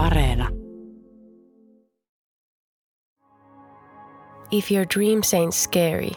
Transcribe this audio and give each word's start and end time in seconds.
Areena. 0.00 0.48
If 4.50 4.70
your 4.70 4.86
dreams 4.86 5.34
ain't 5.34 5.52
scary, 5.52 6.16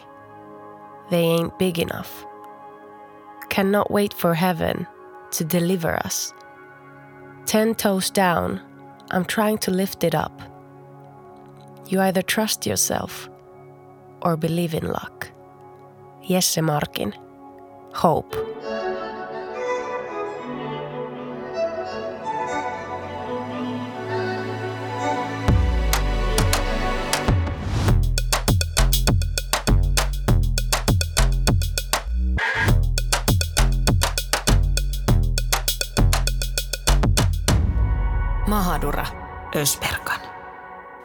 they 1.10 1.20
ain't 1.20 1.58
big 1.58 1.78
enough. 1.78 2.24
Cannot 3.50 3.90
wait 3.90 4.14
for 4.14 4.32
heaven 4.32 4.86
to 5.32 5.44
deliver 5.44 5.94
us. 6.06 6.32
Ten 7.44 7.74
toes 7.74 8.10
down, 8.10 8.60
I'm 9.10 9.26
trying 9.26 9.58
to 9.58 9.70
lift 9.70 10.02
it 10.02 10.14
up. 10.14 10.40
You 11.86 12.00
either 12.00 12.22
trust 12.22 12.66
yourself 12.66 13.28
or 14.22 14.38
believe 14.38 14.72
in 14.72 14.88
luck. 14.88 15.30
Jesse 16.26 16.62
Markin. 16.62 17.14
Hope. 17.92 18.34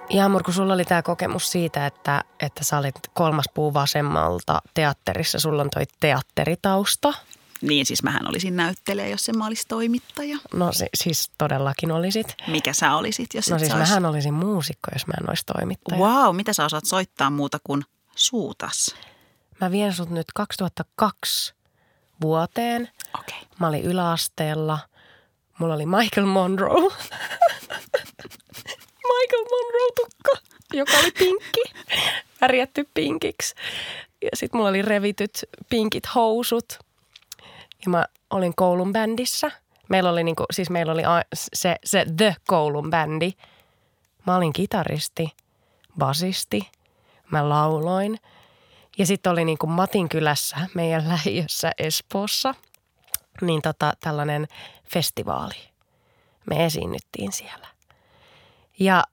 Jaamur, 0.10 0.44
kun 0.44 0.54
sulla 0.54 0.74
oli 0.74 0.86
tämä 0.86 1.02
kokemus 1.02 1.52
siitä, 1.52 1.86
että, 1.86 2.24
että 2.40 2.64
sä 2.64 2.78
olit 2.78 2.96
kolmas 3.14 3.46
puu 3.54 3.74
vasemmalta 3.74 4.62
teatterissa, 4.74 5.40
sulla 5.40 5.62
on 5.62 5.70
toi 5.70 5.84
teatteritausta. 6.00 7.14
Niin, 7.62 7.86
siis 7.86 8.04
mähän 8.04 8.28
olisin 8.30 8.56
näyttelijä, 8.56 9.08
jos 9.08 9.30
en 9.30 9.38
mä 9.38 9.48
olisi 9.48 9.68
toimittaja. 9.68 10.38
No 10.54 10.72
si- 10.72 10.90
siis 10.94 11.32
todellakin 11.38 11.92
olisit. 11.92 12.36
Mikä 12.48 12.74
sä 12.74 12.96
olisit, 12.96 13.34
jos 13.34 13.50
No 13.50 13.60
siis 13.60 13.72
olis... 13.72 13.88
mähän 13.88 14.06
olisin 14.06 14.34
muusikko, 14.34 14.90
jos 14.94 15.08
mä 15.08 15.14
en 15.22 15.30
olisi 15.30 15.46
toimittaja. 15.46 16.02
Wow, 16.02 16.36
mitä 16.36 16.54
sä 16.54 16.66
osaat 16.66 16.86
soittaa 16.86 17.30
muuta 17.30 17.58
kuin 17.64 17.84
suutas? 18.16 18.96
Mä 19.62 19.72
vien 19.72 19.94
sut 19.94 20.10
nyt 20.10 20.28
2002 20.36 21.54
vuoteen. 22.22 22.90
Okei. 23.20 23.38
Okay. 23.38 23.50
Mä 23.60 23.68
olin 23.68 23.84
yläasteella. 23.84 24.80
Mulla 25.60 25.74
oli 25.74 25.86
Michael 25.86 26.28
Monroe. 26.28 26.94
Michael 29.10 29.46
Monroe-tukka, 29.52 30.32
joka 30.74 30.92
oli 31.00 31.12
pinkki. 31.12 31.62
Värjätty 32.42 32.90
pinkiksi. 32.94 33.56
Ja 34.22 34.30
sit 34.34 34.54
mulla 34.54 34.70
oli 34.70 34.82
revityt 34.82 35.44
pinkit 35.70 36.16
housut. 36.16 36.80
Ja 37.86 37.90
mä 37.90 38.06
olin 38.30 38.56
koulun 38.56 38.94
bändissä. 38.94 39.52
Meillä 39.90 40.10
oli, 40.10 40.24
niinku, 40.24 40.46
siis 40.52 40.70
meillä 40.70 40.92
oli 40.92 41.02
se, 41.34 41.76
se 41.86 42.06
The 42.18 42.36
koulun 42.48 42.90
bändi. 42.90 43.32
Mä 44.28 44.36
olin 44.36 44.54
kitaristi, 44.54 45.30
basisti. 45.98 46.70
Mä 47.32 47.50
lauloin. 47.50 48.20
Ja 48.98 49.06
sitten 49.06 49.32
oli 49.32 49.46
niinku 49.46 49.68
Matin 49.68 50.10
kylässä, 50.10 50.58
meidän 50.74 51.10
lähiössä 51.10 51.72
Espoossa, 51.78 52.56
niin 53.42 53.62
tota, 53.62 53.94
tällainen 54.00 54.48
festivaali. 54.94 55.70
Me 56.46 56.66
esiinnyttiin 56.66 57.32
siellä. 57.32 57.68
Ja 58.80 59.04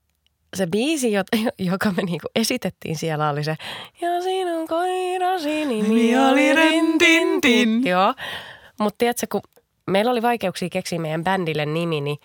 se 0.57 0.67
biisi, 0.67 1.13
joka 1.59 1.91
me 1.91 2.03
niinku 2.03 2.29
esitettiin 2.35 2.97
siellä, 2.97 3.31
oli 3.31 3.45
se 3.45 3.57
Ja 4.01 4.23
sinun 4.23 4.69
koirasi 4.69 5.65
nimi 5.65 6.19
oli 6.19 6.55
Rintintin. 6.55 7.87
Joo, 7.87 8.15
mutta 8.81 8.99
tiedätkö, 8.99 9.27
kun 9.33 9.41
meillä 9.91 10.11
oli 10.11 10.23
vaikeuksia 10.23 10.69
keksiä 10.69 10.99
meidän 10.99 11.25
bändille 11.25 11.67
nimi, 11.67 12.01
niin 12.01 12.19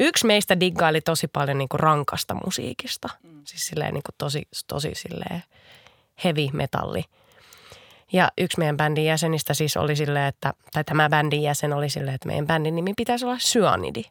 yksi 0.00 0.26
meistä 0.26 0.60
diggaili 0.60 1.00
tosi 1.00 1.28
paljon 1.28 1.58
niinku 1.58 1.76
rankasta 1.76 2.34
musiikista. 2.44 3.08
Siis 3.44 3.66
silleen 3.66 3.94
niinku 3.94 4.10
tosi, 4.18 4.48
tosi 4.66 4.90
silleen 4.94 5.42
heavy 6.24 6.48
metalli. 6.52 7.04
Ja 8.12 8.28
yksi 8.38 8.58
meidän 8.58 8.76
bändin 8.76 9.04
jäsenistä 9.04 9.54
siis 9.54 9.76
oli 9.76 9.96
silleen, 9.96 10.26
että, 10.26 10.54
tai 10.72 10.84
tämä 10.84 11.08
bändin 11.08 11.42
jäsen 11.42 11.72
oli 11.72 11.88
silleen, 11.88 12.14
että 12.14 12.26
meidän 12.26 12.46
bändin 12.46 12.76
nimi 12.76 12.92
pitäisi 12.96 13.24
olla 13.24 13.36
Cyanidi, 13.36 14.02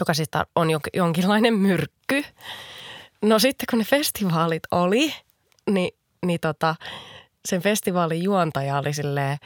joka 0.00 0.14
siis 0.14 0.28
on 0.56 0.68
jon- 0.70 0.90
jonkinlainen 0.94 1.54
myrkky. 1.54 2.24
No 3.22 3.38
sitten 3.38 3.66
kun 3.70 3.78
ne 3.78 3.84
festivaalit 3.84 4.62
oli, 4.70 5.14
niin, 5.70 5.90
niin 6.26 6.40
tota, 6.40 6.74
sen 7.48 7.62
festivaalin 7.62 8.22
juontaja 8.22 8.78
oli 8.78 8.92
silleen, 8.92 9.38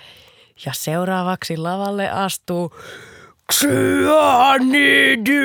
ja 0.67 0.73
seuraavaksi 0.75 1.57
lavalle 1.57 2.11
astuu 2.11 2.77
Cyanidi, 3.53 5.37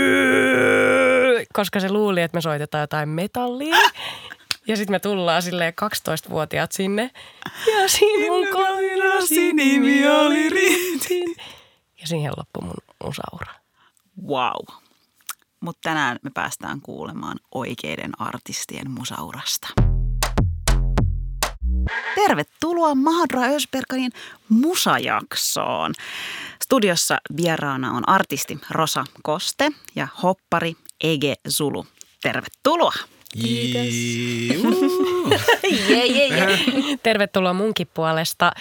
koska 1.54 1.80
se 1.80 1.92
luuli, 1.92 2.22
että 2.22 2.38
me 2.38 2.42
soitetaan 2.42 2.82
jotain 2.82 3.10
metallia. 3.10 3.76
Ja 4.68 4.78
sitten 4.78 4.94
me 4.94 5.00
tullaan 5.00 5.42
silleen 5.42 5.74
12-vuotiaat 5.82 6.72
sinne. 6.72 7.12
Ja 7.68 7.88
sinun 7.88 8.48
koirasi 8.48 9.54
nimi 9.54 10.08
oli 10.08 10.50
Rintin. 10.50 11.36
Ja 12.02 12.08
siihen 12.08 12.34
loppui 12.38 12.64
mun 12.64 12.78
usaura. 13.04 13.54
Wow. 14.28 14.78
Mutta 15.60 15.80
tänään 15.90 16.20
me 16.22 16.30
päästään 16.34 16.82
kuulemaan 16.82 17.40
oikeiden 17.52 18.12
artistien 18.20 18.92
musaurasta. 18.92 19.68
Tervetuloa 22.16 22.96
Mahadra 22.96 23.42
Ösberganin 23.42 24.12
musajaksoon. 24.50 25.94
Studiossa 26.64 27.18
vieraana 27.38 27.92
on 27.92 28.10
artisti 28.10 28.60
Rosa 28.72 29.04
Koste 29.24 29.72
ja 29.96 30.08
hoppari 30.24 30.74
Ege 31.04 31.36
Zulu. 31.50 31.86
Tervetuloa. 32.22 32.94
Kiitos. 33.34 33.94
Juu. 34.54 35.30
Jee, 35.90 36.06
jee, 36.06 36.28
jee. 36.28 36.60
Tervetuloa 37.04 37.54
munkin 37.54 37.88
puolesta. 37.94 38.52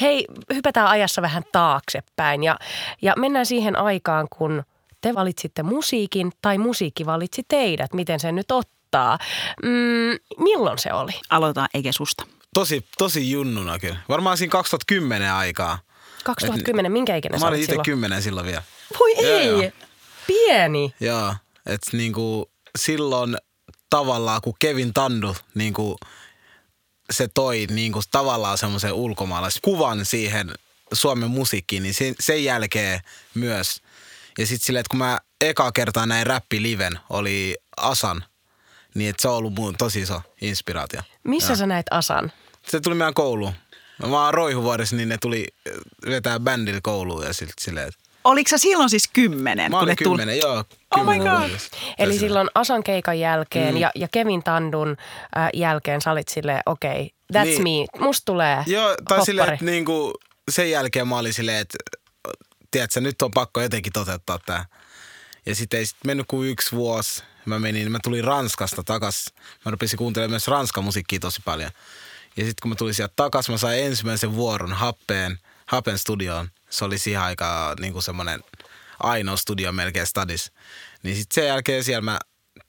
Hei, 0.00 0.26
hypätään 0.54 0.86
ajassa 0.86 1.22
vähän 1.22 1.42
taaksepäin 1.52 2.42
ja, 2.42 2.58
ja 3.02 3.14
mennään 3.16 3.46
siihen 3.46 3.76
aikaan, 3.76 4.26
kun 4.38 4.62
te 5.00 5.14
valitsitte 5.14 5.62
musiikin 5.62 6.32
tai 6.42 6.58
musiikki 6.58 7.06
valitsi 7.06 7.42
teidät. 7.48 7.92
Miten 7.94 8.20
se 8.20 8.32
nyt 8.32 8.50
ottaa? 8.50 9.18
Mm, 9.62 10.42
milloin 10.44 10.78
se 10.78 10.92
oli? 10.92 11.12
Aloitetaan 11.30 11.68
Ege 11.74 11.92
susta. 11.92 12.26
Tosi, 12.54 12.86
tosi 12.98 13.30
junnuna 13.30 13.78
kyllä. 13.78 13.96
Varmaan 14.08 14.38
siinä 14.38 14.50
2010 14.50 15.32
aikaa. 15.32 15.78
2010, 16.24 16.92
minkä 16.92 17.16
ikäinen 17.16 17.40
Mä 17.40 17.46
olin 17.48 17.60
itse 17.60 17.70
silloin? 17.72 17.84
kymmenen 17.84 18.22
silloin 18.22 18.46
vielä. 18.46 18.62
Voi 19.00 19.12
Joo, 19.12 19.38
ei, 19.38 19.46
joo. 19.46 19.70
pieni. 20.26 20.94
Joo, 21.00 21.34
että 21.66 21.96
niinku 21.96 22.50
silloin 22.78 23.36
tavallaan 23.90 24.40
kun 24.40 24.54
Kevin 24.58 24.92
Tandu 24.94 25.36
niinku 25.54 25.96
se 27.10 27.28
toi 27.34 27.66
niinku 27.70 28.00
tavallaan 28.10 28.58
semmoisen 28.58 28.92
ulkomaalaiskuvan 28.92 30.04
siihen 30.04 30.54
Suomen 30.92 31.30
musiikkiin, 31.30 31.82
niin 31.82 31.94
sen, 31.94 32.14
sen 32.20 32.44
jälkeen 32.44 33.00
myös. 33.34 33.82
Ja 34.40 34.46
sitten 34.46 34.66
silleen, 34.66 34.80
että 34.80 34.90
kun 34.90 34.98
mä 34.98 35.18
eka 35.40 35.72
kertaa 35.72 36.06
näin 36.06 36.26
räppi 36.26 36.62
liven, 36.62 36.98
oli 37.10 37.56
Asan, 37.76 38.24
niin 38.94 39.10
että 39.10 39.22
se 39.22 39.28
on 39.28 39.34
ollut 39.34 39.54
mun 39.54 39.74
tosi 39.76 40.00
iso 40.00 40.22
inspiraatio. 40.40 41.00
Missä 41.24 41.56
sä 41.56 41.66
näit 41.66 41.86
Asan? 41.90 42.32
Se 42.68 42.80
tuli 42.80 42.94
meidän 42.94 43.14
kouluun. 43.14 43.52
Mä 44.02 44.10
vaan 44.10 44.34
roihuvuodessa, 44.34 44.96
niin 44.96 45.08
ne 45.08 45.18
tuli 45.22 45.46
vetää 46.06 46.40
bändillä 46.40 46.80
kouluun 46.82 47.26
ja 47.26 47.32
sitten 47.32 47.54
silleen, 47.60 47.88
että 47.88 48.00
Oliko 48.24 48.48
sä 48.48 48.58
silloin 48.58 48.90
siis 48.90 49.08
kymmenen? 49.12 49.70
mä 49.70 49.76
kun 49.78 49.84
olin 49.84 49.96
tuli? 50.02 50.16
kymmenen, 50.18 50.38
joo. 50.38 50.52
Oh 50.58 50.64
my 50.64 51.12
kymmenen 51.12 51.22
God. 51.32 51.40
vuodessa. 51.40 51.68
Eli 51.98 52.18
silloin 52.18 52.48
Asan 52.54 52.82
keikan 52.82 53.18
jälkeen 53.18 53.74
mm. 53.74 53.80
ja, 53.80 53.90
ja 53.94 54.08
Kevin 54.12 54.42
Tandun 54.42 54.96
äh, 55.36 55.48
jälkeen 55.54 56.00
sä 56.00 56.12
olit 56.12 56.28
silleen, 56.28 56.60
okei, 56.66 56.90
okay, 57.30 57.42
that's 57.42 57.62
Niin. 57.62 57.86
me, 57.98 58.04
musta 58.04 58.22
tulee 58.24 58.64
Joo, 58.66 58.88
tai 58.88 58.96
hoppari. 58.96 59.24
silleen, 59.24 59.52
että 59.52 59.64
niinku, 59.64 60.12
sen 60.50 60.70
jälkeen 60.70 61.08
mä 61.08 61.18
olin 61.18 61.34
silleen, 61.34 61.58
että 61.58 61.78
tiedätkö, 62.70 63.00
nyt 63.00 63.22
on 63.22 63.30
pakko 63.30 63.60
jotenkin 63.60 63.92
toteuttaa 63.92 64.38
tämä. 64.46 64.64
Ja 65.46 65.54
sitten 65.54 65.78
ei 65.78 65.86
sit 65.86 65.96
mennyt 66.04 66.26
kuin 66.28 66.50
yksi 66.50 66.76
vuosi. 66.76 67.22
Mä 67.46 67.58
menin, 67.58 67.92
mä 67.92 67.98
tulin 68.04 68.24
Ranskasta 68.24 68.82
takas. 68.82 69.24
Mä 69.64 69.70
rupesin 69.70 69.98
kuuntelemaan 69.98 70.30
myös 70.30 70.48
ranskan 70.48 70.84
musiikkia 70.84 71.20
tosi 71.20 71.42
paljon. 71.44 71.70
Ja 72.36 72.44
sitten 72.44 72.62
kun 72.62 72.68
mä 72.68 72.74
tulin 72.74 72.94
sieltä 72.94 73.12
takas, 73.16 73.48
mä 73.48 73.58
sain 73.58 73.84
ensimmäisen 73.84 74.34
vuoron 74.34 74.72
Happeen, 74.72 75.38
Happen 75.66 75.98
studioon. 75.98 76.48
Se 76.70 76.84
oli 76.84 76.98
siihen 76.98 77.20
aikaan 77.20 77.76
niinku 77.80 78.00
semmoinen 78.00 78.40
ainoa 79.00 79.36
studio 79.36 79.72
melkein 79.72 80.06
stadis. 80.06 80.52
Niin 81.02 81.16
sitten 81.16 81.34
sen 81.34 81.46
jälkeen 81.46 81.84
siellä 81.84 82.00
mä 82.00 82.18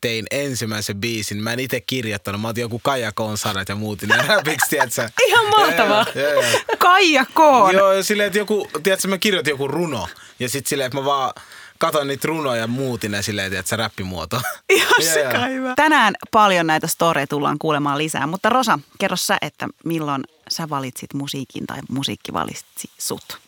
tein 0.02 0.26
ensimmäisen 0.32 1.02
biisin. 1.02 1.44
Mä 1.44 1.54
en 1.54 1.60
itse 1.60 1.82
kirjoittanut. 1.82 2.42
Mä 2.42 2.48
otin 2.48 2.62
joku 2.62 2.80
Kaija 2.84 3.12
Koon 3.12 3.38
sanat 3.38 3.70
ja 3.70 3.76
muutin 3.76 4.10
ne 4.10 4.18
räpiksi, 4.28 4.70
tiedätkö? 4.70 5.10
Ihan 5.28 5.46
mahtavaa. 5.58 6.06
Joo, 6.16 6.30
joo, 6.30 6.42
joo. 6.42 6.60
Kaija 6.78 7.26
Koon. 7.34 7.74
Joo, 7.74 7.94
ja 7.94 8.04
silleen, 8.04 8.28
että 8.28 8.40
joku, 8.40 8.70
tiedätkö, 8.84 9.08
mä 9.08 9.18
kirjoitin 9.18 9.52
joku 9.52 9.68
runo. 9.68 10.08
Ja 10.40 10.50
sitten 10.50 10.70
silleen, 10.70 10.88
että 10.88 10.98
mä 10.98 11.06
vaan 11.06 11.34
katon 11.78 12.08
niitä 12.08 12.28
runoja 12.28 12.62
ja 12.62 12.68
muutin 12.68 13.12
ne 13.12 13.22
silleen, 13.22 13.54
että 13.54 13.70
se 13.70 13.76
räppimuoto. 13.76 14.42
Ihan 14.70 15.04
sika 15.14 15.38
joo. 15.38 15.48
hyvä. 15.48 15.74
Tänään 15.76 16.16
paljon 16.32 16.68
näitä 16.68 16.88
storeja 16.88 17.28
tullaan 17.28 17.60
kuulemaan 17.60 17.98
lisää, 17.98 18.28
mutta 18.28 18.50
Rosa, 18.50 18.80
kerro 19.00 19.18
sä, 19.18 19.38
että 19.42 19.68
milloin 19.86 20.24
sä 20.50 20.70
valitsit 20.70 21.14
musiikin 21.14 21.68
tai 21.68 21.80
musiikki 21.90 22.34
valitsi 22.34 22.90
sut? 22.98 23.40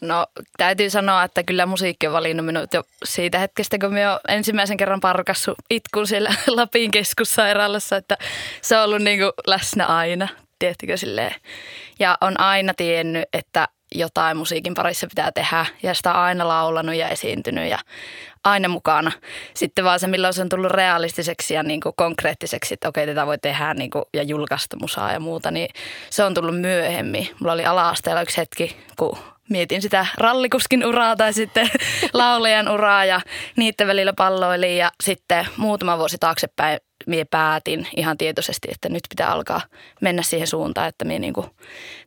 No 0.00 0.26
täytyy 0.56 0.90
sanoa, 0.90 1.24
että 1.24 1.42
kyllä 1.42 1.66
musiikki 1.66 2.06
on 2.06 2.12
valinnut 2.12 2.46
minut 2.46 2.74
jo 2.74 2.82
siitä 3.04 3.38
hetkestä, 3.38 3.78
kun 3.78 3.94
minä 3.94 4.10
olen 4.10 4.20
ensimmäisen 4.28 4.76
kerran 4.76 5.00
parkassu 5.00 5.54
itkun 5.70 6.06
siellä 6.06 6.34
Lapin 6.46 6.90
keskussairaalassa, 6.90 7.96
että 7.96 8.18
se 8.62 8.76
on 8.76 8.84
ollut 8.84 9.02
niin 9.02 9.18
kuin 9.18 9.32
läsnä 9.46 9.86
aina, 9.86 10.28
tiettikö 10.58 10.96
silleen. 10.96 11.34
Ja 11.98 12.18
on 12.20 12.40
aina 12.40 12.74
tiennyt, 12.74 13.24
että 13.32 13.68
jotain 13.94 14.36
musiikin 14.36 14.74
parissa 14.74 15.06
pitää 15.06 15.32
tehdä 15.32 15.66
ja 15.82 15.94
sitä 15.94 16.12
aina 16.12 16.48
laulanut 16.48 16.94
ja 16.94 17.08
esiintynyt 17.08 17.70
ja 17.70 17.78
aina 18.44 18.68
mukana. 18.68 19.12
Sitten 19.54 19.84
vaan 19.84 20.00
se, 20.00 20.06
milloin 20.06 20.34
se 20.34 20.42
on 20.42 20.48
tullut 20.48 20.70
realistiseksi 20.70 21.54
ja 21.54 21.62
niin 21.62 21.80
kuin 21.80 21.94
konkreettiseksi, 21.96 22.74
että 22.74 22.88
okei, 22.88 23.06
tätä 23.06 23.26
voi 23.26 23.38
tehdä 23.38 23.74
niin 23.74 23.90
kuin, 23.90 24.04
ja 24.14 24.22
julkaista 24.22 24.76
musaa 24.80 25.12
ja 25.12 25.20
muuta, 25.20 25.50
niin 25.50 25.68
se 26.10 26.24
on 26.24 26.34
tullut 26.34 26.60
myöhemmin. 26.60 27.28
Mulla 27.40 27.52
oli 27.52 27.64
ala-asteella 27.64 28.22
yksi 28.22 28.36
hetki, 28.36 28.76
kun 28.98 29.18
mietin 29.50 29.82
sitä 29.82 30.06
rallikuskin 30.18 30.86
uraa 30.86 31.16
tai 31.16 31.32
sitten 31.32 31.70
laulajan 32.12 32.68
uraa 32.68 33.04
ja 33.04 33.20
niiden 33.56 33.86
välillä 33.86 34.12
palloilin 34.12 34.76
ja 34.76 34.90
sitten 35.02 35.46
muutama 35.56 35.98
vuosi 35.98 36.16
taaksepäin 36.20 36.78
minä 37.06 37.24
päätin 37.30 37.86
ihan 37.96 38.18
tietoisesti, 38.18 38.68
että 38.72 38.88
nyt 38.88 39.02
pitää 39.08 39.32
alkaa 39.32 39.60
mennä 40.00 40.22
siihen 40.22 40.46
suuntaan, 40.46 40.88
että 40.88 41.04
minä 41.04 41.18
niin 41.18 41.34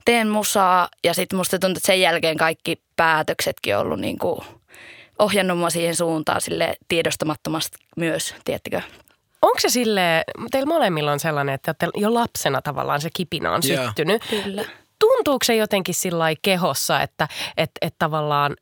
teen 0.06 0.28
musaa 0.28 0.90
ja 1.04 1.14
sitten 1.14 1.38
musta 1.38 1.60
tuntuu, 1.60 1.78
että 1.78 1.88
sen 1.88 2.02
jälkeen 2.02 2.38
kaikki 2.38 2.82
päätöksetkin 2.96 3.76
on 3.76 3.82
ollut 3.82 4.00
niin 4.00 4.18
kuin 4.18 4.40
ohjannut 5.20 5.58
mua 5.58 5.70
siihen 5.70 5.96
suuntaan 5.96 6.42
sille 6.42 6.76
tiedostamattomasti 6.88 7.78
myös, 7.98 8.36
tiettikö? 8.46 8.82
Onko 9.42 9.60
se 9.60 9.70
sille, 9.70 10.24
teillä 10.52 10.68
molemmilla 10.68 11.12
on 11.12 11.20
sellainen, 11.20 11.56
että 11.56 11.76
jo 11.96 12.14
lapsena 12.14 12.62
tavallaan 12.62 13.02
se 13.02 13.10
kipinä 13.14 13.52
on 13.52 13.62
yeah. 13.70 13.86
syttynyt. 13.86 14.24
Kyllä. 14.44 14.66
Tuntuuko 15.00 15.44
se 15.46 15.56
jotenkin 15.56 15.96
sillä 15.96 16.26
kehossa, 16.42 17.02
että 17.02 17.28
et, 17.58 17.72
et 17.82 17.96
tavallaan 18.00 18.56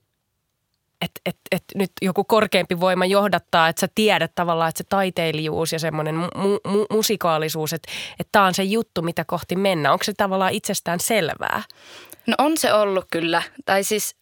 että 1.01 1.21
et, 1.25 1.37
et 1.51 1.63
nyt 1.75 1.91
joku 2.01 2.23
korkeampi 2.23 2.79
voima 2.79 3.05
johdattaa, 3.05 3.67
että 3.67 3.79
sä 3.79 3.87
tiedät 3.95 4.31
tavallaan, 4.35 4.69
että 4.69 4.77
se 4.77 4.83
taiteilijuus 4.89 5.73
ja 5.73 5.79
semmoinen 5.79 6.15
mu- 6.15 6.71
mu- 6.71 6.85
musikaalisuus, 6.95 7.73
että 7.73 7.91
et 8.19 8.27
tämä 8.31 8.45
on 8.45 8.53
se 8.53 8.63
juttu, 8.63 9.01
mitä 9.01 9.25
kohti 9.25 9.55
mennä. 9.55 9.91
Onko 9.91 10.03
se 10.03 10.13
tavallaan 10.13 10.53
itsestään 10.53 10.99
selvää? 10.99 11.63
No 12.27 12.35
on 12.37 12.57
se 12.57 12.73
ollut 12.73 13.05
kyllä. 13.11 13.43
Tai 13.65 13.83
siis 13.83 14.15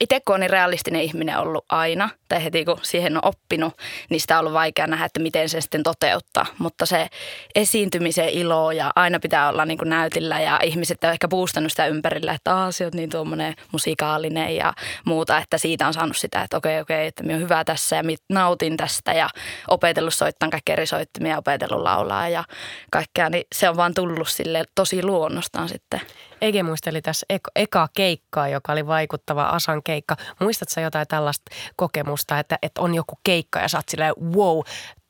itse 0.00 0.20
kun 0.20 0.34
on 0.34 0.40
niin 0.40 0.50
realistinen 0.50 1.02
ihminen 1.02 1.38
ollut 1.38 1.64
aina, 1.68 2.08
tai 2.28 2.44
heti 2.44 2.64
kun 2.64 2.78
siihen 2.82 3.16
on 3.16 3.24
oppinut, 3.24 3.74
niin 4.10 4.20
sitä 4.20 4.34
on 4.34 4.40
ollut 4.40 4.52
vaikea 4.52 4.86
nähdä, 4.86 5.04
että 5.04 5.20
miten 5.20 5.48
se 5.48 5.60
sitten 5.60 5.82
toteuttaa. 5.82 6.46
Mutta 6.58 6.86
se 6.86 7.08
esiintymisen 7.54 8.28
ilo 8.28 8.70
ja 8.72 8.90
aina 8.96 9.20
pitää 9.20 9.48
olla 9.48 9.64
niin 9.64 9.78
kuin 9.78 9.88
näytillä 9.88 10.40
ja 10.40 10.60
ihmiset 10.62 11.04
on 11.04 11.10
ehkä 11.10 11.28
puustanut 11.28 11.72
sitä 11.72 11.86
ympärillä, 11.86 12.32
että 12.32 12.54
Aa, 12.56 12.66
on 12.66 12.72
niin 12.92 13.10
tuommoinen 13.10 13.54
musikaalinen 13.72 14.56
ja 14.56 14.74
muuta, 15.04 15.38
että 15.38 15.58
siitä 15.58 15.86
on 15.86 15.94
saanut 15.94 16.16
sitä, 16.16 16.42
että 16.42 16.56
okei, 16.56 16.80
okei, 16.80 17.06
että 17.06 17.22
minä 17.22 17.34
olen 17.34 17.44
hyvä 17.44 17.64
tässä 17.64 17.96
ja 17.96 18.02
nautin 18.28 18.76
tästä 18.76 19.12
ja 19.12 19.28
opetellut 19.68 20.14
soittamaan 20.14 20.50
kaikkia 20.50 20.72
eri 20.72 20.86
soittimia 20.86 21.32
ja 21.32 21.38
opetellut 21.38 21.82
laulaa 21.82 22.28
ja 22.28 22.44
kaikkea, 22.90 23.30
niin 23.30 23.44
se 23.54 23.68
on 23.68 23.76
vaan 23.76 23.94
tullut 23.94 24.28
sille 24.28 24.64
tosi 24.74 25.02
luonnostaan 25.02 25.68
sitten. 25.68 26.00
Ege 26.40 26.62
muisteli 26.62 27.02
tässä 27.02 27.26
eka, 27.30 27.50
eka 27.56 27.88
keikkaa, 27.96 28.48
joka 28.48 28.72
oli 28.72 28.86
vaikuttava 28.86 29.44
Asan 29.44 29.82
keikka. 29.82 30.16
Muistatko 30.40 30.80
jotain 30.80 31.06
tällaista 31.08 31.54
kokemusta, 31.76 32.38
että, 32.38 32.58
että 32.62 32.80
on 32.80 32.94
joku 32.94 33.18
keikka 33.24 33.58
ja 33.58 33.68
sä 33.68 33.78
oot 33.78 33.88
silleen, 33.88 34.14
wow, 34.34 34.60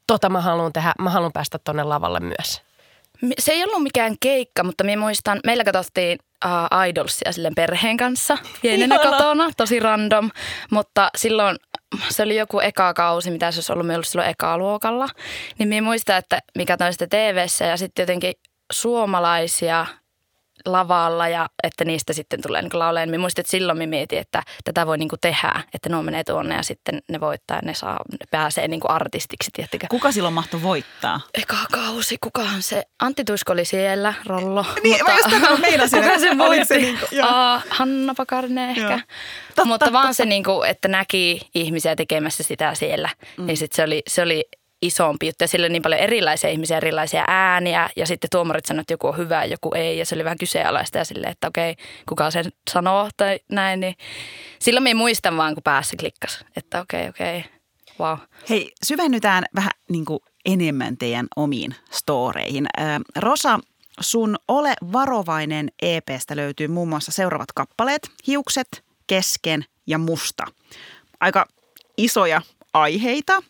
tota 0.06 0.28
mä 0.28 0.40
haluan 0.40 0.72
tehdä, 0.72 0.92
mä 0.98 1.10
haluan 1.10 1.32
päästä 1.32 1.58
tonne 1.58 1.82
lavalle 1.82 2.20
myös? 2.20 2.62
Se 3.38 3.52
ei 3.52 3.64
ollut 3.64 3.82
mikään 3.82 4.16
keikka, 4.20 4.64
mutta 4.64 4.84
minä 4.84 5.00
muistan, 5.00 5.40
meillä 5.44 5.64
katsottiin 5.64 6.18
uh, 6.44 6.88
Idolsia 6.88 7.32
silleen 7.32 7.54
perheen 7.54 7.96
kanssa 7.96 8.38
pienenä 8.62 8.98
kotona, 8.98 9.50
tosi 9.56 9.80
random, 9.80 10.30
mutta 10.70 11.10
silloin 11.16 11.56
se 12.08 12.22
oli 12.22 12.36
joku 12.36 12.60
eka 12.60 12.94
kausi, 12.94 13.30
mitä 13.30 13.50
se 13.50 13.58
olisi 13.58 13.72
ollut, 13.72 13.90
ollut 13.90 14.06
silloin 14.06 14.30
eka 14.30 14.58
luokalla, 14.58 15.08
niin 15.58 15.68
minä 15.68 15.82
muistan, 15.82 16.16
että 16.16 16.38
mikä 16.58 16.76
on 16.80 16.92
sitten 16.92 17.08
tv 17.08 17.46
ja 17.68 17.76
sitten 17.76 18.02
jotenkin 18.02 18.32
suomalaisia 18.72 19.86
lavalla 20.64 21.28
ja 21.28 21.48
että 21.62 21.84
niistä 21.84 22.12
sitten 22.12 22.42
tulee 22.42 22.62
niin 22.62 22.78
lauleen. 22.78 23.10
Mä 23.10 23.18
muistin, 23.18 23.42
että 23.42 23.50
silloin 23.50 23.78
mä 23.78 23.86
mietin, 23.86 24.18
että 24.18 24.42
tätä 24.64 24.86
voi 24.86 24.98
niin 24.98 25.08
tehdä, 25.20 25.60
että 25.74 25.88
ne 25.88 26.02
menee 26.02 26.24
tuonne 26.24 26.54
ja 26.54 26.62
sitten 26.62 27.02
ne 27.08 27.20
voittaa 27.20 27.56
ja 27.56 27.62
ne, 27.64 27.74
saa, 27.74 28.00
ne 28.10 28.18
pääsee 28.30 28.68
niin 28.68 28.80
artistiksi. 28.88 29.50
Tiettikö? 29.50 29.86
Kuka 29.90 30.12
silloin 30.12 30.34
mahtoi 30.34 30.62
voittaa? 30.62 31.20
Eka 31.34 31.56
kausi, 31.72 32.16
kukahan 32.20 32.62
se? 32.62 32.82
Antti 32.98 33.24
Tuisko 33.24 33.52
oli 33.52 33.64
siellä, 33.64 34.14
Rollo. 34.26 34.64
Niin, 34.82 34.96
mutta, 34.96 35.38
mä 35.38 35.48
just 35.48 35.60
meinasin. 35.60 36.02
kuka 36.04 36.18
se 36.18 36.38
voitti? 36.38 36.66
Se 36.66 36.76
niin 36.76 36.98
kuin, 36.98 37.24
uh, 37.24 37.62
Hanna 37.70 38.14
Pakarinen 38.14 38.70
ehkä. 38.70 39.00
Totta, 39.48 39.64
mutta 39.64 39.92
vaan 39.92 40.04
totta. 40.04 40.14
se, 40.14 40.24
niin 40.24 40.44
kuin, 40.44 40.70
että 40.70 40.88
näki 40.88 41.40
ihmisiä 41.54 41.96
tekemässä 41.96 42.42
sitä 42.42 42.74
siellä. 42.74 43.08
Mm. 43.36 43.46
Niin 43.46 43.56
sit 43.56 43.72
se 43.72 43.82
oli, 43.82 44.02
se 44.08 44.22
oli 44.22 44.48
isompi 44.86 45.26
juttu 45.26 45.44
ja 45.44 45.48
sillä 45.48 45.64
oli 45.64 45.72
niin 45.72 45.82
paljon 45.82 46.00
erilaisia 46.00 46.50
ihmisiä, 46.50 46.76
erilaisia 46.76 47.24
ääniä 47.28 47.90
ja 47.96 48.06
sitten 48.06 48.30
tuomarit 48.30 48.66
sanoivat, 48.66 48.82
että 48.82 48.92
joku 48.92 49.06
on 49.06 49.16
hyvä 49.16 49.44
ja 49.44 49.50
joku 49.50 49.74
ei 49.74 49.98
ja 49.98 50.06
se 50.06 50.14
oli 50.14 50.24
vähän 50.24 50.38
kyseenalaista 50.38 50.98
ja 50.98 51.04
silleen, 51.04 51.32
että 51.32 51.48
okei, 51.48 51.76
kuka 52.08 52.30
sen 52.30 52.52
sanoo 52.70 53.08
tai 53.16 53.40
näin, 53.50 53.80
niin 53.80 53.94
silloin 54.58 54.82
minä 54.82 54.98
muistan 54.98 55.36
vaan, 55.36 55.54
kun 55.54 55.62
päässä 55.62 55.96
klikkas, 56.00 56.44
että 56.56 56.80
okei, 56.80 57.08
okei, 57.08 57.44
wow. 58.00 58.18
Hei, 58.50 58.72
syvennytään 58.84 59.44
vähän 59.54 59.70
niin 59.90 60.04
kuin 60.04 60.20
enemmän 60.44 60.96
teidän 60.96 61.26
omiin 61.36 61.74
storeihin. 61.90 62.66
Rosa, 63.16 63.58
sun 64.00 64.36
Ole 64.48 64.74
varovainen 64.92 65.68
EPstä 65.82 66.36
löytyy 66.36 66.68
muun 66.68 66.88
muassa 66.88 67.12
seuraavat 67.12 67.52
kappaleet, 67.52 68.10
hiukset, 68.26 68.84
kesken 69.06 69.64
ja 69.86 69.98
musta. 69.98 70.44
Aika 71.20 71.46
isoja 71.96 72.42
aiheita, 72.72 73.42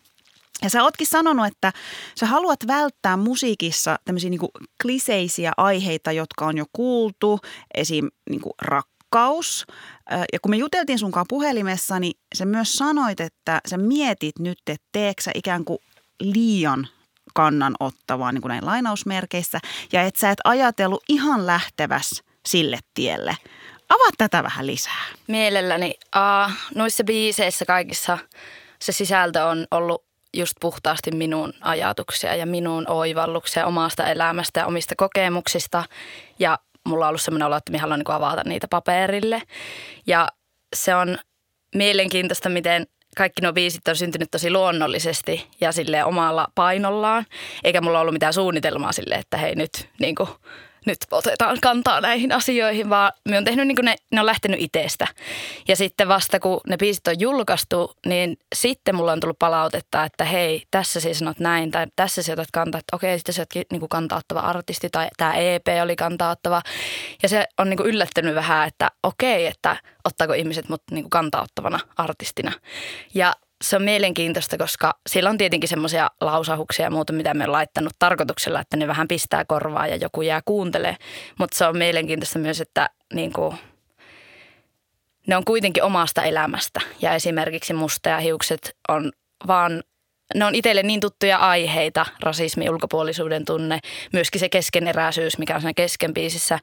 ja 0.61 0.69
sä 0.69 0.83
ootkin 0.83 1.07
sanonut, 1.07 1.45
että 1.47 1.73
sä 2.19 2.25
haluat 2.25 2.59
välttää 2.67 3.17
musiikissa 3.17 3.99
tämmöisiä 4.05 4.29
niin 4.29 4.39
kliseisiä 4.81 5.51
aiheita, 5.57 6.11
jotka 6.11 6.45
on 6.45 6.57
jo 6.57 6.65
kuultu, 6.73 7.39
esim. 7.73 8.07
Niin 8.29 8.41
rakkaus. 8.61 9.65
Ja 10.33 10.39
kun 10.41 10.51
me 10.51 10.57
juteltiin 10.57 10.99
sunkaan 10.99 11.25
puhelimessa, 11.29 11.99
niin 11.99 12.13
sä 12.35 12.45
myös 12.45 12.73
sanoit, 12.73 13.19
että 13.19 13.61
sä 13.69 13.77
mietit 13.77 14.39
nyt, 14.39 14.59
että 14.67 14.87
teekö 14.91 15.21
sä 15.21 15.31
ikään 15.35 15.65
kuin 15.65 15.79
liian 16.19 16.87
kannanottavaa 17.33 18.31
niin 18.31 18.41
kuin 18.41 18.49
näin 18.49 18.65
lainausmerkeissä, 18.65 19.59
ja 19.93 20.03
että 20.03 20.19
sä 20.19 20.31
et 20.31 20.39
ajatellut 20.43 21.03
ihan 21.09 21.47
lähteväs 21.47 22.23
sille 22.47 22.79
tielle. 22.93 23.37
Avaa 23.89 24.11
tätä 24.17 24.43
vähän 24.43 24.67
lisää. 24.67 25.05
Mielelläni. 25.27 25.93
Uh, 26.15 26.53
noissa 26.75 27.03
biiseissä 27.03 27.65
kaikissa 27.65 28.17
se 28.81 28.91
sisältö 28.91 29.45
on 29.45 29.67
ollut 29.71 30.06
just 30.33 30.53
puhtaasti 30.61 31.11
minun 31.11 31.53
ajatuksia 31.61 32.35
ja 32.35 32.45
minun 32.45 32.85
oivalluksia 32.89 33.65
omasta 33.65 34.07
elämästä 34.07 34.59
ja 34.59 34.65
omista 34.65 34.95
kokemuksista. 34.97 35.83
Ja 36.39 36.59
mulla 36.87 37.05
on 37.05 37.09
ollut 37.09 37.21
sellainen 37.21 37.47
olo, 37.47 37.55
että 37.55 37.71
minä 37.71 37.81
haluan 37.81 37.99
niin 37.99 38.15
avata 38.15 38.41
niitä 38.45 38.67
paperille. 38.69 39.41
Ja 40.07 40.27
se 40.75 40.95
on 40.95 41.17
mielenkiintoista, 41.75 42.49
miten 42.49 42.87
kaikki 43.17 43.41
nuo 43.41 43.53
biisit 43.53 43.87
on 43.87 43.95
syntynyt 43.95 44.31
tosi 44.31 44.51
luonnollisesti 44.51 45.47
ja 45.61 45.71
sille 45.71 46.03
omalla 46.03 46.47
painollaan. 46.55 47.25
Eikä 47.63 47.81
mulla 47.81 47.99
ollut 47.99 48.13
mitään 48.13 48.33
suunnitelmaa 48.33 48.91
sille, 48.91 49.15
että 49.15 49.37
hei 49.37 49.55
nyt 49.55 49.89
niin 49.99 50.15
kuin, 50.15 50.29
nyt 50.87 50.97
otetaan 51.11 51.57
kantaa 51.61 52.01
näihin 52.01 52.31
asioihin, 52.31 52.89
vaan 52.89 53.11
me 53.29 53.37
on 53.37 53.43
tehnyt 53.43 53.67
niin 53.67 53.75
kuin 53.75 53.85
ne, 53.85 53.95
ne 54.11 54.19
on 54.19 54.25
lähtenyt 54.25 54.59
itsestä. 54.61 55.07
Ja 55.67 55.75
sitten 55.75 56.07
vasta 56.07 56.39
kun 56.39 56.61
ne 56.67 56.77
biisit 56.77 57.07
on 57.07 57.19
julkaistu, 57.19 57.93
niin 58.05 58.37
sitten 58.55 58.95
mulla 58.95 59.11
on 59.11 59.19
tullut 59.19 59.39
palautetta, 59.39 60.03
että 60.03 60.25
hei, 60.25 60.63
tässä 60.71 60.99
siis 60.99 61.19
sanot 61.19 61.39
näin, 61.39 61.71
tai 61.71 61.87
tässä 61.95 62.23
sä 62.23 62.33
otat 62.33 62.47
kantaa, 62.53 62.79
että 62.79 62.95
okei, 62.95 63.19
sitten 63.19 63.35
sä 63.35 63.41
ootkin 63.41 63.65
niin 63.71 63.79
kuin 63.79 63.89
kantauttava 63.89 64.39
artisti, 64.39 64.89
tai 64.89 65.07
tämä 65.17 65.33
EP 65.33 65.67
oli 65.83 65.95
kantauttava. 65.95 66.61
Ja 67.23 67.29
se 67.29 67.45
on 67.57 67.69
niin 67.69 67.77
kuin 67.77 67.89
yllättänyt 67.89 68.35
vähän, 68.35 68.67
että 68.67 68.91
okei, 69.03 69.45
että 69.45 69.75
ottaako 70.03 70.33
ihmiset 70.33 70.69
mut 70.69 70.83
niin 70.91 71.03
kuin 71.03 71.09
kantauttavana 71.09 71.79
artistina. 71.97 72.51
Ja 73.13 73.33
se 73.63 73.75
on 73.75 73.83
mielenkiintoista, 73.83 74.57
koska 74.57 74.93
siellä 75.09 75.29
on 75.29 75.37
tietenkin 75.37 75.69
semmoisia 75.69 76.09
lausahuksia 76.21 76.85
ja 76.85 76.91
muuta, 76.91 77.13
mitä 77.13 77.33
me 77.33 77.43
on 77.43 77.51
laittanut 77.51 77.93
tarkoituksella, 77.99 78.59
että 78.59 78.77
ne 78.77 78.87
vähän 78.87 79.07
pistää 79.07 79.45
korvaa 79.45 79.87
ja 79.87 79.95
joku 79.95 80.21
jää 80.21 80.41
kuuntelee. 80.45 80.97
Mutta 81.39 81.57
se 81.57 81.65
on 81.65 81.77
mielenkiintoista 81.77 82.39
myös, 82.39 82.61
että 82.61 82.89
niin 83.13 83.33
kuin, 83.33 83.57
ne 85.27 85.37
on 85.37 85.45
kuitenkin 85.45 85.83
omasta 85.83 86.23
elämästä. 86.23 86.81
Ja 87.01 87.13
esimerkiksi 87.13 87.73
musta 87.73 88.09
ja 88.09 88.17
hiukset 88.17 88.77
on 88.87 89.11
vaan 89.47 89.83
ne 90.35 90.45
on 90.45 90.55
itselle 90.55 90.83
niin 90.83 90.99
tuttuja 90.99 91.37
aiheita, 91.37 92.05
rasismi, 92.19 92.69
ulkopuolisuuden 92.69 93.45
tunne, 93.45 93.79
myöskin 94.13 94.39
se 94.39 94.49
keskeneräisyys, 94.49 95.37
mikä 95.37 95.55
on 95.55 95.61
siinä 95.61 95.73
keskenpiisissä. 95.73 96.59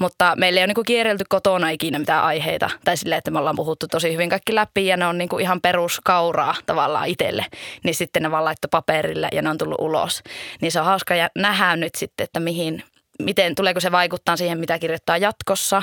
Mutta 0.00 0.34
meillä 0.36 0.60
ei 0.60 0.64
ole 0.64 0.72
niin 0.74 0.84
kierrelty 0.86 1.24
kotona 1.28 1.70
ikinä 1.70 1.98
mitään 1.98 2.24
aiheita. 2.24 2.70
Tai 2.84 2.96
silleen, 2.96 3.18
että 3.18 3.30
me 3.30 3.38
ollaan 3.38 3.56
puhuttu 3.56 3.86
tosi 3.88 4.12
hyvin 4.12 4.28
kaikki 4.28 4.54
läpi 4.54 4.86
ja 4.86 4.96
ne 4.96 5.06
on 5.06 5.18
niin 5.18 5.40
ihan 5.40 5.60
peruskauraa 5.60 6.54
tavallaan 6.66 7.08
itselle. 7.08 7.46
Niin 7.84 7.94
sitten 7.94 8.22
ne 8.22 8.30
vaan 8.30 8.44
laittoi 8.44 8.68
paperille 8.70 9.28
ja 9.32 9.42
ne 9.42 9.50
on 9.50 9.58
tullut 9.58 9.80
ulos. 9.80 10.22
Niin 10.60 10.72
se 10.72 10.80
on 10.80 10.86
hauska 10.86 11.14
ja 11.14 11.28
nähdään 11.36 11.80
nyt 11.80 11.94
sitten, 11.94 12.24
että 12.24 12.40
mihin, 12.40 12.82
miten, 13.22 13.54
tuleeko 13.54 13.80
se 13.80 13.92
vaikuttaa 13.92 14.36
siihen, 14.36 14.58
mitä 14.58 14.78
kirjoittaa 14.78 15.16
jatkossa 15.16 15.82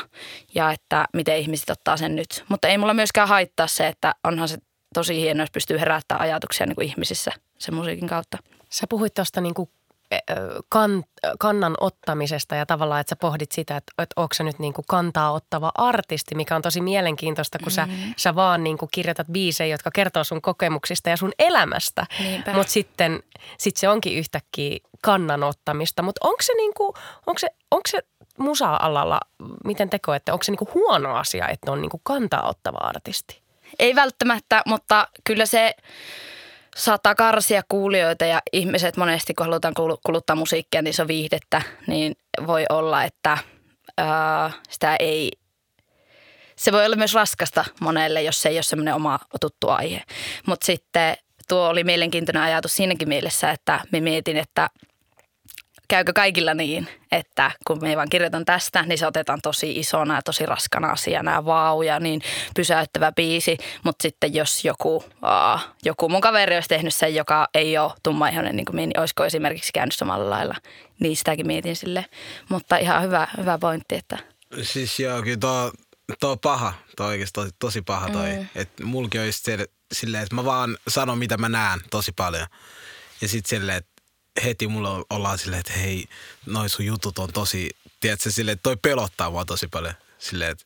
ja 0.55 0.71
että 0.71 1.05
miten 1.13 1.37
ihmiset 1.37 1.69
ottaa 1.69 1.97
sen 1.97 2.15
nyt. 2.15 2.43
Mutta 2.49 2.67
ei 2.67 2.77
mulla 2.77 2.93
myöskään 2.93 3.27
haittaa 3.27 3.67
se, 3.67 3.87
että 3.87 4.15
onhan 4.23 4.47
se 4.47 4.57
tosi 4.95 5.21
hienoa, 5.21 5.43
jos 5.43 5.51
pystyy 5.51 5.79
herättämään 5.79 6.23
ajatuksia 6.23 6.65
niin 6.65 6.75
kuin 6.75 6.87
ihmisissä 6.87 7.31
sen 7.57 7.75
musiikin 7.75 8.09
kautta. 8.09 8.37
Sä 8.69 8.85
puhuit 8.89 9.13
tuosta 9.13 9.41
niinku 9.41 9.69
kan, 10.69 11.03
kannan 11.39 11.75
ottamisesta 11.79 12.55
ja 12.55 12.65
tavallaan, 12.65 13.01
että 13.01 13.09
sä 13.09 13.15
pohdit 13.15 13.51
sitä, 13.51 13.77
että, 13.77 13.93
että 13.97 14.21
onko 14.21 14.33
se 14.33 14.43
nyt 14.43 14.59
niinku 14.59 14.83
kantaa 14.87 15.31
ottava 15.31 15.71
artisti, 15.75 16.35
mikä 16.35 16.55
on 16.55 16.61
tosi 16.61 16.81
mielenkiintoista, 16.81 17.59
kun 17.59 17.71
mm-hmm. 17.77 18.09
sä, 18.09 18.13
sä 18.17 18.35
vaan 18.35 18.63
niinku 18.63 18.87
kirjoitat 18.91 19.27
biisejä, 19.31 19.73
jotka 19.73 19.91
kertoo 19.91 20.23
sun 20.23 20.41
kokemuksista 20.41 21.09
ja 21.09 21.17
sun 21.17 21.31
elämästä. 21.39 22.05
Mutta 22.53 22.71
sitten 22.71 23.23
sit 23.57 23.77
se 23.77 23.89
onkin 23.89 24.17
yhtäkkiä 24.17 24.77
kannan 25.01 25.43
ottamista. 25.43 26.01
Mutta 26.01 26.27
onko 26.27 26.41
se, 26.41 26.53
niinku, 26.53 26.93
onko 27.27 27.39
se, 27.39 27.49
onko 27.71 27.87
se 27.87 27.99
musa-alalla, 28.37 29.19
miten 29.65 29.89
te 29.89 29.99
koette, 29.99 30.31
onko 30.31 30.43
se 30.43 30.51
niinku 30.51 30.69
huono 30.73 31.15
asia, 31.15 31.47
että 31.47 31.71
on 31.71 31.81
niinku 31.81 32.01
kantaa 32.03 32.49
ottava 32.49 32.77
artisti? 32.77 33.44
Ei 33.79 33.95
välttämättä, 33.95 34.61
mutta 34.65 35.07
kyllä 35.23 35.45
se 35.45 35.75
saattaa 36.75 37.15
karsia 37.15 37.61
kuulijoita 37.69 38.25
ja 38.25 38.41
ihmiset 38.53 38.97
monesti, 38.97 39.33
kun 39.33 39.45
halutaan 39.45 39.73
kuluttaa 40.05 40.35
musiikkia, 40.35 40.81
niin 40.81 40.93
se 40.93 41.01
on 41.01 41.07
viihdettä, 41.07 41.61
niin 41.87 42.15
voi 42.47 42.65
olla, 42.69 43.03
että 43.03 43.37
ää, 43.97 44.51
sitä 44.69 44.95
ei, 44.95 45.31
se 46.55 46.71
voi 46.71 46.85
olla 46.85 46.95
myös 46.95 47.13
raskasta 47.13 47.65
monelle, 47.81 48.21
jos 48.21 48.41
se 48.41 48.49
ei 48.49 48.57
ole 48.57 48.63
semmoinen 48.63 48.93
oma 48.93 49.19
tuttu 49.41 49.69
aihe. 49.69 50.03
Mutta 50.45 50.65
sitten 50.65 51.17
tuo 51.47 51.67
oli 51.67 51.83
mielenkiintoinen 51.83 52.43
ajatus 52.43 52.75
siinäkin 52.75 53.09
mielessä, 53.09 53.51
että 53.51 53.79
me 53.91 53.99
mietin, 53.99 54.37
että– 54.37 54.69
käykö 55.87 56.13
kaikilla 56.13 56.53
niin, 56.53 56.87
että 57.11 57.51
kun 57.67 57.81
me 57.81 57.95
vaan 57.95 58.09
kirjoitan 58.09 58.45
tästä, 58.45 58.83
niin 58.83 58.97
se 58.97 59.07
otetaan 59.07 59.39
tosi 59.43 59.71
isona 59.71 60.15
ja 60.15 60.21
tosi 60.21 60.45
raskana 60.45 60.87
asiana 60.87 61.31
ja 61.31 61.45
vau 61.45 61.81
ja 61.81 61.99
niin 61.99 62.21
pysäyttävä 62.55 63.11
biisi. 63.11 63.57
Mutta 63.83 64.03
sitten 64.03 64.33
jos 64.33 64.65
joku, 64.65 65.03
aa, 65.21 65.59
joku 65.85 66.09
mun 66.09 66.21
kaveri 66.21 66.55
olisi 66.55 66.69
tehnyt 66.69 66.93
sen, 66.93 67.15
joka 67.15 67.47
ei 67.53 67.77
ole 67.77 67.91
tummaihoinen 68.03 68.55
niin 68.55 68.65
kuin 68.65 68.75
minä, 68.75 68.85
niin 68.85 68.99
olisiko 68.99 69.25
esimerkiksi 69.25 69.71
käynyt 69.73 69.95
samalla 69.95 70.29
lailla. 70.29 70.55
Niin 70.99 71.17
sitäkin 71.17 71.47
mietin 71.47 71.75
sille. 71.75 72.05
Mutta 72.49 72.77
ihan 72.77 73.03
hyvä, 73.03 73.27
hyvä 73.37 73.57
pointti, 73.57 73.95
että... 73.95 74.17
Siis 74.61 74.99
joo, 74.99 75.21
kyllä 75.21 75.37
tuo, 75.37 75.71
tuo 76.19 76.37
paha, 76.37 76.73
tuo 76.97 77.05
oikeasti 77.05 77.33
tosi, 77.33 77.51
tosi 77.59 77.81
paha 77.81 78.09
toi. 78.09 78.33
Mm. 78.33 78.47
Että 78.55 78.85
mulki 78.85 79.19
olisi 79.19 79.43
silleen, 79.93 80.23
että 80.23 80.35
mä 80.35 80.45
vaan 80.45 80.77
sanon 80.87 81.17
mitä 81.17 81.37
mä 81.37 81.49
näen 81.49 81.79
tosi 81.91 82.11
paljon. 82.11 82.47
Ja 83.21 83.27
sitten 83.27 83.49
silleen, 83.49 83.77
että 83.77 83.94
heti 84.43 84.67
mulla 84.67 85.05
ollaan 85.09 85.37
silleen, 85.37 85.59
että 85.59 85.73
hei, 85.73 86.05
noin 86.45 86.69
sun 86.69 86.85
jutut 86.85 87.19
on 87.19 87.33
tosi, 87.33 87.69
tiedätkö, 87.99 88.31
silleen, 88.31 88.59
toi 88.63 88.77
pelottaa 88.77 89.29
mua 89.29 89.45
tosi 89.45 89.67
paljon. 89.67 89.93
Silleen, 90.19 90.51
että 90.51 90.65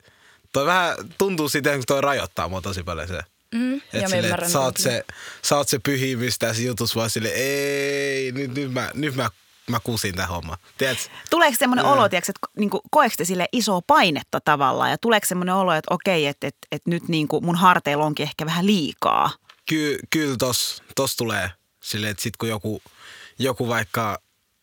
toi 0.54 0.66
vähän 0.66 0.96
tuntuu 1.18 1.50
siitä, 1.50 1.74
että 1.74 1.86
toi 1.88 2.02
rajoittaa 2.02 2.50
mua 2.50 2.62
tosi 2.62 2.84
paljon 2.84 3.08
se. 3.08 3.20
Mm, 3.52 3.76
että 3.76 4.10
silleen, 4.10 4.34
että 4.34 4.50
sä 4.50 4.60
oot 4.60 4.78
se, 4.78 5.06
sä 5.42 5.58
oot 5.58 5.70
se 5.70 5.80
pyhimys 5.80 6.40
tässä 6.40 6.62
jutussa 6.62 6.96
vaan 6.96 7.10
silleen, 7.10 7.36
ei, 7.36 8.32
nyt, 8.32 8.56
nyt 8.56 8.74
mä, 8.74 8.92
nyt 8.94 9.16
mä 9.16 9.30
mä 9.70 9.80
kusin 9.80 10.16
tämän 10.16 10.30
homman. 10.30 10.58
Tiedätkö? 10.78 11.04
Tuleeko 11.30 11.58
semmoinen 11.60 11.86
mm. 11.86 11.92
olo, 11.92 12.10
tiedätkö, 12.10 12.32
että 12.32 12.60
niin 12.60 12.70
koetko 12.92 13.16
te 13.18 13.26
sille 13.26 13.48
isoa 13.52 13.82
painetta 13.88 14.42
tavallaan 14.42 14.92
ja 14.92 14.98
tuleeko 14.98 15.28
semmoinen 15.28 15.56
olo, 15.56 15.74
että 15.74 15.94
okei, 15.94 16.28
että, 16.28 16.48
että, 16.48 16.68
että 16.72 16.90
nyt 16.90 17.08
niin 17.08 17.28
kuin 17.28 17.46
mun 17.46 17.56
harteilla 17.56 18.06
onkin 18.06 18.24
ehkä 18.24 18.46
vähän 18.46 18.66
liikaa? 18.66 19.32
Ky, 19.66 20.00
kyllä 20.10 20.36
tos, 20.38 20.84
tos 20.96 21.16
tulee 21.16 21.52
silleen, 21.84 22.12
että 22.12 22.24
sit 22.24 22.38
kun 22.38 22.50
joku– 22.50 22.82
joku 23.40 23.68
vaikka 23.68 24.20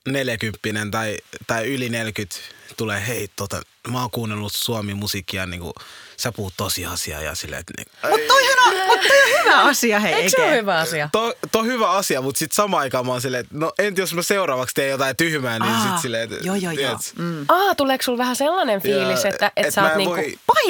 40 0.08 0.58
tai, 0.90 1.16
tai 1.46 1.74
yli 1.74 1.88
40 1.88 2.36
tulee, 2.76 3.06
hei, 3.06 3.28
tota, 3.36 3.60
mä 3.88 4.00
oon 4.00 4.10
kuunnellut 4.10 4.52
Suomi-musiikkia, 4.52 5.46
niin 5.46 5.60
kuin, 5.60 5.72
sä 6.16 6.32
puhut 6.32 6.54
tosiasiaa 6.56 7.22
ja 7.22 7.34
silleen, 7.34 7.60
että... 7.60 7.72
Niin, 7.76 7.86
mutta 8.10 8.26
toihan 8.28 8.68
on, 8.68 8.86
mut 8.86 9.00
toi 9.08 9.22
on 9.22 9.40
hyvä 9.40 9.62
asia, 9.62 10.00
hei. 10.00 10.14
Eikö 10.14 10.30
se 10.30 10.42
ole 10.42 10.56
hyvä 10.56 10.78
asia? 10.78 11.08
To, 11.12 11.34
to 11.52 11.58
on 11.58 11.66
hyvä 11.66 11.90
asia, 11.90 12.22
mutta 12.22 12.38
sitten 12.38 12.56
samaan 12.56 12.80
aikaan 12.80 13.06
mä 13.06 13.12
oon 13.12 13.20
silleen, 13.20 13.40
että 13.40 13.54
no 13.58 13.72
entä 13.78 14.00
jos 14.00 14.14
mä 14.14 14.22
seuraavaksi 14.22 14.74
teen 14.74 14.90
jotain 14.90 15.16
tyhmää, 15.16 15.58
niin 15.58 15.80
sitten 15.80 15.98
silleen, 16.02 16.32
että... 16.32 16.46
Joo, 16.46 16.56
joo, 16.56 16.72
joo. 16.72 16.98
Mm. 17.18 17.44
Aa, 17.48 17.74
tuleeko 17.74 18.02
sulla 18.02 18.18
vähän 18.18 18.36
sellainen 18.36 18.82
fiilis, 18.82 19.24
ja, 19.24 19.30
että, 19.30 19.52
että 19.56 19.68
et 19.68 19.74
sä 19.74 19.82
oot 19.82 19.96
niinku... 19.96 20.14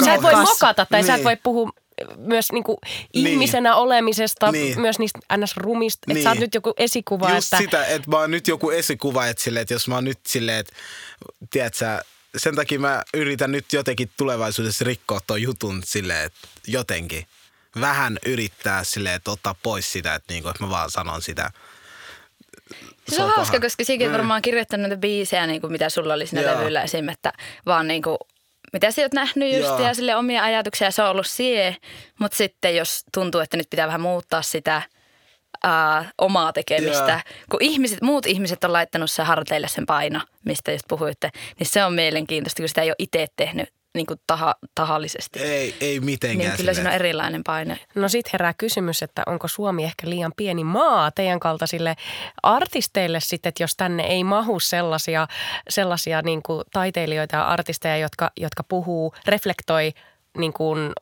Sä 0.05 0.15
et 0.15 0.23
voi 0.23 0.37
mokata 0.37 0.87
tai 0.87 1.01
niin. 1.01 1.07
sä 1.07 1.15
et 1.15 1.19
niin. 1.19 1.25
voi 1.25 1.37
puhua 1.37 1.71
myös 2.17 2.53
niinku 2.53 2.79
niin. 3.15 3.27
ihmisenä 3.27 3.77
olemisesta, 3.77 4.53
niin. 4.53 4.81
myös 4.81 4.99
niistä 4.99 5.19
ns-rumista, 5.37 5.99
niin. 6.07 6.17
että 6.17 6.23
sä 6.23 6.31
oot 6.31 6.39
niin. 6.39 6.41
nyt 6.41 6.55
joku 6.55 6.75
esikuva. 6.77 7.35
Just 7.35 7.53
että... 7.53 7.59
sitä, 7.65 7.87
että 7.87 8.11
mä 8.11 8.19
oon 8.19 8.31
nyt 8.31 8.49
joku 8.49 8.71
esikuva, 8.71 9.27
että, 9.27 9.43
sille, 9.43 9.61
että 9.61 9.75
jos 9.75 9.89
mä 9.89 9.95
oon 9.95 10.05
nyt 10.05 10.19
silleen, 10.27 10.59
että 10.59 10.73
tiedätkö, 11.51 12.01
sen 12.37 12.57
takia 12.57 12.79
mä 12.79 13.03
yritän 13.15 13.53
nyt 13.53 13.73
jotenkin 13.73 14.11
tulevaisuudessa 14.17 14.85
rikkoa 14.85 15.21
tuon 15.27 15.43
jutun 15.43 15.83
silleen, 15.85 16.25
että 16.25 16.49
jotenkin 16.67 17.27
vähän 17.81 18.19
yrittää 18.27 18.85
silleen, 18.85 19.15
että 19.15 19.31
ottaa 19.31 19.55
pois 19.63 19.93
sitä, 19.93 20.15
että, 20.15 20.33
niinku, 20.33 20.49
että 20.49 20.65
mä 20.65 20.71
vaan 20.71 20.91
sanon 20.91 21.23
sitä. 21.23 21.51
Se, 23.09 23.17
se 23.17 23.23
on, 23.23 23.29
on 23.29 23.37
hauska, 23.37 23.61
koska 23.61 23.85
siinäkin 23.85 24.09
mm. 24.09 24.13
varmaan 24.13 24.43
kirjoittanut 24.43 24.83
näitä 24.83 25.01
biisejä, 25.01 25.47
niin 25.47 25.61
kuin 25.61 25.73
mitä 25.73 25.89
sulla 25.89 26.15
oli 26.15 26.27
siinä 26.27 26.47
levyllä 26.47 26.83
esim. 26.83 27.09
että 27.09 27.33
vaan 27.67 27.89
niin 27.89 28.03
kuin 28.03 28.19
mitä 28.77 28.91
sä 28.91 29.03
oot 29.03 29.13
nähnyt 29.13 29.53
just 29.53 29.69
Joo. 29.69 29.81
ja 29.81 29.95
sille 29.95 30.17
omia 30.17 30.45
ajatuksia, 30.45 30.91
se 30.91 31.03
on 31.03 31.11
ollut 31.11 31.27
sie. 31.27 31.77
Mutta 32.19 32.37
sitten 32.37 32.77
jos 32.77 33.05
tuntuu, 33.15 33.41
että 33.41 33.57
nyt 33.57 33.71
pitää 33.71 33.87
vähän 33.87 34.01
muuttaa 34.01 34.43
sitä 34.43 34.83
uh, 35.65 36.07
omaa 36.19 36.53
tekemistä, 36.53 37.13
Joo. 37.13 37.37
kun 37.51 37.63
ihmiset, 37.63 38.03
muut 38.03 38.27
ihmiset 38.27 38.65
on 38.65 38.73
laittanut 38.73 39.11
sen 39.11 39.27
harteille 39.27 39.69
sen 39.69 39.87
paino, 39.87 40.21
mistä 40.45 40.73
just 40.73 40.85
puhuitte, 40.89 41.31
niin 41.59 41.67
se 41.67 41.85
on 41.85 41.93
mielenkiintoista, 41.93 42.63
kun 42.63 42.69
sitä 42.69 42.83
ei 42.83 42.91
ole 42.91 42.97
itse 42.99 43.27
tehnyt 43.37 43.69
niin 43.97 44.07
kuin 44.07 44.21
taha, 44.27 44.55
tahallisesti. 44.75 45.39
Ei, 45.43 45.75
ei 45.81 46.01
mitenkään. 46.01 46.49
Niin 46.49 46.57
kyllä 46.57 46.75
siinä 46.75 46.91
on 46.91 46.97
erilainen 46.97 47.45
paine. 47.45 47.79
No 47.95 48.09
sit 48.09 48.33
herää 48.33 48.55
kysymys, 48.55 49.03
että 49.03 49.23
onko 49.27 49.49
Suomi 49.49 49.85
ehkä 49.85 50.11
liian 50.11 50.33
pieni 50.37 50.65
maa 50.65 51.11
teidän 51.11 51.41
kaltaisille 51.41 51.97
artisteille 52.43 53.21
sitten, 53.21 53.49
että 53.49 53.63
jos 53.63 53.77
tänne 53.77 54.03
ei 54.03 54.25
mahu 54.25 54.61
sellaisia, 54.61 55.27
sellaisia 55.69 56.23
niin 56.23 56.43
kuin 56.43 56.65
taiteilijoita 56.73 57.37
ja 57.37 57.47
artisteja, 57.47 57.97
jotka, 57.97 58.31
jotka 58.37 58.63
puhuu, 58.63 59.15
reflektoi 59.27 59.93
niin 60.39 60.53
kuin 60.53 60.93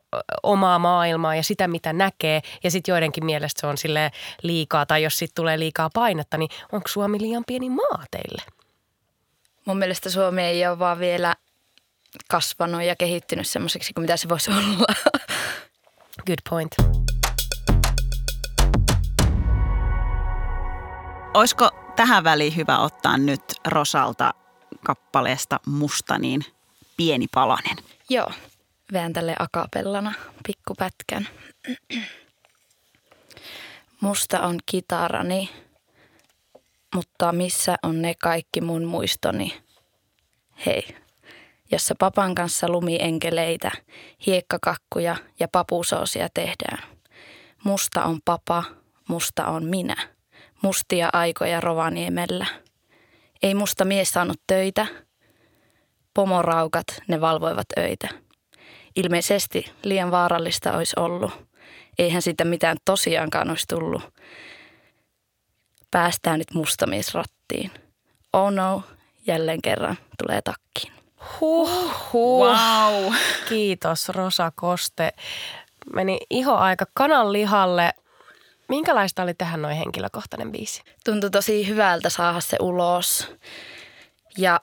omaa 0.43 0.79
maailmaa 0.79 1.35
ja 1.35 1.43
sitä, 1.43 1.67
mitä 1.67 1.93
näkee. 1.93 2.41
Ja 2.63 2.71
sitten 2.71 2.93
joidenkin 2.93 3.25
mielestä 3.25 3.61
se 3.61 3.67
on 3.67 3.77
sille 3.77 4.11
liikaa, 4.43 4.85
tai 4.85 5.03
jos 5.03 5.19
sitten 5.19 5.35
tulee 5.35 5.59
liikaa 5.59 5.89
painetta, 5.93 6.37
niin 6.37 6.49
onko 6.71 6.87
Suomi 6.87 7.21
liian 7.21 7.43
pieni 7.47 7.69
maa 7.69 8.03
teille? 8.11 8.41
Mun 9.65 9.77
mielestä 9.77 10.09
Suomi 10.09 10.41
ei 10.41 10.67
ole 10.67 10.79
vaan 10.79 10.99
vielä 10.99 11.35
kasvanut 12.29 12.83
ja 12.83 12.95
kehittynyt 12.95 13.47
semmoiseksi 13.47 13.93
kuin 13.93 14.01
mitä 14.01 14.17
se 14.17 14.29
voisi 14.29 14.51
olla. 14.51 14.85
Good 16.27 16.39
point. 16.49 16.75
Olisiko 21.33 21.69
tähän 21.95 22.23
väliin 22.23 22.55
hyvä 22.55 22.79
ottaa 22.79 23.17
nyt 23.17 23.41
Rosalta 23.67 24.33
kappaleesta 24.85 25.59
Musta 25.65 26.19
niin 26.19 26.45
pieni 26.97 27.27
palanen? 27.33 27.77
Joo, 28.09 28.31
veän 28.93 29.13
tälle 29.13 29.35
akapellana 29.39 30.13
pikkupätkän. 30.47 31.27
Musta 34.01 34.41
on 34.41 34.59
kitarani, 34.65 35.49
mutta 36.95 37.31
missä 37.31 37.75
on 37.83 38.01
ne 38.01 38.13
kaikki 38.23 38.61
mun 38.61 38.85
muistoni? 38.85 39.61
Hei, 40.65 40.95
jossa 41.71 41.95
papan 41.99 42.35
kanssa 42.35 42.69
lumienkeleitä, 42.69 43.71
hiekkakakkuja 44.25 45.15
ja 45.39 45.47
papusoosia 45.51 46.27
tehdään. 46.33 46.83
Musta 47.63 48.03
on 48.03 48.19
papa, 48.25 48.63
musta 49.07 49.45
on 49.45 49.65
minä. 49.65 49.95
Mustia 50.61 51.09
aikoja 51.13 51.61
Rovaniemellä. 51.61 52.45
Ei 53.43 53.55
musta 53.55 53.85
mies 53.85 54.09
saanut 54.09 54.41
töitä. 54.47 54.87
Pomoraukat, 56.13 56.85
ne 57.07 57.21
valvoivat 57.21 57.67
öitä. 57.79 58.07
Ilmeisesti 58.95 59.71
liian 59.83 60.11
vaarallista 60.11 60.77
olisi 60.77 60.95
ollut. 60.99 61.31
Eihän 61.99 62.21
sitä 62.21 62.45
mitään 62.45 62.77
tosiaankaan 62.85 63.49
olisi 63.49 63.65
tullut. 63.69 64.13
Päästään 65.91 66.39
nyt 66.39 66.53
mustamies 66.53 67.13
rattiin. 67.13 67.71
Oh 68.33 68.51
no, 68.51 68.83
jälleen 69.27 69.61
kerran 69.61 69.97
tulee 70.23 70.41
takkiin. 70.41 71.04
Huh, 71.39 71.69
huh. 72.13 72.47
Wow. 72.47 73.13
Kiitos 73.49 74.09
Rosa 74.09 74.51
Koste. 74.55 75.13
Meni 75.93 76.19
iho 76.29 76.55
aika 76.55 76.85
kananlihalle. 76.93 77.93
Minkälaista 78.69 79.23
oli 79.23 79.33
tähän 79.33 79.61
noin 79.61 79.77
henkilökohtainen 79.77 80.51
biisi? 80.51 80.81
Tuntui 81.05 81.29
tosi 81.29 81.67
hyvältä 81.67 82.09
saada 82.09 82.39
se 82.39 82.57
ulos. 82.61 83.31
Ja 84.37 84.59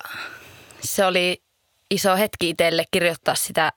se 0.81 1.07
oli 1.07 1.43
iso 1.91 2.17
hetki 2.17 2.49
itselle 2.49 2.85
kirjoittaa 2.91 3.35
sitä, 3.35 3.73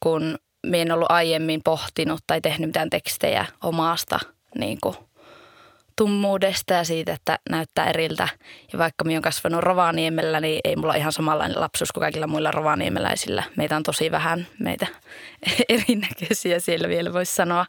kun 0.00 0.38
me 0.66 0.82
en 0.82 0.92
ollut 0.92 1.10
aiemmin 1.10 1.62
pohtinut 1.62 2.20
tai 2.26 2.40
tehnyt 2.40 2.68
mitään 2.68 2.90
tekstejä 2.90 3.46
omasta 3.62 4.20
niin 4.58 4.78
kuin, 4.80 4.96
tummuudesta 5.96 6.74
ja 6.74 6.84
siitä, 6.84 7.12
että 7.12 7.38
näyttää 7.50 7.90
eriltä. 7.90 8.28
Ja 8.72 8.78
vaikka 8.78 9.04
minä 9.04 9.14
olen 9.14 9.22
kasvanut 9.22 9.62
Rovaniemellä, 9.62 10.40
niin 10.40 10.60
ei 10.64 10.76
mulla 10.76 10.94
ihan 10.94 11.12
samanlainen 11.12 11.60
lapsuus 11.60 11.92
kuin 11.92 12.02
kaikilla 12.02 12.26
muilla 12.26 12.50
rovaniemeläisillä. 12.50 13.42
Meitä 13.56 13.76
on 13.76 13.82
tosi 13.82 14.10
vähän, 14.10 14.46
meitä 14.58 14.86
erinäköisiä 15.68 16.60
siellä 16.60 16.88
vielä 16.88 17.12
voisi 17.12 17.34
sanoa 17.34 17.66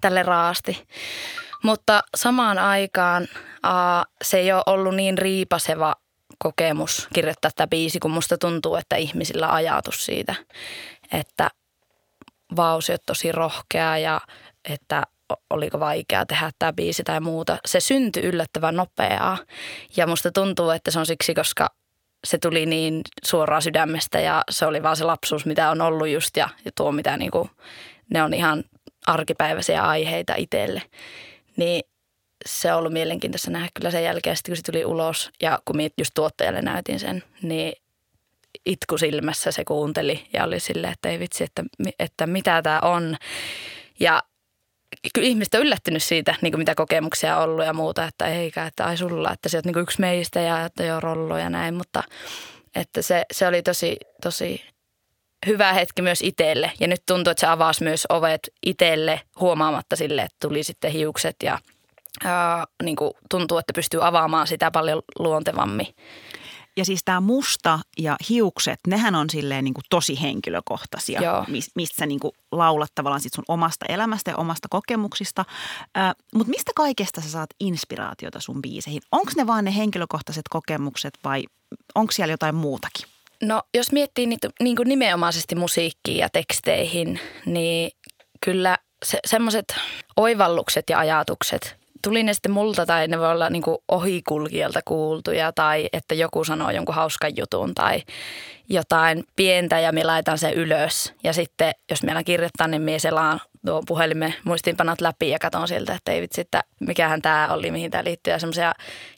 tälle 0.00 0.22
raasti. 0.22 0.86
Mutta 1.62 2.02
samaan 2.16 2.58
aikaan 2.58 3.28
aa, 3.62 4.06
se 4.24 4.38
ei 4.38 4.52
ole 4.52 4.62
ollut 4.66 4.94
niin 4.94 5.18
riipaseva 5.18 5.94
kokemus 6.38 7.08
kirjoittaa 7.14 7.50
tämä 7.56 7.66
biisi, 7.66 7.98
kun 7.98 8.10
musta 8.10 8.38
tuntuu, 8.38 8.76
että 8.76 8.96
ihmisillä 8.96 9.52
ajatus 9.52 10.04
siitä, 10.06 10.34
että 11.12 11.50
vausi 12.56 12.92
on 12.92 12.98
tosi 13.06 13.32
rohkea 13.32 13.98
ja 13.98 14.20
että 14.64 15.02
oliko 15.50 15.80
vaikea 15.80 16.26
tehdä 16.26 16.50
tämä 16.58 16.72
biisi 16.72 17.02
tai 17.04 17.20
muuta. 17.20 17.58
Se 17.66 17.80
syntyi 17.80 18.22
yllättävän 18.22 18.76
nopeaa 18.76 19.38
ja 19.96 20.06
musta 20.06 20.30
tuntuu, 20.32 20.70
että 20.70 20.90
se 20.90 20.98
on 20.98 21.06
siksi, 21.06 21.34
koska 21.34 21.68
se 22.26 22.38
tuli 22.38 22.66
niin 22.66 23.00
suoraan 23.24 23.62
sydämestä 23.62 24.20
ja 24.20 24.42
se 24.50 24.66
oli 24.66 24.82
vaan 24.82 24.96
se 24.96 25.04
lapsuus, 25.04 25.46
mitä 25.46 25.70
on 25.70 25.80
ollut 25.80 26.08
just 26.08 26.36
ja, 26.36 26.48
ja 26.64 26.70
tuo 26.76 26.92
mitä 26.92 27.16
niinku, 27.16 27.50
ne 28.10 28.22
on 28.22 28.34
ihan 28.34 28.64
arkipäiväisiä 29.06 29.82
aiheita 29.82 30.34
itselle. 30.36 30.82
Niin 31.56 31.82
se 32.46 32.72
on 32.72 32.78
ollut 32.78 32.92
mielenkiintoista 32.92 33.50
nähdä 33.50 33.68
kyllä 33.74 33.90
sen 33.90 34.04
jälkeen, 34.04 34.36
sitten 34.36 34.52
kun 34.52 34.56
se 34.56 34.62
tuli 34.62 34.84
ulos 34.84 35.30
ja 35.42 35.58
kun 35.64 35.76
just 35.98 36.10
tuottajalle 36.14 36.62
näytin 36.62 37.00
sen, 37.00 37.22
niin 37.42 37.72
itku 38.66 38.98
silmässä 38.98 39.50
se 39.50 39.64
kuunteli 39.64 40.26
ja 40.32 40.44
oli 40.44 40.60
silleen, 40.60 40.92
että 40.92 41.08
ei 41.08 41.18
vitsi, 41.18 41.44
että, 41.44 41.64
että 41.98 42.26
mitä 42.26 42.62
tämä 42.62 42.80
on. 42.82 43.16
Ja 44.00 44.22
kyllä 45.14 45.28
ihmiset 45.28 45.54
on 45.54 45.60
yllättynyt 45.60 46.02
siitä, 46.02 46.34
niin 46.42 46.52
kuin 46.52 46.60
mitä 46.60 46.74
kokemuksia 46.74 47.36
on 47.36 47.44
ollut 47.44 47.64
ja 47.64 47.72
muuta, 47.72 48.04
että 48.04 48.26
eikä, 48.26 48.66
että 48.66 48.84
ai 48.84 48.96
sulla, 48.96 49.32
että 49.32 49.48
sä 49.48 49.58
oot 49.58 49.64
niin 49.64 49.78
yksi 49.78 50.00
meistä 50.00 50.40
ja 50.40 50.64
että 50.64 50.84
joo 50.84 51.00
rollo 51.00 51.38
ja 51.38 51.50
näin, 51.50 51.74
mutta 51.74 52.02
että 52.76 53.02
se, 53.02 53.24
se 53.32 53.46
oli 53.46 53.62
tosi, 53.62 53.96
tosi 54.22 54.64
hyvä 55.46 55.72
hetki 55.72 56.02
myös 56.02 56.22
itselle 56.22 56.72
ja 56.80 56.88
nyt 56.88 57.02
tuntuu, 57.06 57.30
että 57.30 57.40
se 57.40 57.46
avasi 57.46 57.84
myös 57.84 58.06
ovet 58.08 58.40
itselle 58.66 59.20
huomaamatta 59.40 59.96
sille, 59.96 60.22
että 60.22 60.36
tuli 60.40 60.62
sitten 60.62 60.92
hiukset 60.92 61.36
ja 61.42 61.58
ää, 62.24 62.64
niin 62.82 62.96
kuin 62.96 63.12
tuntuu, 63.30 63.58
että 63.58 63.72
pystyy 63.72 64.06
avaamaan 64.06 64.46
sitä 64.46 64.70
paljon 64.70 65.02
luontevammin. 65.18 65.86
Ja 66.76 66.84
siis 66.84 67.00
tämä 67.04 67.20
musta 67.20 67.78
ja 67.98 68.16
hiukset, 68.28 68.80
nehän 68.86 69.14
on 69.14 69.30
silleen 69.30 69.64
niin 69.64 69.74
kuin 69.74 69.84
tosi 69.90 70.22
henkilökohtaisia, 70.22 71.22
Joo. 71.22 71.44
mistä 71.74 71.96
sä 71.98 72.06
niin 72.06 72.20
kuin 72.20 72.32
laulat 72.52 72.90
tavallaan 72.94 73.20
sit 73.20 73.32
sun 73.34 73.44
omasta 73.48 73.86
elämästä 73.88 74.30
ja 74.30 74.36
omasta 74.36 74.68
kokemuksista. 74.70 75.44
Äh, 75.98 76.14
Mutta 76.34 76.50
mistä 76.50 76.72
kaikesta 76.76 77.20
sä 77.20 77.30
saat 77.30 77.50
inspiraatiota 77.60 78.40
sun 78.40 78.62
biiseihin? 78.62 79.02
Onko 79.12 79.32
ne 79.36 79.46
vaan 79.46 79.64
ne 79.64 79.76
henkilökohtaiset 79.76 80.44
kokemukset 80.50 81.14
vai 81.24 81.44
onko 81.94 82.12
siellä 82.12 82.32
jotain 82.32 82.54
muutakin? 82.54 83.08
No 83.42 83.62
jos 83.74 83.92
miettii 83.92 84.26
niitä, 84.26 84.50
niin 84.60 84.76
kuin 84.76 84.88
nimenomaisesti 84.88 85.54
musiikkiin 85.54 86.18
ja 86.18 86.28
teksteihin, 86.28 87.20
niin 87.46 87.90
kyllä 88.44 88.78
se, 89.04 89.18
semmoiset 89.26 89.74
oivallukset 90.16 90.90
ja 90.90 90.98
ajatukset, 90.98 91.76
tuli 92.02 92.22
ne 92.22 92.34
sitten 92.34 92.52
multa 92.52 92.86
tai 92.86 93.08
ne 93.08 93.18
voi 93.18 93.30
olla 93.30 93.50
niin 93.50 93.62
kuin 93.62 93.78
ohikulkijalta 93.88 94.80
kuultuja 94.84 95.52
tai 95.52 95.88
että 95.92 96.14
joku 96.14 96.44
sanoo 96.44 96.70
jonkun 96.70 96.94
hauskan 96.94 97.36
jutun 97.36 97.74
tai 97.74 98.02
jotain 98.68 99.24
pientä 99.36 99.80
ja 99.80 99.92
me 99.92 100.04
laitan 100.04 100.38
sen 100.38 100.54
ylös. 100.54 101.14
Ja 101.24 101.32
sitten 101.32 101.72
jos 101.90 102.02
meillä 102.02 102.24
kirjoittaa, 102.24 102.68
niin 102.68 102.82
minä 102.82 102.98
selaan 102.98 103.40
tuo 103.66 103.82
puhelimen 103.86 104.34
muistiinpanot 104.44 105.00
läpi 105.00 105.30
ja 105.30 105.38
katson 105.38 105.68
sieltä, 105.68 105.94
että 105.94 106.12
ei 106.12 106.20
vitsi, 106.20 106.40
että 106.40 106.64
mikähän 106.80 107.22
tämä 107.22 107.48
oli, 107.50 107.70
mihin 107.70 107.90
tämä 107.90 108.04
liittyy. 108.04 108.32
Ja, 108.32 108.38
semmoisia, 108.38 108.74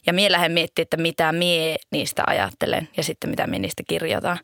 ja 0.06 0.12
mie 0.12 0.32
lähden 0.32 0.52
miettimään, 0.52 0.85
että 0.85 0.97
mitä 0.97 1.32
mie 1.32 1.76
niistä 1.90 2.23
ajattelen 2.26 2.88
ja 2.97 3.02
sitten 3.02 3.30
mitä 3.30 3.47
mie 3.47 3.58
niistä 3.58 3.82
kirjoitan. 3.88 4.38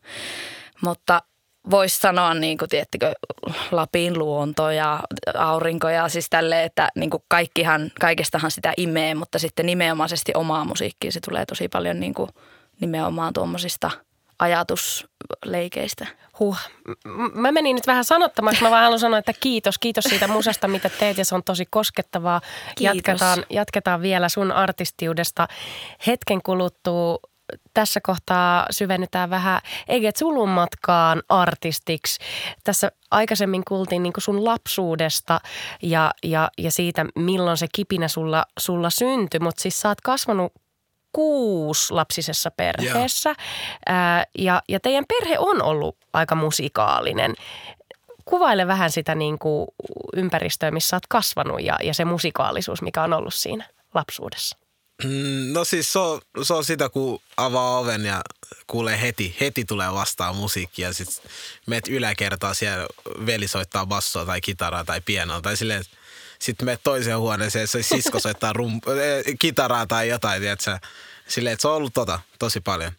Mutta 0.81 1.21
voisi 1.69 1.97
sanoa, 1.97 2.33
niin 2.33 2.57
kuin, 2.57 2.69
tiettikö, 2.69 3.13
Lapin 3.71 4.19
luonto 4.19 4.71
ja 4.71 4.99
aurinko 5.37 5.89
ja 5.89 6.09
siis 6.09 6.29
tälle, 6.29 6.63
että 6.63 6.89
niin 6.95 7.09
kuin 7.09 7.23
kaikkihan, 7.27 7.91
kaikestahan 7.99 8.51
sitä 8.51 8.73
imee, 8.77 9.15
mutta 9.15 9.39
sitten 9.39 9.65
nimenomaisesti 9.65 10.31
omaa 10.35 10.65
musiikkiin 10.65 11.11
se 11.11 11.19
tulee 11.19 11.45
tosi 11.45 11.67
paljon 11.67 11.99
niin 11.99 12.13
kuin 12.13 12.29
nimenomaan 12.81 13.33
tuommoisista 13.33 13.91
ajatusleikeistä. 14.39 16.07
Huh. 16.39 16.57
Mä 17.33 17.51
menin 17.51 17.75
nyt 17.75 17.87
vähän 17.87 18.05
sanottamaan, 18.05 18.55
mä 18.61 18.69
vaan 18.69 18.83
haluan 18.83 18.99
sanoa, 18.99 19.19
että 19.19 19.33
kiitos, 19.39 19.77
kiitos 19.77 20.03
siitä 20.03 20.27
musasta, 20.27 20.67
mitä 20.67 20.89
teet 20.89 21.17
ja 21.17 21.25
se 21.25 21.35
on 21.35 21.43
tosi 21.43 21.65
koskettavaa. 21.69 22.41
Kiitos. 22.75 22.95
Jatketaan, 22.95 23.45
jatketaan 23.49 24.01
vielä 24.01 24.29
sun 24.29 24.51
artistiudesta 24.51 25.47
hetken 26.07 26.41
kuluttua 26.41 27.19
tässä 27.73 27.99
kohtaa 28.01 28.65
syvennytään 28.71 29.29
vähän 29.29 29.61
Eget 29.87 30.15
Sulun 30.15 30.49
matkaan 30.49 31.23
artistiksi. 31.29 32.19
Tässä 32.63 32.91
aikaisemmin 33.11 33.63
kuultiin 33.67 34.03
niin 34.03 34.13
sun 34.17 34.45
lapsuudesta 34.45 35.39
ja, 35.81 36.11
ja, 36.23 36.49
ja 36.57 36.71
siitä, 36.71 37.05
milloin 37.15 37.57
se 37.57 37.67
kipinä 37.75 38.07
sulla, 38.07 38.45
sulla 38.59 38.89
syntyi, 38.89 39.39
mutta 39.39 39.61
siis 39.61 39.81
sä 39.81 39.89
oot 39.89 40.01
kasvanut 40.01 40.53
lapsisessa 41.91 42.51
perheessä 42.51 43.35
Ää, 43.85 44.23
ja, 44.37 44.61
ja 44.69 44.79
teidän 44.79 45.05
perhe 45.07 45.39
on 45.39 45.61
ollut 45.61 45.97
aika 46.13 46.35
musikaalinen. 46.35 47.33
Kuvaile 48.25 48.67
vähän 48.67 48.91
sitä 48.91 49.15
niin 49.15 49.39
kuin 49.39 49.67
ympäristöä, 50.15 50.71
missä 50.71 50.95
oot 50.95 51.07
kasvanut 51.09 51.61
ja, 51.61 51.77
ja 51.83 51.93
se 51.93 52.05
musikaalisuus, 52.05 52.81
mikä 52.81 53.03
on 53.03 53.13
ollut 53.13 53.33
siinä 53.33 53.65
lapsuudessa. 53.93 54.57
Mm, 55.03 55.53
no 55.53 55.65
siis 55.65 55.93
se 55.93 55.99
on, 55.99 56.21
se 56.43 56.53
on 56.53 56.65
sitä, 56.65 56.89
kun 56.89 57.21
avaa 57.37 57.79
oven 57.79 58.05
ja 58.05 58.21
kuulee 58.67 59.01
heti, 59.01 59.35
heti 59.39 59.65
tulee 59.65 59.93
vastaan 59.93 60.35
musiikki 60.35 60.81
ja 60.81 60.93
sitten 60.93 61.31
meet 61.67 61.87
yläkertaa 61.87 62.53
siellä 62.53 62.87
veli 63.25 63.47
soittaa 63.47 63.85
bassoa 63.85 64.25
tai 64.25 64.41
kitaraa 64.41 64.85
tai 64.85 65.01
pianoa 65.01 65.41
tai 65.41 65.57
silleen, 65.57 65.83
sitten 66.39 66.65
meet 66.65 66.79
toiseen 66.83 67.19
huoneeseen, 67.19 67.67
se 67.67 67.83
sisko 67.83 68.19
soittaa 68.19 68.53
rum, 68.53 68.73
äh, 68.73 69.35
kitaraa 69.39 69.87
tai 69.87 70.09
jotain, 70.09 70.41
tiedätkö? 70.41 70.79
Silleen, 71.27 71.53
että 71.53 71.61
se 71.61 71.67
on 71.67 71.75
ollut 71.75 71.93
tota 71.93 72.19
tosi 72.39 72.61
paljon. 72.61 72.91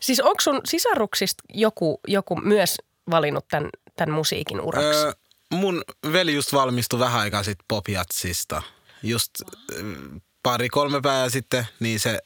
Siis 0.00 0.20
onko 0.20 0.40
sun 0.40 0.60
sisaruksista 0.64 1.42
joku, 1.54 2.00
joku 2.08 2.36
myös 2.36 2.76
valinnut 3.10 3.48
tämän, 3.48 3.70
tämän 3.96 4.14
musiikin 4.14 4.60
uraksi? 4.60 4.98
Öö, 4.98 5.12
mun 5.50 5.84
veli 6.12 6.34
just 6.34 6.52
valmistui 6.52 6.98
vähän 6.98 7.20
aikaa 7.20 7.42
sitten 7.42 7.64
popjatsista. 7.68 8.62
Just 9.02 9.30
pari-kolme 10.44 11.00
päivää 11.00 11.30
sitten, 11.30 11.66
niin 11.80 12.00
se, 12.00 12.18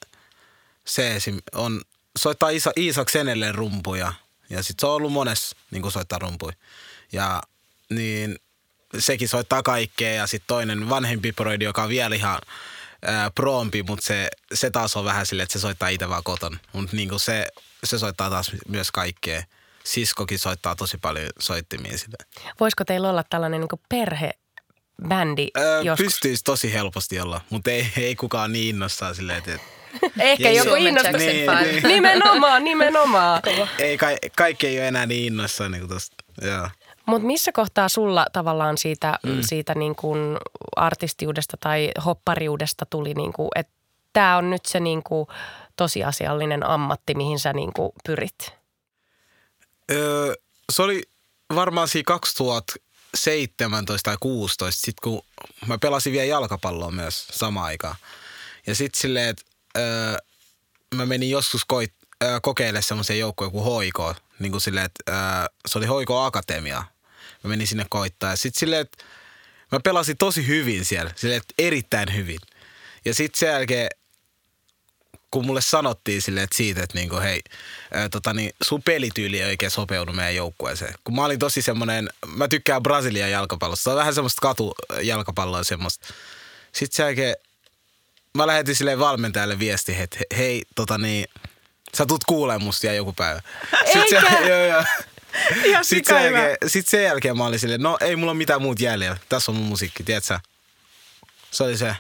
se 0.87 1.17
esim. 1.17 1.39
on, 1.55 1.83
soittaa 2.19 2.49
Isa, 2.49 2.73
Iisak 2.77 3.09
Senelle 3.09 3.53
rumpuja. 3.53 4.13
Ja 4.51 4.63
sitten 4.63 4.81
se 4.81 4.87
on 4.87 4.95
ollut 4.95 5.13
monessa 5.13 5.57
niin 5.71 5.83
kuin 5.83 5.93
soittaa 5.93 6.19
rumpuja. 6.19 6.57
Ja 7.13 7.43
niin 7.91 8.39
sekin 8.99 9.29
soittaa 9.29 9.63
kaikkea 9.63 10.15
ja 10.15 10.27
sitten 10.27 10.47
toinen 10.47 10.89
vanhempi 10.89 11.33
proidi, 11.33 11.65
joka 11.65 11.83
on 11.83 11.89
vielä 11.89 12.15
ihan 12.15 12.39
ää, 13.03 13.31
proompi, 13.31 13.83
mutta 13.83 14.07
se, 14.07 14.29
se 14.55 14.71
taas 14.71 14.97
on 14.97 15.05
vähän 15.05 15.27
silleen, 15.27 15.45
että 15.45 15.53
se 15.53 15.59
soittaa 15.59 15.89
itse 15.89 16.09
vaan 16.09 16.25
koton. 16.25 16.61
Mutta 16.73 16.97
niin 16.97 17.21
se, 17.21 17.47
se 17.85 17.99
soittaa 17.99 18.31
taas 18.31 18.53
myös 18.69 18.91
kaikkea. 18.91 19.43
Siskokin 19.85 20.39
soittaa 20.39 20.77
tosi 20.77 20.99
paljon 20.99 21.31
soittimia 21.39 21.99
sitä. 21.99 22.17
Voisiko 22.61 22.85
teillä 22.85 23.11
olla 23.11 23.25
tällainen 23.31 23.61
niin 23.61 23.81
perhe 23.89 24.31
bändi 25.09 25.49
öö, 25.59 25.83
joskus? 25.83 26.07
Pystyisi 26.07 26.45
tosi 26.45 26.73
helposti 26.73 27.21
olla, 27.21 27.41
mutta 27.51 27.71
ei, 27.71 27.89
ei 27.97 28.17
kukaan 28.17 28.53
niin 28.53 28.75
innossaan 28.75 29.15
silleen, 29.15 29.39
että 29.39 29.59
Ehkä 30.19 30.51
joku 30.51 30.75
innostus. 30.75 31.17
Niin, 31.17 31.51
niin. 31.63 31.83
Nimenomaan, 31.83 32.65
nimenomaan. 32.65 33.43
Ei, 33.79 33.99
ka- 33.99 34.07
kaikki 34.37 34.67
ei 34.67 34.79
ole 34.79 34.89
enää 34.89 35.07
niin 35.07 35.27
innossaan 35.27 35.73
niin 35.73 35.89
tosta. 35.89 36.17
Joo. 36.43 36.69
Mutta 37.07 37.27
missä 37.27 37.53
kohtaa 37.53 37.89
sulla 37.89 38.27
tavallaan 38.33 38.79
siitä, 38.79 39.19
mm. 39.27 39.39
siitä 39.41 39.75
niin 39.75 39.95
kuin 39.95 40.37
artistiudesta 40.77 41.57
tai 41.61 41.91
hoppariudesta 42.05 42.87
tuli, 42.87 43.15
niin 43.15 43.33
kuin, 43.33 43.49
että 43.55 43.73
tämä 44.13 44.37
on 44.37 44.51
nyt 44.51 44.67
se 44.67 44.81
niin 44.81 45.03
kuin 45.03 45.27
tosiasiallinen 45.77 46.67
ammatti, 46.67 47.15
mihin 47.15 47.39
sä 47.39 47.53
niin 47.53 47.73
kuin 47.73 47.93
pyrit? 48.07 48.53
Öö, 49.91 50.35
se 50.73 50.83
oli 50.83 51.03
varmaan 51.55 51.89
siinä 51.89 52.05
2017 53.13 54.11
tai 54.11 54.17
16, 54.21 54.81
sit 54.85 55.01
kun 55.01 55.23
mä 55.67 55.79
pelasin 55.79 56.13
vielä 56.13 56.25
jalkapalloa 56.25 56.91
myös 56.91 57.27
samaan 57.31 57.67
aikaan. 57.67 57.97
Ja 58.67 58.75
sitten 58.75 59.01
silleen, 59.01 59.29
että 59.29 59.45
öö, 59.79 60.17
mä 60.95 61.07
menin 61.07 61.31
joskus 61.31 61.65
koit, 61.65 61.93
öö, 62.25 62.41
kokeilemaan 62.43 62.83
semmoisen 62.83 63.19
joukkueen 63.19 63.53
kuin 63.53 63.65
Hoiko. 63.65 64.15
Niin 64.39 64.53
kuin 64.53 64.61
silleen, 64.61 64.87
että 64.87 65.13
öö, 65.13 65.47
se 65.69 65.79
oli 65.79 65.87
Hoiko 65.87 66.23
Akatemia 66.25 66.85
mä 67.45 67.49
menin 67.49 67.67
sinne 67.67 67.87
koittaa. 67.91 68.31
Ja 68.31 68.37
sitten 68.37 68.61
silleen, 68.61 68.81
että 68.81 69.05
mä 69.73 69.81
pelasin 69.81 70.17
tosi 70.17 70.47
hyvin 70.47 70.85
siellä, 70.85 71.13
silleen, 71.17 71.41
että 71.41 71.55
erittäin 71.59 72.15
hyvin. 72.15 72.39
Ja 73.05 73.15
sitten 73.15 73.39
sen 73.39 73.49
jälkeen, 73.49 73.89
kun 75.31 75.47
mulle 75.47 75.61
sanottiin 75.61 76.23
silleen, 76.23 76.45
että 76.45 76.57
siitä, 76.57 76.83
että 76.83 76.99
niinku, 76.99 77.17
hei, 77.21 77.41
ää, 77.95 78.09
tota, 78.09 78.35
niin 78.35 78.53
sun 78.63 78.83
pelityyli 78.83 79.41
ei 79.41 79.49
oikein 79.49 79.71
sopeudu 79.71 80.13
meidän 80.13 80.37
joukkueeseen. 80.37 80.95
Kun 81.05 81.15
mä 81.15 81.25
olin 81.25 81.39
tosi 81.39 81.63
semmoinen, 81.63 82.09
mä 82.27 82.49
tykkään 82.49 82.83
Brasilian 82.83 83.31
jalkapallosta. 83.31 83.85
Se 83.85 83.91
on 83.91 83.97
vähän 83.97 84.15
semmoista 84.15 84.41
katujalkapalloa 84.41 85.65
semmoista. 85.65 86.07
Sitten 86.73 86.97
sen 86.97 87.05
jälkeen 87.05 87.37
mä 88.35 88.47
lähetin 88.47 88.77
sille 88.77 88.99
valmentajalle 88.99 89.59
viesti, 89.59 89.97
että 90.01 90.19
hei, 90.37 90.63
tota 90.75 90.99
niin, 90.99 91.29
sä 91.97 92.07
tulet 92.07 92.25
kuulemaan 92.25 92.63
musta 92.63 92.87
ja 92.87 92.95
joku 92.95 93.13
päivä. 93.13 93.43
Sitten 93.85 94.03
Eikä. 94.03 94.21
se, 94.21 94.49
joo, 94.51 94.65
joo. 94.65 94.85
Ihan 95.65 95.85
Sitten 95.85 96.17
sen, 96.17 96.25
jälkeen, 96.25 96.57
sit 96.67 96.89
sen 96.89 97.03
jälkeen 97.03 97.37
mä 97.37 97.47
olin 97.47 97.59
silleen, 97.59 97.83
no 97.83 97.99
ei 98.01 98.17
mulla 98.17 98.33
ole 98.33 98.39
mitään 98.39 98.63
muuta 98.63 98.83
jäljellä. 98.83 99.17
Tässä 99.29 99.53
on 99.53 99.57
mun 99.57 99.67
musiikki, 99.67 100.03
tiedätkö? 100.03 100.39
Se 101.51 101.65
oli 101.65 101.77
se. 101.77 101.97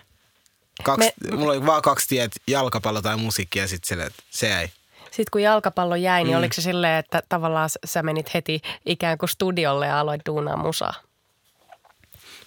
Kaksi, 0.84 1.10
Me- 1.24 1.36
mulla 1.36 1.52
oli 1.52 1.66
vaan 1.66 1.82
kaksi 1.82 2.08
tiet, 2.08 2.32
jalkapallo 2.46 3.02
tai 3.02 3.16
musiikki 3.16 3.58
ja 3.58 3.68
sitten 3.68 4.00
että 4.00 4.22
se 4.30 4.48
jäi. 4.48 4.68
Sitten 5.04 5.30
kun 5.32 5.42
jalkapallo 5.42 5.96
jäi, 5.96 6.24
niin 6.24 6.34
mm. 6.34 6.38
oliko 6.38 6.54
se 6.54 6.62
silleen, 6.62 6.98
että 6.98 7.22
tavallaan 7.28 7.70
sä 7.84 8.02
menit 8.02 8.34
heti 8.34 8.60
ikään 8.86 9.18
kuin 9.18 9.28
studiolle 9.28 9.86
ja 9.86 10.00
aloit 10.00 10.20
duunaa 10.26 10.56
musaa? 10.56 10.94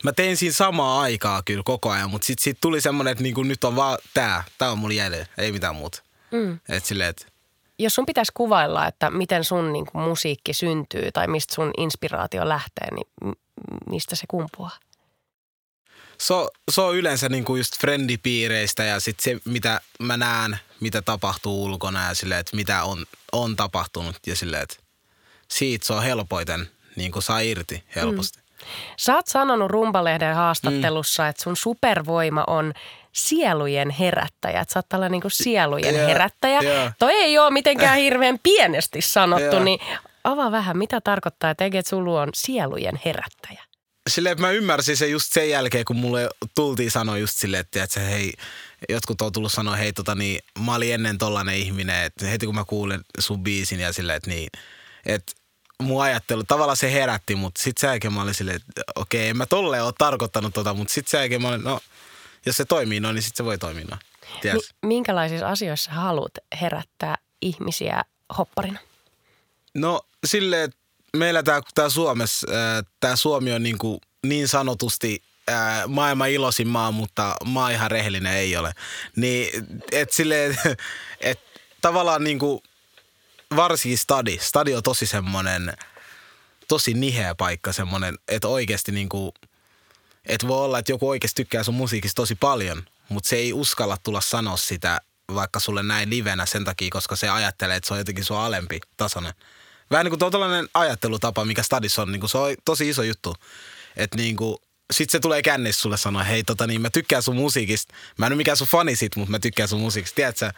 Mä 0.04 0.12
tein 0.12 0.38
siinä 0.38 0.54
samaa 0.54 1.02
aikaa 1.02 1.42
kyllä 1.46 1.64
koko 1.66 1.90
ajan, 1.90 2.10
mutta 2.10 2.26
sitten 2.26 2.44
sit 2.44 2.58
tuli 2.62 2.82
semmoinen, 2.82 3.12
että 3.12 3.24
niinku 3.24 3.44
nyt 3.44 3.64
on 3.64 3.76
vaan 3.76 3.98
tää. 4.14 4.44
Tää 4.58 4.72
on 4.72 4.80
mulla 4.80 4.94
jäljellä, 4.94 5.26
ei 5.38 5.52
mitään 5.52 5.76
muuta. 5.76 6.04
Mm. 6.32 6.60
Et 6.70 6.86
silleen, 6.86 7.10
että 7.10 7.26
Jos 7.80 7.96
sun 7.96 8.06
pitäisi 8.06 8.32
kuvailla, 8.36 8.88
että 8.88 9.10
miten 9.10 9.44
sun 9.44 9.74
niin 9.74 9.86
kuin, 9.86 10.04
musiikki 10.04 10.54
syntyy 10.54 11.12
tai 11.12 11.28
mistä 11.28 11.56
sun 11.56 11.72
inspiraatio 11.78 12.50
lähtee, 12.50 12.88
niin 12.92 13.36
mistä 13.90 14.16
se 14.16 14.24
kumpuaa? 14.28 14.78
Se, 16.22 16.34
on- 16.34 16.50
se 16.72 16.82
on 16.82 16.96
yleensä 16.96 17.30
niinku 17.30 17.56
just 17.56 17.78
friendipiireistä 17.80 18.84
ja 18.84 19.00
sitten 19.00 19.24
se, 19.24 19.42
mitä 19.50 19.82
mä 20.00 20.18
näen, 20.18 20.60
mitä 20.80 21.02
tapahtuu 21.02 21.64
ulkona 21.64 22.08
ja 22.08 22.14
silleen, 22.14 22.40
että 22.40 22.56
mitä 22.56 22.84
on, 22.84 23.06
on 23.32 23.56
tapahtunut 23.56 24.16
ja 24.28 24.36
silleen, 24.36 24.64
että 24.64 24.76
siitä 25.48 25.86
se 25.86 25.94
on 25.94 26.04
helpoiten 26.04 26.70
niin 26.96 27.12
kuin 27.12 27.24
saa 27.24 27.40
irti 27.40 27.84
helposti. 27.96 28.40
Mm. 28.40 28.66
Sä 28.98 29.16
oot 29.16 29.28
sanonut 29.28 29.72
Rumbalehden 29.72 30.36
haastattelussa, 30.36 31.24
mm. 31.24 31.30
että 31.30 31.44
sun 31.44 31.58
supervoima 31.58 32.44
on 32.48 32.74
sielujen 33.14 33.90
herättäjä. 33.90 34.62
Että 34.62 34.74
sä 34.74 34.80
oot 34.80 34.90
tällainen 34.90 35.12
niin 35.12 35.22
kuin 35.22 35.32
sielujen 35.32 35.96
Joo, 35.96 36.08
herättäjä. 36.08 36.60
joo. 36.62 36.92
Toi 37.00 37.14
ei 37.14 37.38
ole 37.38 37.52
mitenkään 37.52 37.98
hirveän 38.06 38.40
pienesti 38.44 39.02
sanottu, 39.02 39.56
Joo. 39.56 39.64
niin 39.64 39.80
avaa 40.24 40.52
vähän, 40.52 40.78
mitä 40.78 41.02
tarkoittaa, 41.02 41.50
että 41.50 41.66
Eget 41.66 41.88
Sulu 41.88 42.16
on 42.16 42.30
sielujen 42.34 43.00
herättäjä. 43.06 43.64
Silleen, 44.10 44.32
että 44.32 44.42
mä 44.42 44.52
ymmärsin 44.52 44.98
se 44.98 45.08
just 45.08 45.34
sen 45.34 45.50
jälkeen, 45.50 45.86
kun 45.86 45.96
mulle 45.96 46.30
tultiin 46.56 46.92
sanoa 46.92 47.18
just 47.18 47.38
silleen, 47.38 47.62
että, 47.62 47.84
että 47.84 48.00
hei, 48.00 48.34
jotkut 48.90 49.22
on 49.22 49.32
tullut 49.32 49.52
sanoa, 49.52 49.76
hei 49.76 49.94
tota 49.94 50.16
niin, 50.16 50.40
mä 50.60 50.76
olin 50.76 50.94
ennen 50.94 51.18
tollanen 51.18 51.56
ihminen, 51.56 52.04
että 52.06 52.26
heti 52.26 52.46
kun 52.46 52.56
mä 52.56 52.66
kuulen 52.66 53.02
sun 53.20 53.44
biisin 53.44 53.80
ja 53.80 53.94
silleen, 53.94 54.18
että 54.18 54.30
niin, 54.30 54.50
että 55.06 55.32
mun 55.82 56.04
ajattelu, 56.04 56.44
tavallaan 56.44 56.78
se 56.78 56.94
herätti, 56.94 57.36
mutta 57.36 57.62
sitten 57.62 57.82
sen 57.82 57.88
jälkeen 57.88 58.14
mä 58.14 58.22
olin 58.22 58.34
silleen, 58.34 58.56
että 58.56 58.82
okei, 58.96 59.30
en 59.30 59.38
mä 59.38 59.46
tolleen 59.46 59.84
ole 59.84 59.94
tarkoittanut 59.98 60.54
tota, 60.54 60.74
mutta 60.74 60.94
sitten 60.94 61.12
sen 61.12 61.20
jälkeen 61.20 61.42
mä 61.42 61.48
olin, 61.48 61.64
no, 61.64 61.80
jos 62.46 62.58
se 62.58 62.66
toimii 62.66 63.00
noin, 63.00 63.16
niin 63.16 63.24
sitten 63.24 63.38
se 63.38 63.46
voi 63.46 63.58
toimia 63.58 63.86
noin. 63.90 64.02
Minkälaisissa 64.86 65.48
asioissa 65.48 65.92
haluat 65.92 66.34
herättää 66.62 67.18
ihmisiä 67.42 68.04
hopparina? 68.38 68.80
No 69.74 70.02
silleen, 70.26 70.64
että 70.64 70.78
meillä 71.18 71.44
tää, 71.44 71.62
tää 71.76 71.90
Suomessa, 71.90 72.48
tää 73.00 73.16
Suomi 73.16 73.54
on 73.54 73.64
niinku 73.64 74.02
niin 74.24 74.48
sanotusti 74.48 75.24
ää, 75.48 75.88
maailman 75.88 76.30
iloisin 76.30 76.68
maa, 76.68 76.92
mutta 76.92 77.36
maa 77.46 77.70
ihan 77.70 77.92
rehellinen 77.92 78.34
ei 78.34 78.58
ole. 78.58 78.74
Niin, 79.16 79.68
et 79.92 80.12
silleen, 80.12 80.58
et 81.22 81.40
tavallaan 81.82 82.24
niinku, 82.24 82.64
varsinkin 83.56 83.98
stadi, 83.98 84.38
stadi 84.42 84.76
on 84.76 84.84
tosi 84.84 85.06
semmonen, 85.06 85.74
tosi 86.68 86.94
niheä 86.94 87.36
paikka 87.36 87.74
semmonen, 87.74 88.18
että 88.28 88.48
oikeasti 88.48 88.92
niinku, 88.92 89.34
että 90.26 90.48
voi 90.48 90.66
olla, 90.66 90.80
että 90.80 90.92
joku 90.92 91.10
oikeasti 91.10 91.44
tykkää 91.44 91.64
sun 91.64 91.76
musiikista 91.76 92.22
tosi 92.22 92.36
paljon, 92.36 92.84
mutta 93.10 93.30
se 93.30 93.36
ei 93.36 93.54
uskalla 93.54 93.98
tulla 94.04 94.22
sanoa 94.22 94.58
sitä 94.58 95.02
vaikka 95.34 95.60
sulle 95.60 95.84
näin 95.84 96.10
livenä 96.10 96.46
sen 96.46 96.66
takia, 96.66 96.90
koska 96.92 97.16
se 97.16 97.30
ajattelee, 97.30 97.76
että 97.76 97.88
se 97.88 97.94
on 97.94 98.00
jotenkin 98.00 98.26
sua 98.26 98.46
alempi 98.46 98.80
tasoinen. 98.98 99.34
Vähän 99.92 100.06
niin 100.06 100.12
kuin 100.12 100.20
tuo 100.20 100.32
tällainen 100.32 100.70
ajattelutapa, 100.74 101.46
mikä 101.46 101.64
stadissa 101.64 102.02
on, 102.02 102.12
niin 102.12 102.20
kuin 102.20 102.30
se 102.30 102.38
on 102.38 102.56
tosi 102.66 102.90
iso 102.90 103.04
juttu. 103.04 103.36
Että 103.98 104.18
niin 104.18 104.36
kuin, 104.36 104.58
sit 104.92 105.10
se 105.10 105.20
tulee 105.20 105.42
kännissä 105.42 105.82
sulle 105.82 105.98
sanoa, 105.98 106.24
hei 106.24 106.44
tota 106.44 106.68
niin, 106.68 106.82
mä 106.82 106.90
tykkään 106.90 107.24
sun 107.24 107.36
musiikista. 107.36 107.94
Mä 108.18 108.26
en 108.26 108.32
ole 108.32 108.38
mikään 108.38 108.58
sun 108.58 108.68
fani 108.68 108.96
sit, 108.96 109.16
mutta 109.16 109.32
mä 109.32 109.40
tykkään 109.40 109.70
sun 109.70 109.80
musiikista. 109.80 110.16
Tiedätkö, 110.16 110.52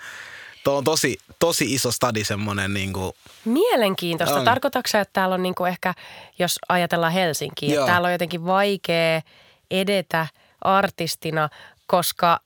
tuo 0.64 0.78
on 0.78 0.84
tosi, 0.84 1.18
tosi 1.40 1.74
iso 1.74 1.92
stadi 1.92 2.24
semmonen 2.24 2.74
niin 2.74 2.94
kuin, 2.94 3.14
Mielenkiintoista. 3.46 4.36
On. 4.36 4.46
Tarkoitatko 4.46 4.90
sä, 4.90 5.00
että 5.02 5.14
täällä 5.14 5.36
on 5.36 5.44
niinku 5.44 5.66
ehkä, 5.66 5.94
jos 6.40 6.60
ajatellaan 6.70 7.14
Helsinkiä, 7.14 7.74
että 7.74 7.86
täällä 7.86 8.06
on 8.06 8.12
jotenkin 8.12 8.46
vaikea 8.46 9.22
edetä 9.72 10.28
artistina, 10.62 11.50
koska, 11.88 12.40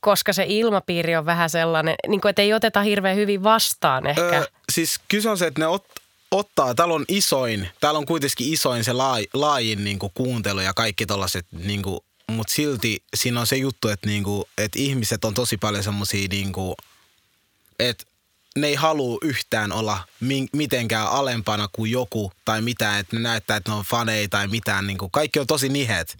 koska 0.00 0.32
se 0.32 0.44
ilmapiiri 0.48 1.16
on 1.16 1.26
vähän 1.26 1.50
sellainen, 1.50 1.94
niin 2.08 2.20
kuin, 2.20 2.30
että 2.30 2.42
ei 2.42 2.54
oteta 2.54 2.82
hirveän 2.82 3.16
hyvin 3.16 3.42
vastaan 3.42 4.06
ehkä. 4.06 4.22
Öö, 4.22 4.46
siis 4.72 5.00
kyse 5.08 5.30
on 5.30 5.38
se, 5.38 5.46
että 5.46 5.60
ne 5.60 5.66
ot, 5.66 5.86
ottaa, 6.30 6.74
täällä 6.74 6.94
on 6.94 7.04
isoin, 7.08 7.68
täällä 7.80 7.98
on 7.98 8.06
kuitenkin 8.06 8.52
isoin 8.52 8.84
se 8.84 8.92
laaj, 8.92 9.24
laajin 9.34 9.84
niin 9.84 9.98
kuin 9.98 10.12
kuuntelu 10.14 10.60
ja 10.60 10.74
kaikki 10.74 11.06
tollaset, 11.06 11.46
niin 11.52 11.82
mutta 12.30 12.52
silti 12.52 13.02
siinä 13.16 13.40
on 13.40 13.46
se 13.46 13.56
juttu, 13.56 13.88
että, 13.88 14.06
niin 14.06 14.24
kuin, 14.24 14.44
että 14.58 14.78
ihmiset 14.78 15.24
on 15.24 15.34
tosi 15.34 15.56
paljon 15.56 15.84
semmosia, 15.84 16.28
niin 16.28 16.52
että 17.78 18.04
ne 18.56 18.66
ei 18.66 18.74
halua 18.74 19.18
yhtään 19.22 19.72
olla 19.72 19.98
mitenkään 20.52 21.08
alempana 21.08 21.68
kuin 21.72 21.90
joku 21.90 22.32
tai 22.44 22.60
mitään, 22.62 23.00
että 23.00 23.16
ne 23.16 23.22
näyttää, 23.22 23.56
että 23.56 23.70
ne 23.70 23.76
on 23.76 23.84
faneja 23.84 24.28
tai 24.28 24.48
mitään, 24.48 24.86
niin 24.86 24.98
kuin, 24.98 25.10
kaikki 25.10 25.40
on 25.40 25.46
tosi 25.46 25.68
nihet. 25.68 26.16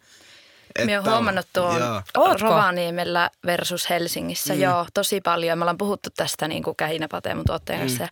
Minä 0.78 0.92
olen 0.92 0.98
Että- 0.98 1.10
huomannut 1.10 1.46
tuon. 1.52 1.82
Ootko? 2.16 2.48
Rovaniemellä 2.48 3.30
versus 3.46 3.90
Helsingissä. 3.90 4.54
Mm. 4.54 4.60
Joo, 4.60 4.86
tosi 4.94 5.20
paljon. 5.20 5.58
Me 5.58 5.62
ollaan 5.62 5.78
puhuttu 5.78 6.10
tästä 6.16 6.48
niin 6.48 6.62
kuin 6.62 6.76
Kähinäpate 6.76 7.34
mun 7.34 7.44
tuottajan 7.44 7.80
kanssa. 7.80 8.04
Mm. 8.04 8.10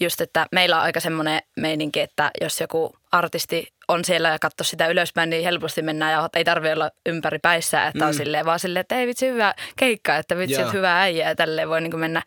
Just, 0.00 0.20
että 0.20 0.46
meillä 0.52 0.76
on 0.76 0.82
aika 0.82 1.00
semmoinen 1.00 1.42
meininki, 1.56 2.00
että 2.00 2.30
jos 2.40 2.60
joku 2.60 2.96
artisti 3.12 3.72
on 3.88 4.04
siellä 4.04 4.28
ja 4.28 4.38
katsoo 4.38 4.64
sitä 4.64 4.86
ylöspäin, 4.86 5.30
niin 5.30 5.44
helposti 5.44 5.82
mennään 5.82 6.12
ja 6.12 6.28
ei 6.34 6.44
tarvitse 6.44 6.72
olla 6.72 6.90
ympäri 7.06 7.38
päissä, 7.38 7.86
että 7.86 8.04
mm. 8.04 8.08
on 8.08 8.14
silleen 8.14 8.46
vaan 8.46 8.58
silleen, 8.58 8.80
että 8.80 8.96
ei 8.96 9.06
vitsi 9.06 9.28
hyvä 9.28 9.54
keikka, 9.76 10.16
että 10.16 10.36
vitsi 10.36 10.60
että 10.60 10.72
hyvä 10.72 11.00
äijä 11.00 11.28
ja 11.28 11.36
tälleen 11.36 11.68
voi 11.68 11.80
niin 11.80 11.90
kuin 11.90 12.00
mennä 12.00 12.22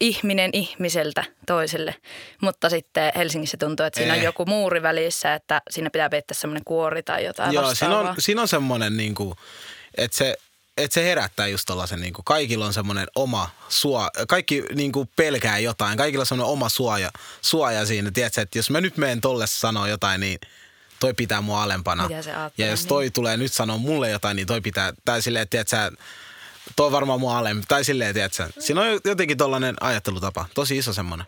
ihminen 0.00 0.50
ihmiseltä 0.52 1.24
toiselle. 1.46 1.94
Mutta 2.42 2.70
sitten 2.70 3.12
Helsingissä 3.16 3.56
tuntuu, 3.56 3.86
että 3.86 4.00
siinä 4.00 4.14
Eh. 4.14 4.18
on 4.18 4.24
joku 4.24 4.46
muuri 4.46 4.82
välissä, 4.82 5.34
että 5.34 5.62
siinä 5.70 5.90
pitää 5.90 6.08
peittää 6.08 6.34
semmoinen 6.34 6.64
kuori 6.64 7.02
tai 7.02 7.24
jotain 7.24 7.52
Joo, 7.54 7.62
siinä 7.74 7.90
vastaavaa. 7.90 8.10
on, 8.10 8.16
siinä 8.18 8.42
on 8.42 8.48
semmoinen, 8.48 8.96
niin 8.96 9.14
kuin, 9.14 9.34
että 9.96 10.16
se, 10.16 10.36
että 10.76 10.94
se 10.94 11.04
herättää 11.04 11.46
just 11.46 11.64
tollasen, 11.66 12.00
niin 12.00 12.12
kuin, 12.12 12.24
kaikilla 12.24 12.66
on 12.66 12.72
semmoinen 12.72 13.06
oma 13.16 13.50
suo, 13.68 14.10
kaikki 14.28 14.64
niin 14.74 14.92
kuin 14.92 15.08
pelkää 15.16 15.58
jotain, 15.58 15.98
kaikilla 15.98 16.22
on 16.22 16.26
semmoinen 16.26 16.52
oma 16.52 16.68
suoja, 16.68 17.10
suoja 17.40 17.86
siinä, 17.86 18.10
tiedätkö, 18.10 18.40
että 18.40 18.58
jos 18.58 18.70
mä 18.70 18.80
nyt 18.80 18.96
menen 18.96 19.20
tolle 19.20 19.46
sanoa 19.46 19.88
jotain, 19.88 20.20
niin 20.20 20.38
toi 21.00 21.14
pitää 21.14 21.40
mua 21.40 21.62
alempana. 21.62 22.08
Ja 22.58 22.66
jos 22.66 22.86
toi 22.86 23.02
niin. 23.04 23.12
tulee 23.12 23.36
nyt 23.36 23.52
sanoa 23.52 23.76
mulle 23.78 24.10
jotain, 24.10 24.36
niin 24.36 24.46
toi 24.46 24.60
pitää, 24.60 24.92
tai 25.04 25.22
silleen, 25.22 25.42
että 25.42 25.64
tiedätkö, 25.64 26.02
toi 26.76 26.86
on 26.86 26.92
varmaan 26.92 27.20
mua 27.20 27.38
alempi, 27.38 27.64
tai 27.68 27.84
silleen, 27.84 28.14
tiedätkö, 28.14 28.48
siinä 28.58 28.80
on 28.80 29.00
jotenkin 29.04 29.36
tollainen 29.36 29.76
ajattelutapa, 29.80 30.44
tosi 30.54 30.78
iso 30.78 30.92
semmoinen. 30.92 31.26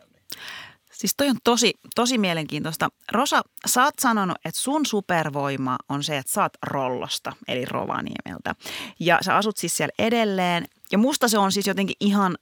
Siis 0.92 1.14
toi 1.16 1.29
on 1.29 1.37
tosi, 1.44 1.74
tosi 1.94 2.18
mielenkiintoista. 2.18 2.88
Rosa, 3.12 3.42
sä 3.66 3.85
oot 3.85 3.94
sanonut, 4.00 4.37
että 4.44 4.61
sun 4.61 4.87
supervoima 4.87 5.76
on 5.88 6.05
se, 6.05 6.18
että 6.18 6.33
sä 6.33 6.42
oot 6.42 6.53
Rollosta, 6.62 7.33
eli 7.48 7.64
Rovaniemeltä. 7.64 8.55
Ja 8.98 9.18
sä 9.22 9.37
asut 9.37 9.57
siis 9.57 9.76
siellä 9.76 9.92
edelleen. 9.98 10.66
Ja 10.92 10.98
musta 10.98 11.29
se 11.29 11.38
on 11.38 11.53
siis 11.53 11.66
jotenkin 11.66 11.96
ihan 12.00 12.38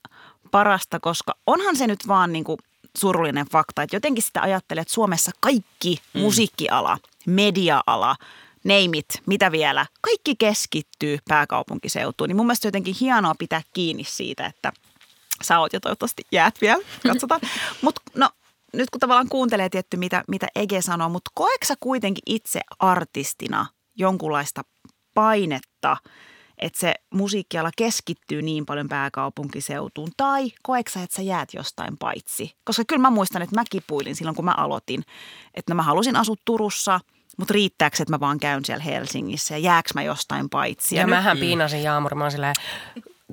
parasta, 0.50 1.00
koska 1.00 1.34
onhan 1.46 1.76
se 1.76 1.86
nyt 1.86 2.08
vaan 2.08 2.32
niin 2.32 2.44
kuin 2.44 2.58
surullinen 2.96 3.46
fakta, 3.46 3.82
että 3.82 3.96
jotenkin 3.96 4.22
sitä 4.22 4.42
ajattelee, 4.42 4.82
että 4.82 4.94
Suomessa 4.94 5.30
kaikki 5.40 6.00
mm. 6.14 6.20
musiikkiala, 6.20 6.98
media-ala, 7.26 8.16
neimit, 8.68 9.06
mitä 9.26 9.52
vielä, 9.52 9.86
kaikki 10.00 10.36
keskittyy 10.36 11.18
pääkaupunkiseutuun. 11.28 12.28
Niin 12.28 12.36
mun 12.36 12.46
mielestä 12.46 12.68
jotenkin 12.68 12.94
hienoa 13.00 13.34
pitää 13.38 13.62
kiinni 13.74 14.04
siitä, 14.04 14.46
että 14.46 14.72
sä 15.42 15.58
oot 15.58 15.72
ja 15.72 15.80
toivottavasti 15.80 16.22
jäät 16.32 16.60
vielä, 16.60 16.84
katsotaan. 17.08 17.40
Mutta 17.82 18.00
no, 18.14 18.30
nyt 18.72 18.90
kun 18.90 19.00
tavallaan 19.00 19.28
kuuntelee 19.28 19.68
tietty, 19.68 19.96
mitä, 19.96 20.24
mitä 20.28 20.46
Ege 20.56 20.82
sanoo, 20.82 21.08
mutta 21.08 21.30
koetko 21.34 21.66
sä 21.66 21.74
kuitenkin 21.80 22.22
itse 22.26 22.60
artistina 22.78 23.66
jonkunlaista 23.96 24.62
painetta, 25.14 25.96
että 26.58 26.78
se 26.78 26.94
musiikkiala 27.14 27.70
keskittyy 27.76 28.42
niin 28.42 28.66
paljon 28.66 28.88
pääkaupunkiseutuun, 28.88 30.08
tai 30.16 30.50
koetko 30.62 30.90
sä, 30.90 31.02
että 31.02 31.16
sä 31.16 31.22
jäät 31.22 31.48
jostain 31.54 31.98
paitsi? 31.98 32.56
Koska 32.64 32.84
kyllä 32.84 33.02
mä 33.02 33.10
muistan, 33.10 33.42
että 33.42 33.54
mä 33.54 33.64
kipuilin 33.70 34.16
silloin, 34.16 34.36
kun 34.36 34.44
mä 34.44 34.54
aloitin, 34.56 35.02
että 35.54 35.72
no 35.72 35.76
mä 35.76 35.82
halusin 35.82 36.16
asua 36.16 36.36
Turussa, 36.44 37.00
mutta 37.38 37.54
riittääkö, 37.54 37.96
että 38.00 38.12
mä 38.12 38.20
vaan 38.20 38.40
käyn 38.40 38.64
siellä 38.64 38.84
Helsingissä 38.84 39.54
ja 39.54 39.58
jääkö 39.58 39.90
mä 39.94 40.02
jostain 40.02 40.50
paitsi? 40.50 40.94
Ja, 40.96 41.00
ja 41.02 41.06
nyt- 41.06 41.14
mähän 41.16 41.38
piinasin 41.38 41.82
Jaamur, 41.82 42.14
mä 42.14 42.30
silleen, 42.30 42.54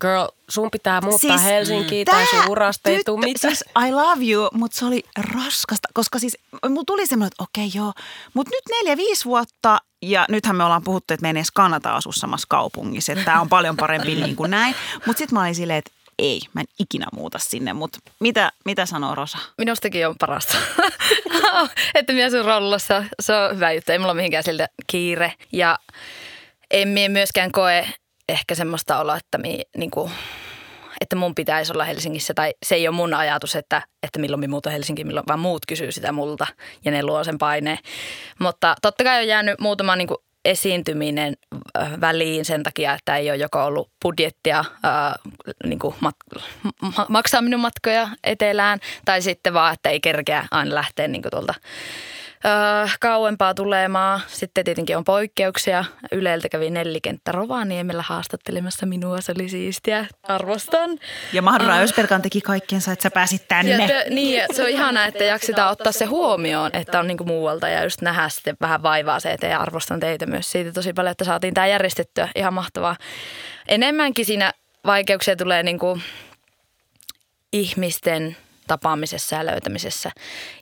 girl, 0.01 0.27
sun 0.49 0.71
pitää 0.71 1.01
muuttaa 1.01 1.37
Siis, 1.37 1.43
Helsinkiin 1.43 2.05
tai 2.05 2.25
sun 2.27 2.49
urasta 2.49 2.89
ei 2.89 3.03
tule 3.03 3.25
mitään. 3.25 3.55
Siis 3.55 3.63
I 3.87 3.91
love 3.91 4.25
you, 4.31 4.49
mutta 4.53 4.77
se 4.77 4.85
oli 4.85 5.03
raskasta, 5.33 5.87
koska 5.93 6.19
siis 6.19 6.37
mulla 6.69 6.83
tuli 6.87 7.07
semmoinen, 7.07 7.27
että 7.27 7.43
okei 7.43 7.71
joo, 7.73 7.93
mutta 8.33 8.51
nyt 8.55 8.63
neljä, 8.71 8.97
viisi 8.97 9.25
vuotta 9.25 9.77
ja 10.01 10.25
nythän 10.29 10.55
me 10.55 10.63
ollaan 10.63 10.83
puhuttu, 10.83 11.13
että 11.13 11.21
me 11.21 11.27
ei 11.27 11.31
edes 11.31 11.51
kannata 11.51 11.95
asua 11.95 12.13
samassa 12.13 12.47
kaupungissa, 12.49 13.11
että 13.11 13.25
tämä 13.25 13.41
on 13.41 13.49
paljon 13.49 13.77
parempi 13.77 14.15
niin 14.21 14.35
kuin 14.35 14.51
näin. 14.51 14.75
Mutta 15.05 15.17
sitten 15.17 15.35
mä 15.35 15.41
olin 15.41 15.55
silleen, 15.55 15.77
että 15.79 15.91
ei, 16.19 16.41
mä 16.53 16.61
en 16.61 16.67
ikinä 16.79 17.05
muuta 17.13 17.39
sinne, 17.39 17.73
mutta 17.73 17.99
mitä, 18.19 18.51
mitä 18.65 18.85
sanoo 18.85 19.15
Rosa? 19.15 19.37
Minustakin 19.57 20.07
on 20.07 20.15
parasta. 20.19 20.57
että 21.95 22.13
minä 22.13 22.25
asun 22.25 22.45
Rollossa. 22.45 23.03
Se 23.19 23.35
on 23.35 23.55
hyvä 23.55 23.71
juttu. 23.71 23.91
Ei 23.91 23.99
mulla 23.99 24.11
ole 24.11 24.17
mihinkään 24.17 24.43
siltä 24.43 24.67
kiire. 24.87 25.33
Ja 25.51 25.79
en 26.71 26.87
minä 26.87 27.09
myöskään 27.09 27.51
koe 27.51 27.87
ehkä 28.29 28.55
semmoista 28.55 28.99
oloa, 28.99 29.17
että, 29.17 29.37
mi, 29.37 29.61
niin 29.77 29.91
kuin, 29.91 30.11
että 31.01 31.15
mun 31.15 31.35
pitäisi 31.35 31.73
olla 31.73 31.83
Helsingissä. 31.83 32.33
Tai 32.33 32.53
se 32.65 32.75
ei 32.75 32.87
ole 32.87 32.95
mun 32.95 33.13
ajatus, 33.13 33.55
että, 33.55 33.81
että 34.03 34.19
milloin 34.19 34.39
minä 34.39 34.51
muuta 34.51 34.69
Helsinkiin, 34.69 35.07
milloin, 35.07 35.27
vaan 35.27 35.39
muut 35.39 35.65
kysyy 35.67 35.91
sitä 35.91 36.11
multa 36.11 36.47
ja 36.85 36.91
ne 36.91 37.03
luo 37.03 37.23
sen 37.23 37.37
paineen. 37.37 37.77
Mutta 38.39 38.75
totta 38.81 39.03
kai 39.03 39.21
on 39.21 39.27
jäänyt 39.27 39.59
muutama 39.59 39.95
niin 39.95 40.07
kuin 40.07 40.17
esiintyminen 40.45 41.33
äh, 41.79 42.01
väliin 42.01 42.45
sen 42.45 42.63
takia, 42.63 42.93
että 42.93 43.17
ei 43.17 43.29
ole 43.29 43.37
joko 43.37 43.65
ollut 43.65 43.91
budjettia 44.03 44.59
äh, 44.59 45.13
niin 45.65 45.79
kuin 45.79 45.95
mat- 45.95 46.43
ma- 46.81 47.05
maksaa 47.09 47.41
minun 47.41 47.59
matkoja 47.59 48.09
etelään, 48.23 48.79
tai 49.05 49.21
sitten 49.21 49.53
vaan, 49.53 49.73
että 49.73 49.89
ei 49.89 49.99
kerkeä 49.99 50.45
aina 50.51 50.75
lähteä 50.75 51.07
niin 51.07 51.21
kuin 51.21 51.31
tuolta 51.31 51.53
äh, 52.45 52.97
kauempaa 52.99 53.53
tulemaan. 53.53 54.21
Sitten 54.27 54.65
tietenkin 54.65 54.97
on 54.97 55.03
poikkeuksia. 55.03 55.85
Yleltä 56.11 56.49
kävi 56.49 56.69
nelikenttä 56.69 57.31
Rovaniemellä 57.31 58.03
haastattelemassa 58.07 58.85
minua. 58.85 59.21
Se 59.21 59.33
oli 59.35 59.49
siistiä. 59.49 60.05
Arvostan. 60.23 60.89
Ja 61.33 61.41
Mahdura 61.41 61.77
Ösperkan 61.77 62.21
teki 62.21 62.41
kaikkensa, 62.41 62.91
että 62.91 63.03
sä 63.03 63.11
pääsit 63.11 63.47
tänne. 63.47 63.71
Ja 63.71 63.87
te, 63.87 64.05
niin, 64.09 64.37
ja 64.37 64.45
se 64.51 64.63
on 64.63 64.69
ihanaa, 64.69 65.05
että 65.05 65.23
jaksetaan 65.23 65.71
ottaa 65.71 65.91
se 65.91 66.05
huomioon, 66.05 66.69
että 66.73 66.99
on 66.99 67.07
niinku 67.07 67.23
muualta 67.23 67.69
ja 67.69 67.83
just 67.83 68.01
nähdä 68.01 68.29
sitten 68.29 68.57
vähän 68.61 68.83
vaivaa 68.83 69.19
se 69.19 69.31
eteen 69.31 69.51
ja 69.51 69.59
arvostan 69.59 69.99
teitä 69.99 70.25
myös 70.25 70.51
siitä 70.51 70.71
tosi 70.71 70.93
paljon, 70.93 71.11
että 71.11 71.25
saatiin 71.25 71.53
tämä 71.53 71.67
järjestettyä. 71.67 72.29
Ihan 72.35 72.53
mahtavaa. 72.53 72.95
Enemmänkin 73.67 74.25
siinä 74.25 74.53
vaikeuksia 74.85 75.35
tulee 75.35 75.63
niinku 75.63 75.99
ihmisten 77.53 78.37
tapaamisessa 78.67 79.35
ja 79.35 79.45
löytämisessä 79.45 80.11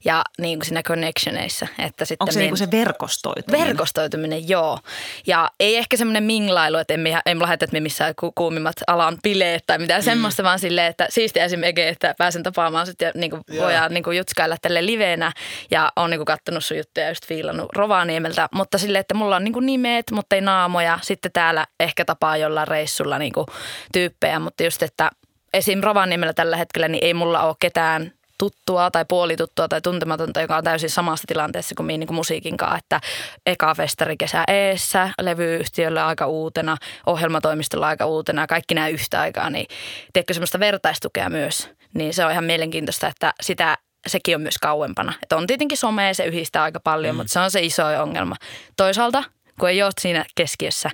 ja 0.05 0.23
niin 0.41 0.59
kuin 0.59 0.65
siinä 0.65 0.83
connectioneissa. 0.83 1.67
Että 1.79 2.05
sitten 2.05 2.23
Onko 2.23 2.31
se 2.31 2.39
mien- 2.39 2.43
niinku 2.43 2.57
se 2.57 2.71
verkostoituminen? 2.71 3.67
Verkostoituminen, 3.67 4.49
joo. 4.49 4.79
Ja 5.27 5.51
ei 5.59 5.77
ehkä 5.77 5.97
semmoinen 5.97 6.23
minglailu, 6.23 6.77
että 6.77 6.93
emme, 6.93 7.21
emme 7.25 7.41
lähetä, 7.41 7.65
että 7.65 7.75
me 7.75 7.79
missään 7.79 8.13
ku- 8.19 8.31
kuumimmat 8.31 8.75
alan 8.87 9.17
bileet 9.23 9.63
tai 9.67 9.77
mitään 9.77 10.01
mm. 10.01 10.05
semmoista, 10.05 10.43
vaan 10.43 10.59
silleen, 10.59 10.87
että 10.87 11.07
siistiä 11.09 11.45
esimerkiksi, 11.45 11.87
että 11.87 12.15
pääsen 12.17 12.43
tapaamaan 12.43 12.85
sitten 12.85 13.05
ja 13.05 13.11
niin 13.15 13.29
kuin 13.29 13.41
Joo. 13.47 13.65
voidaan 13.65 13.93
niin 13.93 14.03
kuin 14.03 14.17
jutskailla 14.17 14.57
tälle 14.61 14.85
liveenä 14.85 15.31
ja 15.71 15.91
on 15.95 16.09
niin 16.09 16.19
kuin 16.19 16.25
kattonut 16.25 16.65
sun 16.65 16.77
juttuja 16.77 17.05
ja 17.05 17.11
just 17.11 17.27
fiilannut 17.27 17.69
Rovaniemeltä. 17.75 18.49
Mutta 18.55 18.77
silleen, 18.77 18.99
että 18.99 19.13
mulla 19.13 19.35
on 19.35 19.43
niin 19.43 19.53
kuin 19.53 19.65
nimet, 19.65 20.11
mutta 20.11 20.35
ei 20.35 20.41
naamoja. 20.41 20.99
Sitten 21.01 21.31
täällä 21.31 21.65
ehkä 21.79 22.05
tapaa 22.05 22.37
jollain 22.37 22.67
reissulla 22.67 23.19
niin 23.19 23.33
kuin 23.33 23.47
tyyppejä, 23.93 24.39
mutta 24.39 24.63
just, 24.63 24.83
että 24.83 25.09
esim. 25.53 25.79
Rovaniemellä 25.81 26.33
tällä 26.33 26.57
hetkellä 26.57 26.87
niin 26.87 27.03
ei 27.03 27.13
mulla 27.13 27.43
ole 27.43 27.55
ketään 27.59 28.11
tuttua 28.37 28.91
tai 28.91 29.05
puolituttua 29.07 29.67
tai 29.67 29.81
tuntematonta, 29.81 30.41
joka 30.41 30.57
on 30.57 30.63
täysin 30.63 30.89
samassa 30.89 31.27
tilanteessa 31.27 31.75
kuin 31.75 31.85
minä 31.85 31.97
niin 31.97 32.07
kuin 32.07 32.15
musiikin 32.15 32.57
kanssa, 32.57 32.77
että 32.77 32.99
eka 33.45 33.75
festari 33.75 34.17
kesä 34.17 34.43
eessä, 34.47 35.09
levyyhtiöllä 35.21 36.07
aika 36.07 36.27
uutena, 36.27 36.77
ohjelmatoimistolla 37.05 37.87
aika 37.87 38.05
uutena, 38.05 38.47
kaikki 38.47 38.73
nämä 38.75 38.87
yhtä 38.87 39.21
aikaa, 39.21 39.49
niin 39.49 39.65
tiedätkö 40.13 40.33
semmoista 40.33 40.59
vertaistukea 40.59 41.29
myös, 41.29 41.69
niin 41.93 42.13
se 42.13 42.25
on 42.25 42.31
ihan 42.31 42.43
mielenkiintoista, 42.43 43.07
että 43.07 43.33
sitä 43.41 43.77
sekin 44.07 44.35
on 44.35 44.41
myös 44.41 44.57
kauempana. 44.61 45.13
Että 45.23 45.37
on 45.37 45.47
tietenkin 45.47 45.77
some, 45.77 46.13
se 46.13 46.25
yhdistää 46.25 46.63
aika 46.63 46.79
paljon, 46.79 47.15
mm. 47.15 47.17
mutta 47.17 47.33
se 47.33 47.39
on 47.39 47.51
se 47.51 47.61
iso 47.61 47.83
ongelma. 48.01 48.35
Toisaalta, 48.77 49.23
kun 49.59 49.69
ei 49.69 49.83
ole 49.83 49.91
siinä 50.01 50.25
keskiössä, 50.35 50.89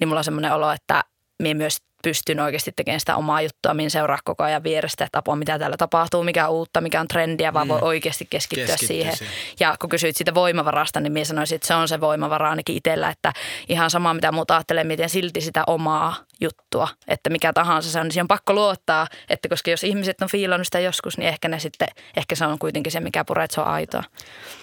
niin 0.00 0.08
mulla 0.08 0.20
on 0.20 0.24
semmoinen 0.24 0.52
olo, 0.52 0.70
että 0.70 1.04
minä 1.38 1.54
myös 1.54 1.78
pystyn 2.04 2.40
oikeasti 2.40 2.72
tekemään 2.76 3.00
sitä 3.00 3.16
omaa 3.16 3.42
juttua, 3.42 3.74
minä 3.74 3.88
seuraa 3.88 4.18
koko 4.24 4.44
ajan 4.44 4.62
vierestä, 4.62 5.04
että 5.04 5.18
apua, 5.18 5.36
mitä 5.36 5.58
täällä 5.58 5.76
tapahtuu, 5.76 6.24
mikä 6.24 6.48
on 6.48 6.54
uutta, 6.54 6.80
mikä 6.80 7.00
on 7.00 7.08
trendiä, 7.08 7.52
vaan 7.52 7.68
voi 7.68 7.78
oikeasti 7.82 8.26
keskittyä, 8.30 8.66
Keskittyä 8.66 8.96
siihen. 8.96 9.16
siihen. 9.16 9.34
Ja 9.60 9.74
kun 9.80 9.90
kysyit 9.90 10.16
siitä 10.16 10.34
voimavarasta, 10.34 11.00
niin 11.00 11.12
minä 11.12 11.24
sanoisin, 11.24 11.56
että 11.56 11.66
se 11.66 11.74
on 11.74 11.88
se 11.88 12.00
voimavara 12.00 12.50
ainakin 12.50 12.76
itsellä, 12.76 13.08
että 13.08 13.32
ihan 13.68 13.90
sama 13.90 14.14
mitä 14.14 14.32
muuta 14.32 14.54
ajattelee, 14.54 14.84
miten 14.84 15.08
silti 15.08 15.40
sitä 15.40 15.64
omaa 15.66 16.16
juttua, 16.40 16.88
että 17.08 17.30
mikä 17.30 17.52
tahansa 17.52 17.90
se 17.90 17.98
on, 18.00 18.04
niin 18.06 18.12
siihen 18.12 18.24
on 18.24 18.28
pakko 18.28 18.52
luottaa, 18.52 19.06
että 19.28 19.48
koska 19.48 19.70
jos 19.70 19.84
ihmiset 19.84 20.22
on 20.22 20.28
fiilannut 20.28 20.66
sitä 20.66 20.80
joskus, 20.80 21.18
niin 21.18 21.28
ehkä 21.28 21.48
ne 21.48 21.58
sitten, 21.58 21.88
ehkä 22.16 22.34
se 22.34 22.46
on 22.46 22.58
kuitenkin 22.58 22.92
se, 22.92 23.00
mikä 23.00 23.24
puree, 23.24 23.44
että 23.44 23.54
se 23.54 23.60
on 23.60 23.66
aitoa. 23.66 24.02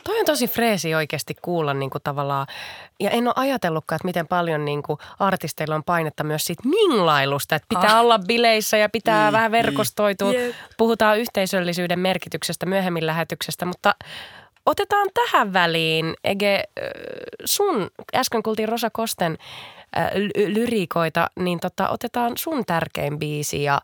Toi 0.04 0.20
on 0.20 0.26
tosi 0.26 0.48
freesi 0.48 0.96
oikeasti 0.96 1.36
kuulla 1.42 1.74
niin 1.74 1.90
kuin 1.90 2.02
tavallaan, 2.04 2.48
ja 3.00 3.10
en 3.10 3.28
ole 3.28 3.34
ajatellutkaan, 3.38 3.96
että 3.96 4.06
miten 4.06 4.28
paljon 4.28 4.66
niin 4.66 4.84
kuin 4.84 5.00
artisteilla 5.20 5.76
on 5.76 5.84
painetta 5.84 6.24
myös 6.24 6.44
siitä 6.44 6.64
minglailusta, 7.32 7.56
että 7.56 7.68
pitää 7.70 7.96
Ah. 7.96 8.02
olla 8.02 8.20
bileissä 8.20 8.78
ja 8.78 8.90
pitää 8.90 9.32
vähän 9.32 9.52
verkostoitua. 9.52 10.34
Jep. 10.34 10.56
Puhutaan 10.78 11.20
yhteisöllisyyden 11.20 12.00
merkityksestä 12.00 12.66
myöhemmin 12.66 13.06
lähetyksestä, 13.06 13.66
mutta 13.66 13.96
otetaan 14.66 15.08
tähän 15.14 15.54
väliin, 15.54 16.14
Ege, 16.24 16.64
sun, 17.46 17.90
äsken 18.16 18.44
kuultiin 18.44 18.70
Rosa 18.70 18.90
Kosten 18.90 19.38
lyriikoita, 20.36 21.28
niin 21.40 21.60
tota, 21.60 21.90
otetaan 21.90 22.34
sun 22.38 22.66
tärkein 22.66 23.20
biisi 23.20 23.64
ja, 23.64 23.82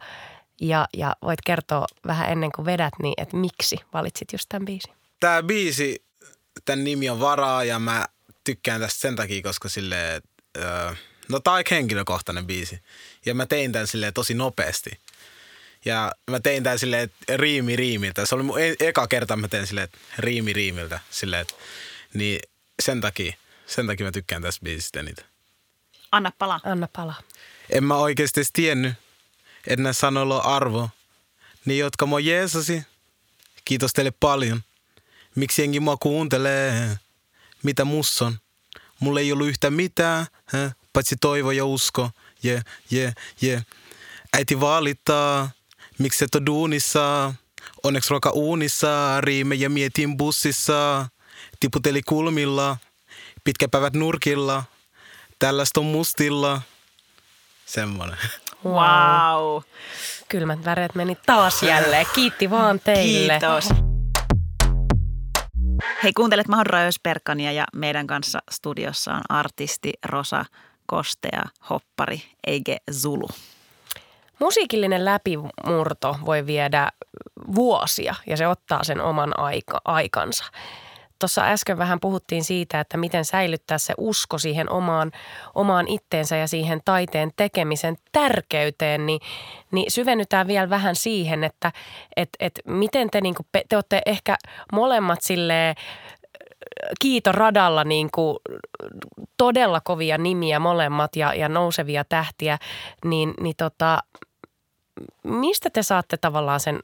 ja, 0.61 0.87
ja 0.97 1.15
voit 1.21 1.41
kertoa 1.45 1.85
vähän 2.07 2.31
ennen 2.31 2.51
kuin 2.51 2.65
vedät, 2.65 2.93
niin 3.01 3.13
että 3.17 3.37
miksi 3.37 3.77
valitsit 3.93 4.27
just 4.33 4.45
tämän 4.49 4.65
biisin? 4.65 4.93
Tää 5.19 5.43
biisi, 5.43 6.03
tämän 6.65 6.83
nimi 6.83 7.09
on 7.09 7.19
Varaa 7.19 7.63
ja 7.63 7.79
mä 7.79 8.05
tykkään 8.43 8.81
tästä 8.81 8.99
sen 8.99 9.15
takia, 9.15 9.41
koska 9.41 9.69
sille 9.69 10.21
öö, 10.57 10.91
no 11.29 11.39
tää 11.39 11.51
on 11.53 11.55
aika 11.55 11.75
henkilökohtainen 11.75 12.47
biisi. 12.47 12.79
Ja 13.25 13.33
mä 13.33 13.45
tein 13.45 13.71
tän 13.71 13.87
silleen 13.87 14.13
tosi 14.13 14.33
nopeasti. 14.33 14.99
Ja 15.85 16.11
mä 16.31 16.39
tein 16.39 16.63
tän 16.63 16.79
silleen 16.79 17.03
että 17.03 17.37
riimi 17.37 17.75
riimiltä. 17.75 18.25
Se 18.25 18.35
oli 18.35 18.43
mun 18.43 18.61
e- 18.61 18.75
eka 18.79 19.07
kerta, 19.07 19.35
mä 19.35 19.47
tein 19.47 19.67
silleen 19.67 19.83
että 19.83 19.97
riimi 20.17 20.53
riimiltä. 20.53 20.99
Silleen, 21.09 21.41
että, 21.41 21.53
niin 22.13 22.39
sen 22.83 23.01
takia, 23.01 23.33
sen 23.65 23.87
takia 23.87 24.05
mä 24.05 24.11
tykkään 24.11 24.41
tästä 24.41 24.63
biisistä 24.63 24.99
eniten. 24.99 25.25
Anna 26.11 26.31
palaa. 26.37 26.59
Anna 26.63 26.87
palaa. 26.95 27.21
En 27.69 27.83
mä 27.83 27.95
oikeasti 27.95 28.39
edes 28.39 28.49
tiennyt, 28.53 28.93
että 29.67 29.83
näillä 29.83 29.93
sanoilla 29.93 30.41
on 30.41 30.45
arvo. 30.45 30.89
Niin, 31.65 31.79
jotka 31.79 32.05
mua 32.05 32.19
jeesasi, 32.19 32.83
kiitos 33.65 33.93
teille 33.93 34.11
paljon. 34.19 34.63
Miksi 35.35 35.61
jengi 35.61 35.79
mua 35.79 35.97
kuuntelee, 35.97 36.97
mitä 37.63 37.85
mus 37.85 38.21
on? 38.21 38.39
Mulla 38.99 39.19
ei 39.19 39.31
ollut 39.31 39.47
yhtä 39.47 39.69
mitään, 39.69 40.25
hä? 40.45 40.71
Paitsi 40.97 41.15
toivo 41.21 41.51
ja 41.51 41.65
usko. 41.65 42.09
Je, 42.43 42.61
je, 42.91 43.13
je. 43.41 43.63
Äiti 44.33 44.59
valittaa, 44.59 45.49
miksi 45.99 46.25
et 46.25 46.35
ole 46.35 46.45
duunissa? 46.45 47.33
Onneksi 47.83 48.09
ruoka 48.09 48.29
uunissa, 48.29 49.21
riimejä 49.21 49.69
mietin 49.69 50.17
bussissa. 50.17 51.07
Tiputeli 51.59 52.01
kulmilla, 52.01 52.77
pitkäpäivät 53.43 53.93
nurkilla. 53.93 54.63
Tällaista 55.39 55.79
on 55.79 55.85
mustilla. 55.85 56.61
Semmoinen. 57.65 58.17
Wow. 58.65 59.61
Kylmät 60.29 60.65
väreet 60.65 60.95
meni 60.95 61.17
taas 61.25 61.63
jälleen. 61.63 62.05
Kiitti 62.15 62.49
vaan 62.49 62.79
teille. 62.79 63.39
Kiitos. 63.39 63.69
Hei, 66.03 66.13
kuuntelet 66.13 66.47
Mahdra 66.47 66.79
Ösperkania 66.79 67.51
ja 67.51 67.65
meidän 67.75 68.07
kanssa 68.07 68.39
studiossa 68.51 69.13
on 69.13 69.21
artisti 69.29 69.93
Rosa 70.05 70.45
Kostea, 70.87 71.43
hoppari 71.69 72.21
Eige 72.47 72.77
Zulu. 72.91 73.27
Musiikillinen 74.39 75.05
läpimurto 75.05 76.15
voi 76.25 76.45
viedä 76.45 76.91
vuosia 77.55 78.15
ja 78.27 78.37
se 78.37 78.47
ottaa 78.47 78.83
sen 78.83 79.01
oman 79.01 79.39
aika, 79.39 79.81
aikansa. 79.85 80.45
Tuossa 81.19 81.45
äsken 81.45 81.77
vähän 81.77 81.99
puhuttiin 81.99 82.43
siitä, 82.43 82.79
että 82.79 82.97
miten 82.97 83.25
säilyttää 83.25 83.77
se 83.77 83.93
usko 83.97 84.37
siihen 84.37 84.71
omaan, 84.71 85.11
omaan 85.55 85.87
itteensä 85.87 86.35
ja 86.35 86.47
siihen 86.47 86.81
taiteen 86.85 87.31
tekemisen 87.35 87.95
tärkeyteen, 88.11 89.05
niin, 89.05 89.19
niin 89.71 89.91
syvennytään 89.91 90.47
vielä 90.47 90.69
vähän 90.69 90.95
siihen, 90.95 91.43
että 91.43 91.71
et, 92.17 92.29
et 92.39 92.59
miten 92.65 93.09
te, 93.09 93.21
niinku, 93.21 93.43
te 93.69 93.75
olette 93.75 94.01
ehkä 94.05 94.37
molemmat 94.73 95.19
silleen 95.21 95.75
kiitoradalla 96.99 97.83
niin 97.83 98.09
kuin 98.13 98.37
todella 99.37 99.81
kovia 99.81 100.17
nimiä 100.17 100.59
molemmat 100.59 101.15
ja, 101.15 101.33
ja 101.33 101.49
nousevia 101.49 102.03
tähtiä, 102.03 102.57
niin, 103.05 103.33
niin 103.39 103.55
tota, 103.57 103.99
mistä 105.23 105.69
te 105.69 105.83
saatte 105.83 106.17
tavallaan 106.17 106.59
sen 106.59 106.79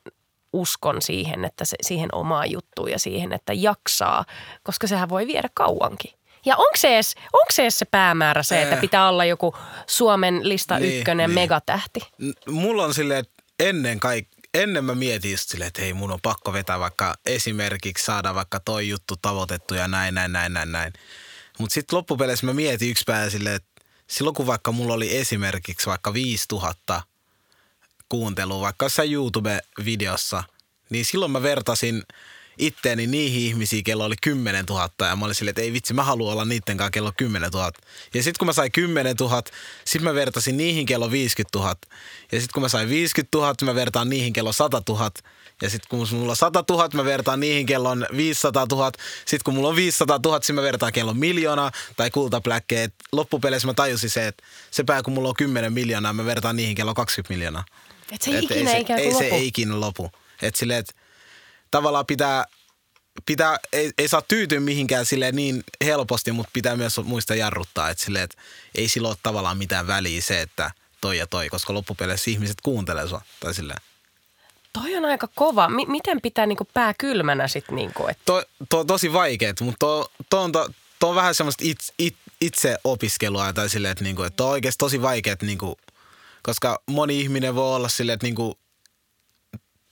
uskon 0.54 1.02
siihen, 1.02 1.46
että 1.46 1.66
se, 1.66 1.76
siihen 1.82 2.10
omaan 2.16 2.52
juttuun 2.52 2.92
ja 2.92 3.00
siihen, 3.00 3.34
että 3.34 3.54
jaksaa, 3.54 4.26
koska 4.63 4.88
sehän 4.88 5.10
voi 5.10 5.28
viedä 5.28 5.50
kauankin. 5.54 6.12
Ja 6.46 6.56
onko 6.56 6.74
se 6.76 6.94
edes, 6.96 7.16
onko 7.34 7.48
se, 7.52 7.62
edes 7.62 7.80
se 7.80 7.86
päämäärä 7.86 8.44
se, 8.44 8.62
että 8.62 8.76
Eh. 8.76 8.82
pitää 8.82 9.10
olla 9.10 9.26
joku 9.26 9.56
Suomen 9.88 10.50
lista 10.50 10.80
Niin, 10.80 10.98
ykkönen 11.00 11.30
niin. 11.30 11.39
megatähti? 11.39 12.00
Mulla 12.50 12.84
on 12.84 12.94
silleen, 12.94 13.20
että 13.20 13.44
ennen 13.60 14.00
kaik, 14.00 14.28
ennen 14.54 14.86
mä 14.86 14.96
mietin 14.96 15.32
just 15.32 15.50
silleen, 15.50 15.68
että 15.68 15.82
hei 15.82 15.94
mun 15.94 16.12
on 16.12 16.22
pakko 16.22 16.54
vetää 16.54 16.80
vaikka 16.80 17.16
esimerkiksi 17.26 18.06
saada 18.06 18.36
vaikka 18.36 18.60
toi 18.60 18.89
juttu 18.89 19.16
tavoitettu 19.18 19.74
ja 19.74 19.88
näin, 19.88 20.13
näin, 20.13 20.32
näin, 20.32 20.54
näin, 20.54 20.72
näin. 20.72 20.94
Mutta 21.60 21.74
sitten 21.74 21.98
loppupeleissä 21.98 22.46
mä 22.46 22.54
mietin 22.54 22.89
yksi 22.89 23.04
päivä 23.08 23.30
silleen, 23.30 23.56
että 23.56 23.86
silloin 24.08 24.36
kun 24.36 24.48
vaikka 24.48 24.72
mulla 24.72 24.94
oli 24.94 25.18
esimerkiksi 25.18 25.86
vaikka 25.86 26.13
5000 26.13 27.02
kuuntelua 28.10 28.62
vaikka 28.62 28.86
jossain 28.86 29.12
YouTube-videossa, 29.12 30.44
niin 30.89 31.06
silloin 31.06 31.32
mä 31.32 31.42
vertasin 31.42 32.04
itteeni 32.58 33.08
niihin 33.08 33.42
ihmisiin, 33.42 33.84
kello 33.84 34.06
oli 34.06 34.16
10 34.22 34.66
000 34.66 34.89
ja 35.00 35.16
mä 35.16 35.26
olin 35.26 35.36
silleen, 35.36 35.50
että 35.50 35.62
ei 35.62 35.74
vitsi, 35.74 35.94
mä 35.94 36.04
haluan 36.04 36.34
olla 36.34 36.46
niiden 36.46 36.78
kanssa 36.78 36.92
kello 36.92 37.12
10 37.18 37.52
000. 37.52 37.72
Ja 38.13 38.24
sitten 38.24 38.39
kun 38.39 38.46
mä 38.48 38.54
sain 38.54 38.72
10 38.72 39.16
000, 39.20 39.44
sitten 39.86 40.04
mä 40.04 40.13
vertasin 40.13 40.58
niihin 40.58 40.86
kello 40.86 41.12
50 41.12 41.60
000. 41.60 41.76
Ja 42.32 42.39
sitten 42.39 42.54
kun 42.54 42.63
mä 42.63 42.70
sain 42.70 42.89
50 42.89 43.38
000, 43.38 43.56
mä 43.62 43.76
vertaan 43.76 44.10
niihin 44.10 44.34
kello 44.34 44.54
100 44.54 44.82
000. 44.89 45.12
Ja 45.62 45.70
sitten 45.70 45.89
kun 45.89 46.08
mulla 46.12 46.32
on 46.32 46.36
100 46.36 46.63
000, 46.70 46.89
mä 46.94 47.06
vertaan 47.06 47.39
niihin 47.39 47.66
kellon 47.66 48.08
500 48.18 48.68
000. 48.72 48.92
Sitten 49.26 49.39
kun 49.46 49.54
mulla 49.54 49.70
on 49.70 49.76
500 49.76 50.20
000, 50.26 50.39
sitten 50.39 50.56
mä 50.56 50.62
vertaan 50.62 50.94
kellon 50.94 51.18
miljoona 51.18 51.72
tai 51.98 52.12
kultapläkkeä. 52.12 52.84
Et 52.84 52.94
Loppupeleissä 53.12 53.68
mä 53.68 53.74
tajusin 53.74 54.10
se, 54.10 54.28
että 54.28 54.44
se 54.72 54.84
pää 54.84 55.04
kun 55.04 55.13
mulla 55.13 55.30
on 55.30 55.36
10 55.36 55.74
miljoonaa, 55.74 56.13
mä 56.13 56.26
vertaan 56.26 56.56
niihin 56.56 56.76
kello 56.76 56.94
20 56.94 57.34
miljoonaa. 57.34 57.63
Et 58.12 58.22
se 58.22 58.32
ei 58.32 58.38
Et 58.38 58.44
ikinä 58.44 58.72
se, 58.72 58.80
ikään 58.80 59.00
ei 59.00 59.12
se 59.12 59.24
lopu. 59.24 59.36
ei 59.36 59.48
ikinä 59.48 59.80
lopu. 59.80 60.12
Et 60.42 60.56
silleen, 60.56 60.80
et 60.80 60.96
tavallaan 61.74 62.06
pitää, 62.06 62.46
pitää 63.26 63.58
ei, 63.74 63.92
ei 63.98 64.08
saa 64.08 64.22
tyytyä 64.22 64.60
mihinkään 64.60 65.06
silleen 65.06 65.36
niin 65.36 65.64
helposti, 65.84 66.32
mutta 66.32 66.50
pitää 66.54 66.76
myös 66.76 66.98
muistaa 67.04 67.38
jarruttaa. 67.38 67.90
Että 67.90 68.04
silleen, 68.04 68.24
et 68.24 68.38
ei 68.76 68.88
sillä 68.88 69.08
ole 69.08 69.18
tavallaan 69.24 69.58
mitään 69.58 69.88
väliä 69.88 70.22
se, 70.22 70.42
että 70.42 70.72
toi 71.02 71.18
ja 71.18 71.28
toi, 71.28 71.50
koska 71.50 71.74
loppupeleissä 71.74 72.32
ihmiset 72.32 72.62
kuuntelee 72.62 73.08
sua. 73.08 73.22
Tai 73.40 73.54
silleen. 73.54 73.80
Toi 74.74 74.96
on 74.96 75.06
aika 75.06 75.28
kova. 75.36 75.70
M- 75.70 75.92
miten 75.92 76.22
pitää 76.22 76.46
niinku 76.46 76.68
pää 76.74 76.94
kylmänä 76.94 77.48
sitten 77.48 77.76
niinku, 77.76 78.08
että 78.08 78.24
To, 78.26 78.44
to 78.70 78.80
on 78.80 78.88
tosi 78.88 79.14
vaikeet, 79.14 79.62
mutta 79.62 79.86
to, 79.86 80.12
to, 80.30 80.42
on, 80.42 80.52
to, 80.52 80.70
to 81.00 81.10
on 81.10 81.16
vähän 81.16 81.36
semmoista 81.36 81.64
it, 81.68 81.78
it, 82.00 82.16
itse 82.42 82.78
opiskelua 82.84 83.54
tai 83.54 83.70
silleen, 83.70 83.92
että, 83.92 84.04
niinku, 84.04 84.24
että 84.24 84.38
to 84.38 84.46
on 84.46 84.52
oikeasti 84.52 84.78
tosi 84.78 85.02
vaikeet, 85.02 85.42
niinku, 85.42 85.78
koska 86.44 86.82
moni 86.88 87.20
ihminen 87.20 87.56
voi 87.56 87.76
olla 87.76 87.90
silleen, 87.90 88.14
että 88.14 88.26
niinku, 88.26 88.58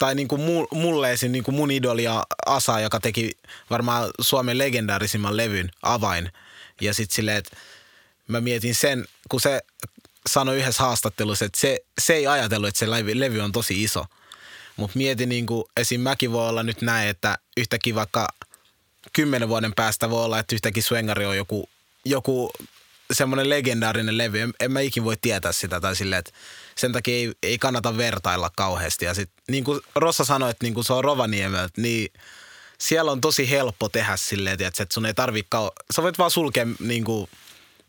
tai 0.02 0.16
niinku 0.16 0.38
mu- 0.38 0.78
mulle 0.78 1.12
esim. 1.12 1.32
Niinku 1.32 1.52
mun 1.52 1.72
idoli 1.72 2.06
Asa, 2.46 2.80
joka 2.80 3.00
teki 3.00 3.32
varmaan 3.70 4.10
Suomen 4.22 4.58
legendaarisimman 4.58 5.38
levyn 5.38 5.72
Avain. 5.82 6.32
Ja 6.82 6.94
sitten 6.94 7.16
silleen, 7.16 7.38
että 7.38 7.58
mä 8.28 8.42
mietin 8.42 8.76
sen, 8.76 9.06
kun 9.30 9.42
se 9.42 9.62
sanoi 10.30 10.58
yhdessä 10.58 10.84
haastattelussa, 10.84 11.46
että 11.46 11.60
se, 11.60 11.80
se 12.02 12.14
ei 12.14 12.28
ajatellut, 12.28 12.68
että 12.68 12.80
se 12.80 12.92
levy, 12.92 13.20
levy 13.20 13.40
on 13.40 13.52
tosi 13.52 13.84
iso. 13.84 14.06
Mutta 14.78 14.98
mietin 14.98 15.30
niin 15.30 15.46
kuin, 15.46 15.64
esim. 15.78 16.02
mäkin 16.02 16.32
voi 16.32 16.50
olla 16.50 16.64
nyt 16.64 16.82
näin, 16.82 17.10
että 17.10 17.38
yhtäkkiä 17.58 17.96
vaikka 17.96 18.28
kymmenen 19.14 19.50
vuoden 19.50 19.74
päästä 19.76 20.10
voi 20.10 20.26
olla, 20.26 20.40
että 20.40 20.56
yhtäkkiä 20.56 20.84
Swengari 20.84 21.26
on 21.26 21.38
joku, 21.38 21.70
joku 22.06 22.52
semmoinen 23.14 23.50
legendaarinen 23.50 24.18
levy. 24.18 24.40
En, 24.40 24.54
en 24.60 24.72
mä 24.72 24.80
ikin 24.80 25.04
voi 25.04 25.18
tietää 25.22 25.52
sitä 25.52 25.82
tai 25.82 25.96
silleen, 25.96 26.20
että 26.20 26.32
sen 26.76 26.92
takia 26.92 27.16
ei, 27.16 27.34
ei 27.44 27.58
kannata 27.58 27.98
vertailla 27.98 28.52
kauheasti. 28.56 29.06
Ja 29.06 29.14
sit, 29.14 29.30
niin 29.48 29.64
kuin 29.64 29.82
Rossa 29.96 30.26
sanoi, 30.26 30.52
että 30.52 30.66
niin 30.66 30.74
kuin 30.74 30.86
se 30.86 30.94
on 30.94 31.04
Rovaniemeltä, 31.04 31.82
niin 31.82 32.14
siellä 32.78 33.12
on 33.12 33.22
tosi 33.22 33.50
helppo 33.50 33.90
tehdä 33.90 34.18
silleen, 34.18 34.62
että 34.62 34.86
sun 34.94 35.06
ei 35.06 35.14
tarvitse, 35.14 35.58
kau- 35.58 35.86
sä 35.96 36.04
voit 36.04 36.18
vaan 36.18 36.32
sulkea 36.32 36.68
niin 36.80 37.04
kuin, 37.04 37.30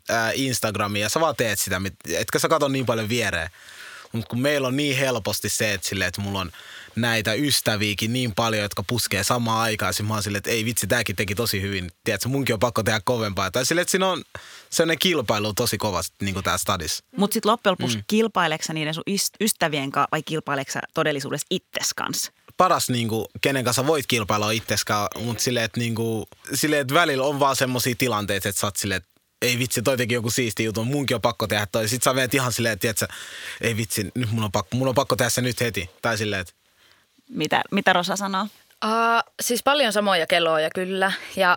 ää, 0.09 0.31
Instagramia 0.35 1.01
ja 1.01 1.09
sä 1.09 1.19
vaan 1.19 1.35
teet 1.35 1.59
sitä, 1.59 1.81
etkä 2.09 2.39
sä 2.39 2.47
kato 2.47 2.67
niin 2.67 2.85
paljon 2.85 3.09
viereen. 3.09 3.49
Mutta 4.11 4.29
kun 4.29 4.41
meillä 4.41 4.67
on 4.67 4.77
niin 4.77 4.97
helposti 4.97 5.49
se, 5.49 5.73
että, 5.73 5.87
silleen, 5.87 6.07
että 6.07 6.21
mulla 6.21 6.39
on 6.39 6.51
näitä 6.95 7.33
ystäviäkin 7.33 8.13
niin 8.13 8.35
paljon, 8.35 8.63
jotka 8.63 8.83
puskee 8.83 9.23
samaan 9.23 9.61
aikaan. 9.61 9.93
Sitten 9.93 10.05
mä 10.05 10.13
oon 10.13 10.23
silleen, 10.23 10.37
että 10.37 10.49
ei 10.49 10.65
vitsi, 10.65 10.87
tääkin 10.87 11.15
teki 11.15 11.35
tosi 11.35 11.61
hyvin. 11.61 11.91
Tiedätkö, 12.03 12.29
munkin 12.29 12.53
on 12.53 12.59
pakko 12.59 12.83
tehdä 12.83 13.01
kovempaa. 13.03 13.51
Tai 13.51 13.65
silleen, 13.65 13.81
että 13.81 13.91
siinä 13.91 14.07
on 14.07 14.23
sellainen 14.69 14.99
kilpailu 14.99 15.53
tosi 15.53 15.77
kovasti, 15.77 16.15
niin 16.21 16.33
kuin 16.33 16.43
tää 16.43 16.57
stadis. 16.57 17.03
Mutta 17.17 17.33
sitten 17.33 17.51
loppujen 17.51 17.71
lopuksi 17.71 17.97
mm. 17.97 18.03
kilpaileksä 18.07 18.73
niiden 18.73 18.93
sun 18.93 19.03
ystävien 19.41 19.91
kanssa 19.91 20.07
vai 20.11 20.23
kilpaileksä 20.23 20.79
todellisuudessa 20.93 21.47
itses 21.49 21.93
kanssa? 21.93 22.31
paras, 22.57 22.89
niin 22.89 23.07
kuin, 23.07 23.25
kenen 23.41 23.63
kanssa 23.63 23.87
voit 23.87 24.07
kilpailla 24.07 24.51
itseskaan, 24.51 25.07
mutta 25.19 25.43
silleen, 25.43 25.65
että, 25.65 25.79
niin 25.79 25.95
kuin, 25.95 26.25
silleen, 26.53 26.81
että 26.81 26.93
välillä 26.93 27.25
on 27.25 27.39
vaan 27.39 27.55
semmoisia 27.55 27.95
tilanteita, 27.97 28.49
että 28.49 28.61
sä 28.61 28.67
oot 28.67 28.75
silleen, 28.75 28.97
että 28.97 29.13
ei 29.41 29.59
vitsi, 29.59 29.81
toi 29.81 29.97
teki 29.97 30.13
joku 30.13 30.29
siisti 30.29 30.63
juttu, 30.63 30.85
munkin 30.85 31.15
on 31.15 31.21
pakko 31.21 31.47
tehdä 31.47 31.65
toi. 31.65 31.87
Sitten 31.87 32.11
sä 32.11 32.13
menet 32.13 32.33
ihan 32.33 32.53
silleen, 32.53 32.73
että 32.73 32.81
tiedätkö, 32.81 33.07
ei 33.61 33.77
vitsi, 33.77 34.11
nyt 34.15 34.31
mun 34.31 34.43
on 34.43 34.51
pakko, 34.51 34.77
mun 34.77 34.87
on 34.87 34.95
pakko 34.95 35.15
tehdä 35.15 35.29
se 35.29 35.41
nyt 35.41 35.61
heti. 35.61 35.89
Tai 36.01 36.17
silleen, 36.17 36.41
että 36.41 36.53
Mitä, 37.29 37.61
mitä 37.71 37.93
Rosa 37.93 38.15
sanoo? 38.15 38.47
Uh, 38.85 39.33
siis 39.41 39.63
paljon 39.63 39.93
samoja 39.93 40.27
keloja 40.27 40.69
kyllä 40.75 41.11
ja 41.35 41.55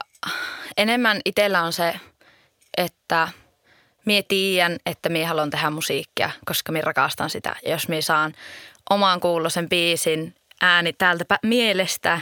enemmän 0.77 1.21
itsellä 1.25 1.63
on 1.63 1.73
se, 1.73 1.95
että 2.77 3.29
mie 4.05 4.23
tiedän, 4.23 4.77
että 4.87 5.09
mie 5.09 5.25
haluan 5.25 5.51
tehdä 5.51 5.71
musiikkia, 5.71 6.31
koska 6.45 6.73
minä 6.73 6.83
rakastan 6.85 7.31
sitä. 7.31 7.57
Ja 7.65 7.71
jos 7.71 7.89
minä 7.89 8.01
saan 8.01 8.35
omaan 8.91 9.21
kuulosen 9.21 9.69
biisin 9.69 10.35
ääni 10.63 10.93
täältä 10.93 11.25
mielestä 11.43 12.21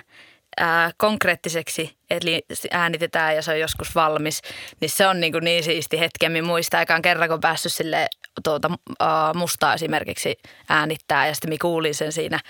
ää, 0.57 0.91
konkreettiseksi, 0.97 1.97
eli 2.11 2.43
äänitetään 2.71 3.37
ja 3.37 3.43
se 3.43 3.51
on 3.51 3.61
joskus 3.61 3.95
valmis, 3.95 4.43
niin 4.81 4.91
se 4.91 5.07
on 5.07 5.21
niin, 5.21 5.33
kuin 5.33 5.45
niin 5.45 5.65
siisti 5.65 6.01
hetki. 6.01 6.29
Minä 6.29 6.47
muistan 6.47 6.79
aikaan 6.79 7.03
kerran, 7.03 7.29
kun 7.29 7.41
päässyt 7.41 7.73
sille 7.73 8.09
tuota, 8.45 8.71
ää, 9.01 9.35
mustaa 9.35 9.75
esimerkiksi 9.75 10.37
äänittää 10.69 11.27
ja 11.27 11.35
sitten 11.35 11.49
minä 11.49 11.59
kuulin 11.61 11.95
sen 11.95 12.13
siinä 12.13 12.41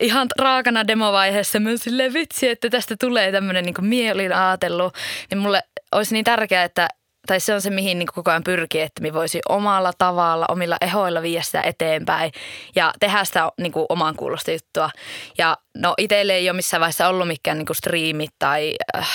ihan 0.00 0.26
raakana 0.38 0.86
demovaiheessa 0.86 1.60
myös 1.60 1.80
silleen 1.80 2.14
vitsi, 2.14 2.48
että 2.48 2.70
tästä 2.70 2.96
tulee 3.00 3.32
tämmöinen 3.32 3.64
niin 3.64 3.74
kuin 3.74 3.86
mie 3.86 4.16
niin 5.30 5.38
mulle 5.38 5.62
olisi 5.92 6.14
niin 6.14 6.24
tärkeää, 6.24 6.64
että 6.64 6.88
tai 7.26 7.40
se 7.40 7.54
on 7.54 7.60
se, 7.60 7.70
mihin 7.70 7.98
niin 7.98 8.08
koko 8.14 8.30
ajan 8.30 8.44
pyrkii, 8.44 8.80
että 8.80 9.02
me 9.02 9.12
voisi 9.12 9.40
omalla 9.48 9.92
tavalla, 9.98 10.46
omilla 10.48 10.76
ehoilla 10.80 11.22
viedä 11.22 11.42
sitä 11.42 11.60
eteenpäin 11.60 12.32
ja 12.76 12.92
tehdä 13.00 13.24
sitä 13.24 13.50
niin 13.60 13.72
kuin 13.72 13.86
oman 13.88 14.16
kuulosta 14.16 14.50
juttua. 14.50 14.90
Ja 15.38 15.56
no 15.76 15.94
itselle 15.98 16.32
ei 16.32 16.50
ole 16.50 16.56
missään 16.56 16.80
vaiheessa 16.80 17.08
ollut 17.08 17.28
mikään 17.28 17.58
niin 17.58 17.66
kuin 17.66 17.76
tai 18.38 18.74
äh, 18.96 19.08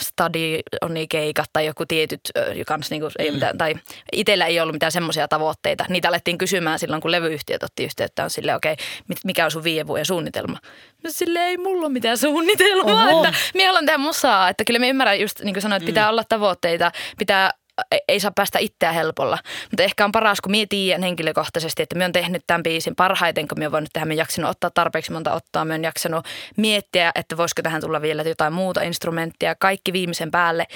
stadionikeikat 0.00 1.50
tai 1.52 1.66
joku 1.66 1.86
tietyt, 1.86 2.20
kans 2.66 2.90
niin 2.90 3.00
kuin, 3.00 3.12
ei 3.18 3.30
mitään, 3.30 3.58
tai 3.58 3.74
itsellä 4.12 4.46
ei 4.46 4.60
ollut 4.60 4.72
mitään 4.72 4.92
semmoisia 4.92 5.28
tavoitteita. 5.28 5.84
Niitä 5.88 6.08
alettiin 6.08 6.38
kysymään 6.38 6.78
silloin, 6.78 7.02
kun 7.02 7.10
levyyhtiöt 7.10 7.62
otti 7.62 7.84
yhteyttä, 7.84 8.24
on 8.24 8.30
silleen, 8.30 8.56
okei, 8.56 8.72
okay, 8.72 9.16
mikä 9.24 9.44
on 9.44 9.50
sun 9.50 9.64
viiden 9.64 9.86
vuoden 9.86 10.06
suunnitelma? 10.06 10.58
No 11.04 11.10
silleen 11.10 11.46
ei 11.46 11.56
mulla 11.56 11.86
ole 11.86 11.92
mitään 11.92 12.18
suunnitelmaa, 12.18 13.08
Oho. 13.08 13.24
että 13.24 13.38
minä 13.54 13.66
haluan 13.66 13.86
tehdä 13.86 13.98
musaa, 13.98 14.48
että 14.48 14.64
kyllä 14.64 14.78
me 14.78 14.88
ymmärrän 14.88 15.20
just 15.20 15.40
niin 15.40 15.54
kuin 15.54 15.62
sanoit, 15.62 15.82
että 15.82 15.90
pitää 15.90 16.10
olla 16.10 16.24
tavoitteita, 16.24 16.92
pitää 17.18 17.50
ei- 17.92 18.00
ei 18.08 18.20
saa 18.20 18.30
päästä 18.34 18.58
itseä 18.58 18.92
helpolla. 18.92 19.38
Mutta 19.70 19.82
ehkä 19.82 20.04
on 20.04 20.12
paras, 20.12 20.40
kun 20.40 20.50
minä 20.50 20.66
tiedän 20.68 21.02
henkilökohtaisesti, 21.02 21.82
että 21.82 21.94
minä 21.94 22.04
olen 22.04 22.12
tehnyt 22.12 22.42
tämän 22.46 22.62
biisin 22.62 22.96
parhaiten, 22.96 23.48
kun 23.48 23.58
minä 23.58 23.64
olen 23.66 23.72
voinut 23.72 23.90
tehdä. 23.92 24.04
Minä 24.06 24.20
jaksanut 24.22 24.50
ottaa 24.50 24.70
tarpeeksi 24.70 25.12
monta 25.12 25.32
ottaa. 25.32 25.64
Minä 25.64 25.72
olen 25.74 25.84
jaksanut 25.84 26.26
miettiä, 26.56 27.12
että 27.14 27.36
voisiko 27.36 27.62
tähän 27.62 27.80
tulla 27.80 28.02
vielä 28.02 28.22
jotain 28.22 28.52
muuta 28.52 28.82
instrumenttia, 28.82 29.54
kaikki 29.54 29.92
viimeisen 29.92 30.30
päälle. 30.30 30.66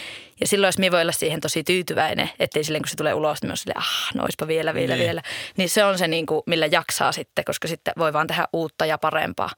Ja 0.41 0.47
silloin, 0.47 0.69
jos 0.69 0.79
minä 0.79 0.93
voi 0.93 1.03
olla 1.03 1.13
siihen 1.13 1.41
tosi 1.41 1.65
tyytyväinen, 1.65 2.31
ettei 2.39 2.65
silleen, 2.65 2.83
kun 2.83 2.89
se 2.89 2.97
tulee 2.97 3.15
ulos, 3.15 3.43
niin 3.43 3.51
olen 3.51 3.57
silleen, 3.57 3.79
ah, 3.79 4.11
no 4.15 4.23
oispa 4.25 4.47
vielä, 4.47 4.75
vielä, 4.75 4.95
Niin. 4.95 5.05
vielä. 5.07 5.23
Niin 5.57 5.69
se 5.69 5.85
on 5.85 5.99
se, 5.99 6.09
niin 6.09 6.27
kuin, 6.27 6.43
millä 6.47 6.67
jaksaa 6.67 7.13
sitten, 7.13 7.45
koska 7.45 7.69
sitten 7.69 7.95
voi 7.99 8.13
vaan 8.13 8.27
tehdä 8.27 8.45
uutta 8.53 8.87
ja 8.87 8.99
parempaa. 8.99 9.51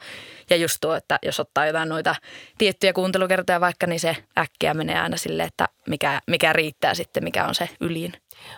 Ja 0.51 0.57
just 0.57 0.79
tuo, 0.81 0.95
että 0.95 1.19
jos 1.23 1.41
ottaa 1.41 1.67
jotain 1.67 1.89
noita 1.89 2.15
tiettyjä 2.59 2.93
kuuntelukertoja 2.93 3.61
vaikka, 3.61 3.87
niin 3.87 4.01
se 4.01 4.17
äkkiä 4.39 4.75
menee 4.75 5.01
aina 5.01 5.17
silleen, 5.17 5.47
että 5.47 5.69
mikä, 5.89 6.21
mikä 6.27 6.53
riittää 6.53 6.95
sitten, 6.95 7.25
mikä 7.25 7.36
on 7.45 7.55
se 7.55 7.69
ylin. 7.81 8.13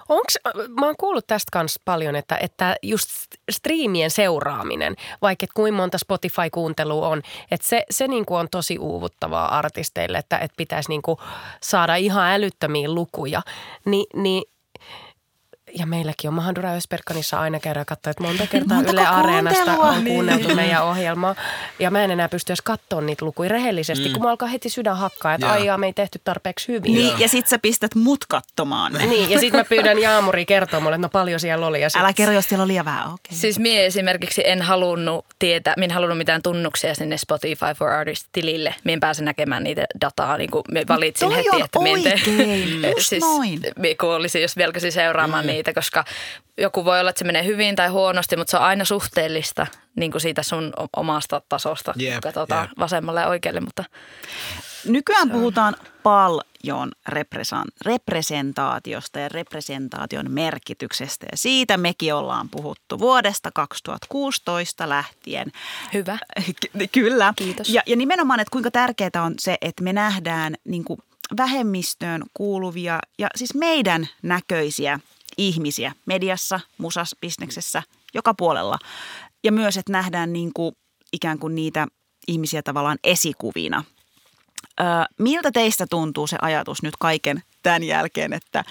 Onks, 0.09 0.39
mä 0.81 0.87
oon 0.87 0.95
kuullut 0.99 1.27
tästä 1.27 1.49
kanssa 1.53 1.81
paljon, 1.85 2.17
että, 2.17 2.37
että 2.41 2.77
just 2.83 3.09
striimien 3.51 4.11
seuraaminen, 4.11 4.97
vaikka 5.23 5.45
et 5.45 5.51
kuinka 5.55 5.77
monta 5.77 5.99
Spotify-kuuntelua 5.99 7.09
on, 7.09 7.23
että 7.51 7.69
se, 7.69 7.83
se 7.91 8.09
niinku 8.09 8.35
on 8.35 8.49
tosi 8.51 8.79
uuvuttavaa 8.79 9.59
artisteille, 9.59 10.19
että, 10.19 10.39
että 10.39 10.55
pitäisi 10.57 10.89
niinku 10.89 11.19
saada 11.63 11.97
ihan 11.97 12.31
älyttömiä 12.31 12.89
lukuja. 12.89 13.43
Ni, 13.85 14.07
niin 14.15 14.43
ja 15.75 15.87
meilläkin 15.87 16.29
on 16.29 16.35
Mahandura 16.35 16.73
Ösperkanissa 16.73 17.41
aina 17.41 17.61
käydä 17.61 17.85
katsoa, 17.85 18.11
että 18.11 18.23
monta 18.23 18.47
kertaa 18.47 18.77
Montako 18.77 18.93
Yle 18.93 19.07
Areenasta 19.07 19.73
on 19.73 20.05
kuunneltu 20.05 20.55
meidän 20.55 20.85
ohjelmaa. 20.85 21.35
Ja 21.79 21.91
mä 21.91 22.05
en 22.05 22.11
enää 22.11 22.29
pysty 22.29 22.53
edes 22.53 22.63
katsoa 22.63 23.01
niitä 23.01 23.25
lukuja 23.25 23.49
rehellisesti, 23.49 24.09
mm. 24.09 24.13
kun 24.13 24.23
mä 24.23 24.31
alkaa 24.31 24.49
heti 24.49 24.69
sydän 24.69 24.97
hakkaa, 24.97 25.35
että 25.35 25.51
aijaa, 25.51 25.79
me 25.79 25.87
ei 25.87 25.93
tehty 25.93 26.21
tarpeeksi 26.25 26.69
hyvin. 26.69 26.95
Niin, 26.95 27.21
ja 27.21 27.29
sit 27.29 27.47
sä 27.47 27.59
pistät 27.59 27.95
mut 27.95 28.25
katsomaan 28.29 28.93
ne. 28.93 29.07
Niin, 29.07 29.31
ja 29.31 29.39
sitten 29.39 29.61
mä 29.61 29.65
pyydän 29.65 29.99
Jaamuri 29.99 30.47
kertoa 30.47 30.81
mulle, 30.81 30.95
että 30.95 31.07
no 31.07 31.09
paljon 31.09 31.41
siellä 31.41 31.67
oli. 31.67 31.81
Ja 31.81 31.91
sit, 31.91 32.01
Älä 32.01 32.13
kerro, 32.13 32.35
jos 32.35 32.49
siellä 32.49 32.67
liian 32.67 32.85
vähän. 32.85 33.05
Okei. 33.05 33.15
Okay. 33.15 33.39
Siis 33.39 33.59
mie 33.59 33.87
esimerkiksi 33.87 34.43
en 34.47 34.63
halunnut 34.63 35.27
tietää, 35.39 35.75
minä 35.77 35.85
en 35.85 35.91
halunnut 35.91 36.19
mitään 36.19 36.43
tunnuksia 36.43 36.95
sinne 36.95 37.17
Spotify 37.19 37.75
for 37.79 37.89
Artists-tilille. 37.89 38.75
Mie 38.85 38.93
en 38.93 39.01
pääse 39.01 39.25
näkemään 39.25 39.65
niitä 39.65 39.87
dataa, 40.01 40.37
niin 40.37 40.51
kuin 40.51 40.65
me 40.71 40.85
valitsin 40.89 41.29
toi 41.29 41.37
heti, 41.37 41.63
että 41.65 41.79
mie 41.79 41.93
en 41.93 42.03
tee- 42.03 42.13
oikein, 42.13 42.83
just 42.97 43.13
noin. 43.21 43.61
mie 43.79 43.95
kun 43.95 44.15
olisin, 44.15 44.43
jos 44.43 44.57
velkäsin 44.57 44.93
seuraamaan 44.93 45.45
mm. 45.45 45.49
Niitä, 45.59 45.75
koska 45.75 46.05
joku 46.59 46.85
voi 46.85 47.01
olla, 47.01 47.11
että 47.11 47.19
se 47.19 47.25
menee 47.25 47.45
hyvin 47.45 47.77
tai 47.77 47.89
huonosti, 47.89 48.37
mutta 48.37 48.51
se 48.51 48.57
on 48.57 48.63
aina 48.63 48.85
suhteellista 48.85 49.67
niin 49.97 50.11
kuin 50.11 50.23
siitä 50.23 50.43
sun 50.43 50.73
omasta 50.97 51.43
tasosta, 51.49 51.93
Jep, 51.97 52.13
kun 52.15 52.21
katsotaan 52.21 52.69
jep. 52.69 52.79
vasemmalle 52.79 53.21
ja 53.21 53.29
oikealle, 53.29 53.61
mutta 53.61 53.85
Nykyään 54.85 55.31
puhutaan 55.31 55.75
paljon 56.03 56.93
represan- 57.09 57.73
representaatiosta 57.85 59.19
ja 59.19 59.29
representaation 59.29 60.31
merkityksestä. 60.31 61.27
Ja 61.33 61.37
siitä 61.37 61.77
mekin 61.77 62.15
ollaan 62.15 62.49
puhuttu 62.49 62.99
vuodesta 62.99 63.51
2016 63.55 64.89
lähtien. 64.89 65.53
hyvä. 65.95 66.19
Ky- 66.61 66.87
Kyllä. 66.93 67.33
Kiitos. 67.37 67.69
Ja, 67.69 67.83
ja 67.87 67.97
nimenomaan, 67.97 68.41
että 68.41 68.53
kuinka 68.53 68.71
tärkeää 68.71 69.11
on 69.25 69.35
se, 69.39 69.57
että 69.61 69.85
me 69.85 69.93
nähdään 69.93 70.55
niin 70.65 70.85
kuin 70.85 70.99
vähemmistöön 71.37 72.23
kuuluvia 72.35 72.99
ja 73.19 73.29
siis 73.37 73.55
meidän 73.55 74.09
näköisiä 74.23 75.01
ihmisiä 75.39 75.93
mediassa, 76.07 76.61
musasbisneksessä, 76.79 77.83
joka 78.15 78.35
puolella. 78.35 78.79
Ja 79.45 79.53
myös, 79.53 79.77
että 79.77 79.93
nähdään 79.93 80.33
niin 80.33 80.51
kuin 80.55 80.73
ikään 81.13 81.39
kuin 81.39 81.55
niitä 81.55 81.87
ihmisiä 82.29 82.63
tavallaan 82.63 82.99
esikuvina. 83.05 83.85
Ö, 84.81 84.85
miltä 85.19 85.53
teistä 85.53 85.87
tuntuu 85.91 86.27
se 86.27 86.37
ajatus 86.43 86.83
nyt 86.83 86.95
kaiken 87.01 87.43
tämän 87.63 87.83
jälkeen, 87.83 88.33
että 88.33 88.65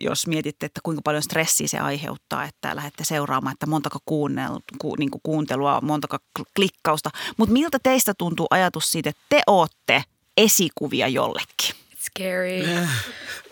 jos 0.00 0.26
mietitte, 0.26 0.66
että 0.66 0.80
kuinka 0.82 1.02
paljon 1.02 1.22
stressiä 1.22 1.68
se 1.68 1.78
aiheuttaa, 1.78 2.44
että 2.44 2.76
lähdette 2.76 3.04
seuraamaan, 3.04 3.52
että 3.52 3.66
montako 3.66 3.98
kuunnel, 4.04 4.60
ku, 4.78 4.94
niin 4.98 5.10
kuuntelua, 5.22 5.80
montako 5.80 6.16
kl- 6.16 6.44
klikkausta. 6.56 7.10
Mutta 7.36 7.52
miltä 7.52 7.78
teistä 7.82 8.14
tuntuu 8.18 8.46
ajatus 8.50 8.90
siitä, 8.90 9.10
että 9.10 9.22
te 9.28 9.42
ootte 9.46 10.04
esikuvia 10.36 11.08
jollekin? 11.08 11.83
Scary. 12.18 12.62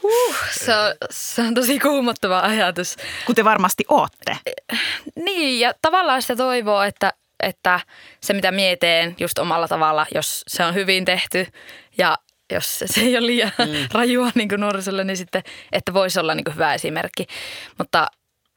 Uh, 0.02 0.36
se, 0.50 0.76
on, 0.76 0.94
se 1.10 1.42
on 1.42 1.54
tosi 1.54 1.78
kuumottava 1.78 2.40
ajatus. 2.40 2.96
Kun 3.26 3.34
te 3.34 3.44
varmasti 3.44 3.84
ootte. 3.88 4.38
Niin, 5.16 5.60
ja 5.60 5.74
tavallaan 5.82 6.22
sitä 6.22 6.36
toivoo, 6.36 6.82
että, 6.82 7.12
että 7.42 7.80
se 8.20 8.32
mitä 8.32 8.52
mieteen 8.52 9.16
just 9.20 9.38
omalla 9.38 9.68
tavalla, 9.68 10.06
jos 10.14 10.42
se 10.46 10.64
on 10.64 10.74
hyvin 10.74 11.04
tehty 11.04 11.46
ja 11.98 12.18
jos 12.52 12.78
se 12.86 13.00
ei 13.00 13.16
ole 13.16 13.26
liian 13.26 13.52
mm. 13.58 13.88
rajua 13.98 14.30
niin 14.34 14.48
kuin 14.48 14.60
nuorisolle, 14.60 15.04
niin 15.04 15.16
sitten, 15.16 15.42
että 15.72 15.94
voisi 15.94 16.20
olla 16.20 16.34
niin 16.34 16.44
kuin 16.44 16.54
hyvä 16.54 16.74
esimerkki. 16.74 17.26
Mutta 17.78 18.06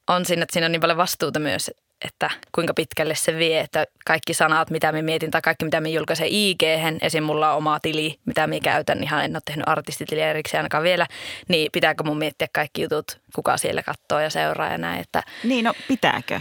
on 0.08 0.26
siinä, 0.26 0.43
että 0.43 0.53
siinä 0.53 0.66
on 0.66 0.72
niin 0.72 0.82
paljon 0.82 0.97
vastuuta 0.97 1.39
myös, 1.39 1.72
että 2.01 2.29
kuinka 2.51 2.73
pitkälle 2.73 3.15
se 3.15 3.37
vie, 3.37 3.59
että 3.59 3.85
kaikki 4.05 4.33
sanat, 4.33 4.69
mitä 4.69 4.91
me 4.91 5.01
mietin 5.01 5.31
tai 5.31 5.41
kaikki, 5.41 5.65
mitä 5.65 5.81
me 5.81 5.89
julkaisen 5.89 6.27
ig 6.29 6.63
esim. 7.01 7.23
mulla 7.23 7.51
on 7.51 7.57
oma 7.57 7.79
tili, 7.79 8.19
mitä 8.25 8.47
me 8.47 8.59
käytän, 8.59 9.03
ihan 9.03 9.25
en 9.25 9.35
ole 9.35 9.41
tehnyt 9.45 9.69
artistitiliä 9.69 10.29
erikseen 10.29 10.59
ainakaan 10.59 10.83
vielä, 10.83 11.07
niin 11.47 11.71
pitääkö 11.71 12.03
mun 12.03 12.17
miettiä 12.17 12.47
kaikki 12.53 12.81
jutut, 12.81 13.19
kuka 13.35 13.57
siellä 13.57 13.83
katsoo 13.83 14.19
ja 14.19 14.29
seuraa 14.29 14.71
ja 14.71 14.77
näin, 14.77 15.01
että 15.01 15.23
Niin, 15.43 15.65
no 15.65 15.73
pitääkö? 15.87 16.39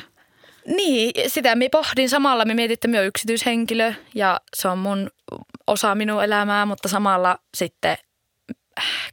niin, 0.66 1.30
sitä 1.30 1.54
minä 1.54 1.68
pohdin 1.72 2.08
samalla. 2.08 2.44
Me 2.44 2.54
mietin, 2.54 2.72
että 2.74 2.88
minä 2.88 2.98
olen 2.98 3.08
yksityishenkilö 3.08 3.92
ja 4.14 4.40
se 4.56 4.68
on 4.68 4.78
mun 4.78 5.10
osa 5.66 5.94
minun 5.94 6.24
elämää, 6.24 6.66
mutta 6.66 6.88
samalla 6.88 7.38
sitten 7.54 7.96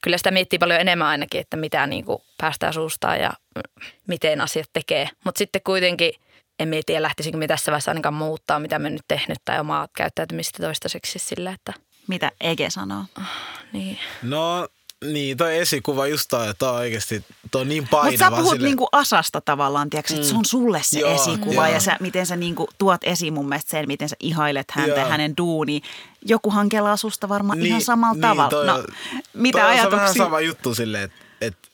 kyllä 0.02 0.18
sitä 0.18 0.32
miettii 0.32 0.60
paljon 0.60 0.82
enemmän 0.82 1.08
ainakin, 1.08 1.42
että 1.42 1.58
mitä 1.58 1.88
niin 1.88 2.06
kuin 2.06 2.20
päästään 2.38 2.74
suustaan 2.74 3.20
ja 3.20 3.32
miten 4.08 4.42
asiat 4.42 4.70
tekee. 4.74 5.10
Mutta 5.26 5.40
sitten 5.40 5.62
kuitenkin 5.64 6.14
en 6.62 6.68
mietiä, 6.70 7.02
lähtisinkö 7.02 7.38
me 7.38 7.48
tässä 7.48 7.72
vaiheessa 7.72 7.92
ainakaan 7.92 8.14
muuttaa, 8.14 8.60
mitä 8.60 8.80
me 8.80 8.90
nyt 8.90 9.02
tehnyt 9.08 9.38
tai 9.46 9.60
omaa 9.60 9.88
käyttäytymistä 9.96 10.64
toistaiseksi 10.64 11.20
sillä, 11.20 11.52
että 11.52 11.74
Mitä 12.08 12.32
Ege 12.42 12.70
sanoo? 12.70 13.04
niin. 13.74 13.98
No 14.24 14.68
niin, 15.06 15.38
toi 15.38 15.58
esikuva 15.58 16.08
just 16.08 16.26
toi, 16.30 16.44
että 16.50 16.60
toi 16.60 16.70
on 16.70 16.76
oikeasti, 16.76 17.24
toi 17.52 17.62
on 17.62 17.70
niin 17.70 17.84
Mutta 17.84 17.98
painava. 17.98 18.18
sä 18.18 18.42
puhut 18.42 18.52
sille- 18.54 18.68
niinku 18.68 18.88
Asasta 18.92 19.42
tavallaan, 19.42 19.90
tiedätkö, 19.90 20.14
että 20.14 20.28
se 20.28 20.36
on 20.36 20.46
sulle 20.46 20.82
se 20.84 21.00
Joo, 21.00 21.16
esikuva 21.16 21.54
joo. 21.68 21.74
ja 21.74 21.80
sä, 21.80 21.98
miten 22.00 22.26
sä 22.26 22.36
niinku 22.36 22.68
tuot 22.78 23.02
esiin 23.04 23.34
mun 23.34 23.50
mielestä 23.50 23.72
sen, 23.72 23.88
miten 23.88 24.10
sä 24.10 24.16
ihailet 24.20 24.72
häntä 24.72 24.96
ja 24.96 25.02
Joo. 25.02 25.10
hänen 25.10 25.34
duuni. 25.38 25.82
Jokuhan 26.26 26.70
kelaa 26.70 26.98
susta 26.98 27.30
varmaan 27.30 27.60
Niin, 27.60 27.68
ihan 27.68 27.82
samalla 27.82 28.14
niin, 28.14 28.22
tavalla. 28.22 28.50
toi 28.50 28.66
no, 28.68 28.76
on- 28.76 28.86
mitä 29.34 29.60
toi 29.60 29.70
on 29.72 29.78
se 29.78 29.84
vähän 29.84 30.00
ajatuksia? 30.00 30.24
sama 30.26 30.40
juttu 30.42 30.76
silleen, 30.76 31.04
että 31.04 31.16
et, 31.42 31.71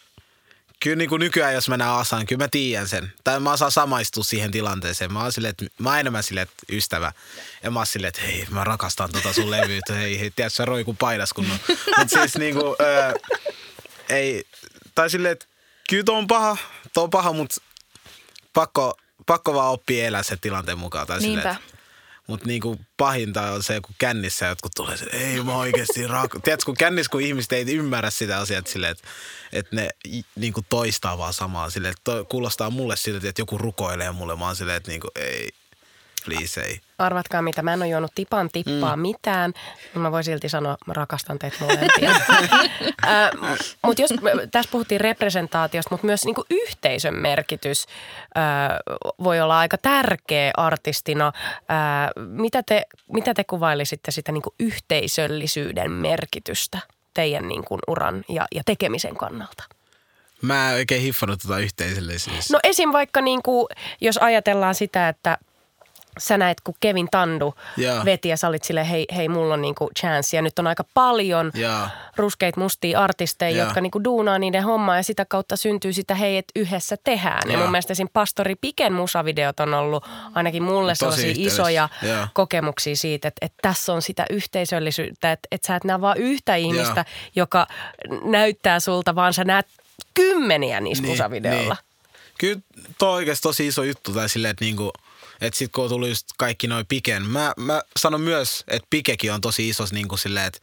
kyllä 0.80 0.96
niin 0.96 1.10
kuin 1.10 1.20
nykyään, 1.20 1.54
jos 1.54 1.70
mennään 1.70 1.96
Asaan, 1.96 2.26
kyllä 2.26 2.44
mä 2.44 2.48
tiedän 2.48 2.88
sen. 2.88 3.14
Tai 3.24 3.40
mä 3.40 3.52
osaan 3.52 3.72
samaistua 3.72 4.24
siihen 4.24 4.52
tilanteeseen. 4.52 5.14
Mä 5.14 5.22
oon 5.22 5.32
silleen, 5.32 5.50
että 5.50 5.66
mä 5.80 5.90
oon 5.90 6.00
enemmän 6.00 6.24
silleen, 6.24 6.44
että 6.44 6.76
ystävä. 6.76 7.12
Ja 7.64 7.72
mä 7.72 7.80
oon 7.80 7.88
silleen, 7.88 8.10
että 8.10 8.22
hei, 8.22 8.48
mä 8.50 8.64
rakastan 8.64 9.12
tota 9.12 9.34
sun 9.34 9.52
levyyttä. 9.52 9.94
Hei, 9.94 10.20
hei, 10.20 10.32
tiedätkö, 10.32 10.56
sä 10.56 10.66
roiku 10.66 10.94
paidas 10.94 11.34
kun 11.34 11.52
on. 11.52 11.60
Siis 12.08 12.36
niinku, 12.38 12.76
ö, 12.82 13.20
ei, 14.10 14.44
tai 14.96 15.10
silleen, 15.10 15.32
että 15.32 15.46
kyllä 15.90 16.04
on 16.18 16.28
paha, 16.28 16.58
tuo 16.94 17.04
on 17.04 17.10
paha, 17.10 17.34
mutta 17.34 17.62
pakko, 18.54 18.98
pakko 19.26 19.54
vaan 19.54 19.72
oppia 19.72 20.06
elää 20.06 20.24
sen 20.24 20.40
tilanteen 20.40 20.78
mukaan. 20.78 21.08
Tai 21.08 21.22
silleen, 21.22 21.46
Niinpä. 21.46 21.62
että 21.66 21.77
mutta 22.28 22.48
niinku 22.48 22.80
pahinta 22.98 23.52
on 23.52 23.64
se, 23.64 23.82
kun 23.82 23.96
kännissä 23.98 24.46
jotkut 24.46 24.72
tulee, 24.76 24.98
se, 24.98 25.06
ei 25.12 25.44
mä 25.44 25.58
oikeasti 25.58 26.08
rak... 26.08 26.32
Tiedätkö, 26.44 26.66
kun 26.66 26.78
kännissä, 26.78 27.12
kun 27.12 27.22
ihmiset 27.22 27.52
ei 27.52 27.76
ymmärrä 27.76 28.10
sitä 28.10 28.38
asiaa, 28.40 28.60
että, 28.60 28.72
silleen, 28.72 28.92
että, 28.92 29.08
että 29.54 29.76
ne 29.76 29.90
niinku 30.36 30.62
toistaa 30.70 31.18
vaan 31.18 31.34
samaa. 31.34 31.70
Silleen, 31.70 31.94
että 31.98 32.12
kuulostaa 32.30 32.70
mulle 32.70 32.96
siltä, 32.98 33.30
että 33.30 33.42
joku 33.42 33.58
rukoilee 33.58 34.12
mulle. 34.12 34.36
Mä 34.36 34.46
oon 34.46 34.56
silleen, 34.56 34.78
että 34.78 34.92
niinku, 34.92 35.08
ei, 35.16 35.50
please. 36.28 36.80
Arvatkaa 36.98 37.42
mitä, 37.42 37.62
mä 37.62 37.74
en 37.74 37.82
ole 37.82 37.90
juonut 37.90 38.12
tipan 38.16 38.50
tippaa 38.54 38.96
mm. 38.96 39.02
mitään, 39.02 39.54
mutta 39.84 40.00
mä 40.00 40.12
voin 40.12 40.24
silti 40.24 40.50
sanoa, 40.50 40.78
mä 40.88 40.94
rakastan 40.94 41.40
teitä 41.40 41.58
molempia. 41.60 42.12
mutta 43.86 44.02
jos 44.02 44.14
tässä 44.52 44.72
puhuttiin 44.72 45.02
representaatiosta, 45.02 45.94
mutta 45.94 46.06
myös 46.06 46.26
niinku 46.26 46.46
yhteisön 46.50 47.14
merkitys 47.14 47.86
ää, 48.36 48.80
voi 49.24 49.42
olla 49.42 49.60
aika 49.60 49.78
tärkeä 49.78 50.52
artistina. 50.58 51.32
Ää, 51.70 52.12
mitä, 52.16 52.64
te, 52.64 52.86
mitä 53.14 53.34
te 53.34 53.44
kuvailisitte 53.44 54.12
sitä 54.12 54.32
niinku 54.32 54.54
yhteisöllisyyden 54.60 55.92
merkitystä 55.92 56.80
teidän 57.14 57.48
niinku 57.48 57.80
uran 57.88 58.24
ja, 58.30 58.46
ja 58.56 58.62
tekemisen 58.66 59.16
kannalta? 59.16 59.64
Mä 60.42 60.72
en 60.72 60.76
oikein 60.76 61.02
hiffannut 61.02 61.40
tota 61.42 61.60
yhteisöllisyys. 61.60 62.50
No 62.50 62.60
esim. 62.64 62.92
vaikka 62.92 63.22
niin 63.22 63.42
kuin, 63.44 63.68
jos 64.02 64.18
ajatellaan 64.18 64.76
sitä, 64.76 65.10
että 65.10 65.38
sä 66.18 66.38
näet, 66.38 66.62
kun 66.62 66.76
Kevin 66.80 67.08
Tandu 67.12 67.54
Joo. 67.78 68.06
veti 68.06 68.30
ja 68.30 68.38
sä 68.38 68.48
olit 68.48 68.64
silleen, 68.64 68.86
hei, 68.86 69.06
hei 69.16 69.30
mulla 69.30 69.54
on 69.54 69.62
niinku 69.62 69.90
chance. 70.00 70.38
Ja 70.38 70.42
nyt 70.42 70.60
on 70.60 70.68
aika 70.68 70.84
paljon 70.94 71.52
Joo. 71.54 71.88
ruskeita 72.16 72.60
mustia 72.60 73.00
artisteja, 73.00 73.58
Joo. 73.58 73.66
jotka 73.66 73.82
niinku 73.82 74.04
duunaa 74.04 74.40
niiden 74.40 74.64
hommaa 74.64 74.96
ja 74.96 75.04
sitä 75.04 75.26
kautta 75.26 75.56
syntyy 75.58 75.94
sitä, 75.94 76.16
hei, 76.16 76.38
että 76.38 76.52
yhdessä 76.56 76.96
tehdään. 77.04 77.42
Ja 77.46 77.54
Joo. 77.54 77.62
mun 77.62 77.72
mielestä 77.72 77.92
esim. 77.94 78.08
Pastori 78.14 78.56
Piken 78.56 78.94
musavideot 78.94 79.60
on 79.60 79.74
ollut 79.74 80.06
ainakin 80.36 80.64
mulle 80.64 80.92
Tosi 80.92 81.00
sellaisia 81.00 81.30
yhteydessä. 81.30 81.62
isoja 81.62 81.90
Joo. 82.04 82.28
kokemuksia 82.34 82.96
siitä, 82.96 83.28
että, 83.28 83.46
että 83.46 83.58
tässä 83.62 83.94
on 83.94 84.02
sitä 84.02 84.26
yhteisöllisyyttä, 84.30 85.32
että, 85.32 85.48
että 85.52 85.68
sä 85.68 85.76
et 85.76 85.84
näe 85.84 86.02
vaan 86.02 86.18
yhtä 86.18 86.56
ihmistä, 86.56 87.06
Joo. 87.08 87.32
joka 87.36 87.68
näyttää 88.24 88.80
sulta, 88.80 89.16
vaan 89.16 89.34
sä 89.34 89.44
näet 89.44 89.68
kymmeniä 90.14 90.80
niissä 90.80 91.02
Niin, 91.02 91.12
musavideoilla. 91.12 91.78
Kyllä 92.38 92.62
toi 92.98 93.10
on 93.10 93.16
oikeasti 93.16 93.44
tosi 93.44 93.68
iso 93.68 93.84
juttu 93.84 94.14
tai 94.14 94.30
silleen, 94.30 94.52
että 94.52 94.66
niinku, 94.66 94.92
että 95.42 95.58
sit 95.58 95.72
kun 95.72 95.90
tullut 95.90 96.10
just 96.10 96.28
kaikki 96.38 96.68
noin 96.68 96.86
Piken. 96.86 97.24
Mä, 97.24 97.54
mä 97.58 97.82
sanon 98.00 98.22
myös, 98.22 98.64
että 98.68 98.88
Pikekin 98.90 99.34
on 99.34 99.42
tosi 99.42 99.70
iso 99.70 99.84
niinku 99.92 100.18
silleen, 100.18 100.46
että, 100.46 100.60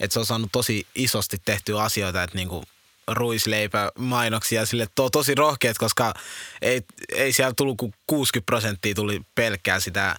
että 0.00 0.12
se 0.14 0.20
on 0.20 0.26
saanut 0.26 0.52
tosi 0.52 0.86
isosti 0.94 1.36
tehtyä 1.44 1.82
asioita, 1.82 2.22
että 2.22 2.36
niinku 2.36 2.64
ruisleipä 3.06 3.92
mainoksia 3.98 4.66
sille, 4.66 4.88
to, 4.94 5.10
tosi 5.10 5.34
rohkeat, 5.34 5.78
koska 5.78 6.14
ei, 6.62 6.82
ei 7.14 7.32
siellä 7.32 7.52
tullut 7.56 7.78
kuin 7.78 7.94
60 8.06 8.46
prosenttia 8.46 8.94
tuli 8.94 9.20
pelkkää 9.34 9.80
sitä 9.80 10.16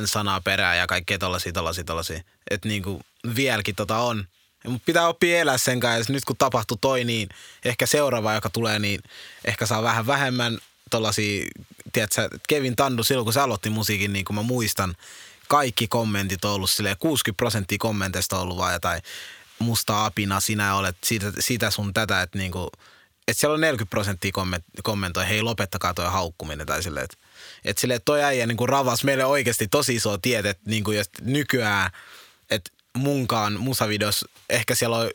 N-sanaa 0.00 0.40
perään 0.40 0.78
ja 0.78 0.86
kaikkea 0.86 1.18
tollasia, 1.18 1.52
tollasia, 1.52 1.84
tollasia. 1.84 2.20
Että 2.50 2.68
niinku 2.68 3.00
vieläkin 3.36 3.74
tota 3.74 3.96
on. 3.96 4.26
Mutta 4.66 4.82
pitää 4.86 5.08
oppia 5.08 5.38
elää 5.38 5.58
sen 5.58 5.80
kanssa. 5.80 6.12
Nyt 6.12 6.24
kun 6.24 6.36
tapahtui 6.36 6.78
toi, 6.80 7.04
niin 7.04 7.28
ehkä 7.64 7.86
seuraava, 7.86 8.34
joka 8.34 8.50
tulee, 8.50 8.78
niin 8.78 9.00
ehkä 9.44 9.66
saa 9.66 9.82
vähän 9.82 10.06
vähemmän 10.06 10.58
tollasia, 10.90 11.46
tiedätkö, 11.92 12.28
Kevin 12.48 12.76
Tandu 12.76 13.04
silloin, 13.04 13.24
kun 13.24 13.32
se 13.32 13.40
aloitti 13.40 13.70
musiikin, 13.70 14.12
niin 14.12 14.24
kuin 14.24 14.34
mä 14.34 14.42
muistan, 14.42 14.94
kaikki 15.48 15.88
kommentit 15.88 16.44
on 16.44 16.52
ollut 16.52 16.70
silleen, 16.70 16.96
60 16.98 17.36
prosenttia 17.36 17.78
kommenteista 17.78 18.36
on 18.36 18.42
ollut 18.42 18.56
vaan 18.56 18.72
jotain 18.72 19.02
musta 19.58 20.04
apina, 20.06 20.40
sinä 20.40 20.74
olet 20.74 20.96
siitä, 21.04 21.32
siitä 21.38 21.70
sun 21.70 21.94
tätä, 21.94 22.22
että 22.22 22.38
niinku, 22.38 22.70
että 23.28 23.40
siellä 23.40 23.54
on 23.54 23.60
40 23.60 23.90
prosenttia 23.90 24.32
komment, 24.32 24.64
kommentoi, 24.82 25.28
hei 25.28 25.42
lopettakaa 25.42 25.94
toi 25.94 26.10
haukkuminen 26.10 26.66
tai 26.66 26.82
silleen, 26.82 27.04
että 27.04 27.16
et 27.64 27.78
silleen, 27.78 27.96
että 27.96 28.04
toi 28.04 28.22
äijä 28.22 28.46
niin 28.46 28.68
ravas 28.68 29.04
meille 29.04 29.24
oikeasti 29.24 29.68
tosi 29.68 29.94
iso 29.94 30.18
tiet, 30.18 30.46
että 30.46 30.70
niin 30.70 30.84
kuin 30.84 30.96
jos 30.96 31.10
nykyään, 31.22 31.86
että 31.86 31.98
munkaan 32.96 33.60
musavideos, 33.60 34.24
ehkä 34.48 34.74
siellä 34.74 34.96
on 34.96 35.10